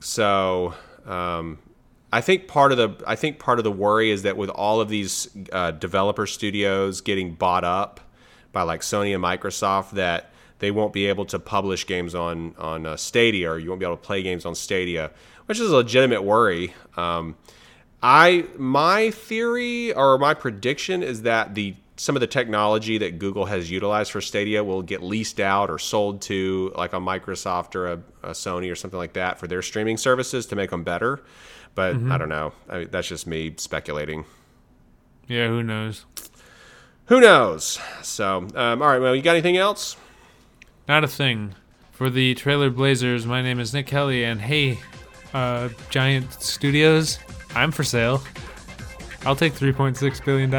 So. 0.00 0.74
Um, 1.06 1.58
I 2.12 2.20
think 2.20 2.46
part 2.46 2.72
of 2.72 2.78
the 2.78 3.04
I 3.06 3.16
think 3.16 3.38
part 3.38 3.58
of 3.58 3.64
the 3.64 3.72
worry 3.72 4.10
is 4.10 4.22
that 4.22 4.36
with 4.36 4.50
all 4.50 4.80
of 4.80 4.88
these 4.88 5.28
uh, 5.52 5.72
developer 5.72 6.26
studios 6.26 7.00
getting 7.00 7.34
bought 7.34 7.64
up 7.64 8.00
by 8.52 8.62
like 8.62 8.80
Sony 8.80 9.14
and 9.14 9.22
Microsoft, 9.22 9.90
that 9.90 10.30
they 10.60 10.70
won't 10.70 10.92
be 10.92 11.06
able 11.06 11.26
to 11.26 11.38
publish 11.38 11.86
games 11.86 12.14
on 12.14 12.54
on 12.58 12.86
uh, 12.86 12.96
Stadia, 12.96 13.50
or 13.50 13.58
you 13.58 13.68
won't 13.68 13.80
be 13.80 13.86
able 13.86 13.96
to 13.96 14.02
play 14.02 14.22
games 14.22 14.46
on 14.46 14.54
Stadia, 14.54 15.10
which 15.46 15.58
is 15.58 15.70
a 15.70 15.76
legitimate 15.76 16.22
worry. 16.22 16.74
Um, 16.96 17.36
I 18.02 18.46
my 18.56 19.10
theory 19.10 19.92
or 19.92 20.18
my 20.18 20.34
prediction 20.34 21.02
is 21.02 21.22
that 21.22 21.54
the 21.54 21.74
some 21.96 22.14
of 22.14 22.20
the 22.20 22.26
technology 22.26 22.98
that 22.98 23.18
Google 23.18 23.46
has 23.46 23.70
utilized 23.70 24.12
for 24.12 24.20
Stadia 24.20 24.62
will 24.62 24.82
get 24.82 25.02
leased 25.02 25.40
out 25.40 25.70
or 25.70 25.78
sold 25.78 26.20
to 26.22 26.72
like 26.76 26.92
a 26.92 26.98
Microsoft 26.98 27.74
or 27.74 27.86
a, 27.86 28.02
a 28.22 28.30
Sony 28.30 28.70
or 28.70 28.76
something 28.76 28.98
like 28.98 29.14
that 29.14 29.38
for 29.38 29.46
their 29.46 29.62
streaming 29.62 29.96
services 29.96 30.46
to 30.46 30.56
make 30.56 30.70
them 30.70 30.84
better. 30.84 31.22
But 31.76 31.94
Mm-hmm. 31.94 32.10
I 32.10 32.18
don't 32.18 32.28
know. 32.28 32.52
I 32.68 32.78
mean, 32.80 32.88
that's 32.90 33.06
just 33.06 33.26
me 33.28 33.54
speculating. 33.58 34.24
Yeah, 35.28 35.46
who 35.46 35.62
knows? 35.62 36.04
Who 37.06 37.20
knows? 37.20 37.78
So, 38.02 38.48
um, 38.56 38.82
all 38.82 38.88
right. 38.88 38.98
Well, 38.98 39.14
you 39.14 39.22
got 39.22 39.32
anything 39.32 39.56
else? 39.56 39.96
Not 40.88 41.04
a 41.04 41.08
thing. 41.08 41.54
For 41.92 42.10
the 42.10 42.34
Trailer 42.34 42.70
Blazers, 42.70 43.26
my 43.26 43.42
name 43.42 43.60
is 43.60 43.72
Nick 43.72 43.86
Kelly, 43.86 44.24
and 44.24 44.40
hey, 44.40 44.78
uh, 45.32 45.68
Giant 45.90 46.32
Studios, 46.42 47.18
I'm 47.54 47.70
for 47.70 47.84
sale. 47.84 48.22
I'll 49.24 49.36
take 49.36 49.52
$3.6 49.54 50.24
billion. 50.24 50.50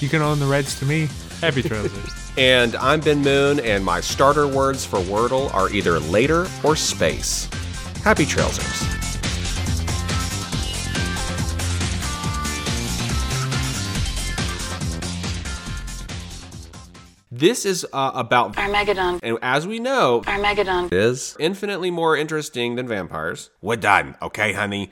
You 0.00 0.08
can 0.08 0.22
own 0.22 0.38
the 0.40 0.46
rights 0.46 0.78
to 0.80 0.86
me. 0.86 1.08
Happy 1.40 1.62
Trailers. 1.62 1.92
And 2.36 2.74
I'm 2.76 2.98
Ben 2.98 3.22
Moon, 3.22 3.60
and 3.60 3.84
my 3.84 4.00
starter 4.00 4.48
words 4.48 4.84
for 4.84 4.98
Wordle 4.98 5.54
are 5.54 5.70
either 5.70 6.00
later 6.00 6.48
or 6.64 6.74
space. 6.74 7.48
Happy 8.02 8.24
Trailsers. 8.24 9.03
This 17.36 17.66
is 17.66 17.84
uh, 17.92 18.12
about 18.14 18.56
Armageddon. 18.56 19.18
And 19.20 19.38
as 19.42 19.66
we 19.66 19.80
know, 19.80 20.22
Armageddon. 20.24 20.88
is 20.92 21.36
infinitely 21.40 21.90
more 21.90 22.16
interesting 22.16 22.76
than 22.76 22.86
vampires. 22.86 23.50
We're 23.60 23.74
done, 23.74 24.14
okay, 24.22 24.52
honey? 24.52 24.90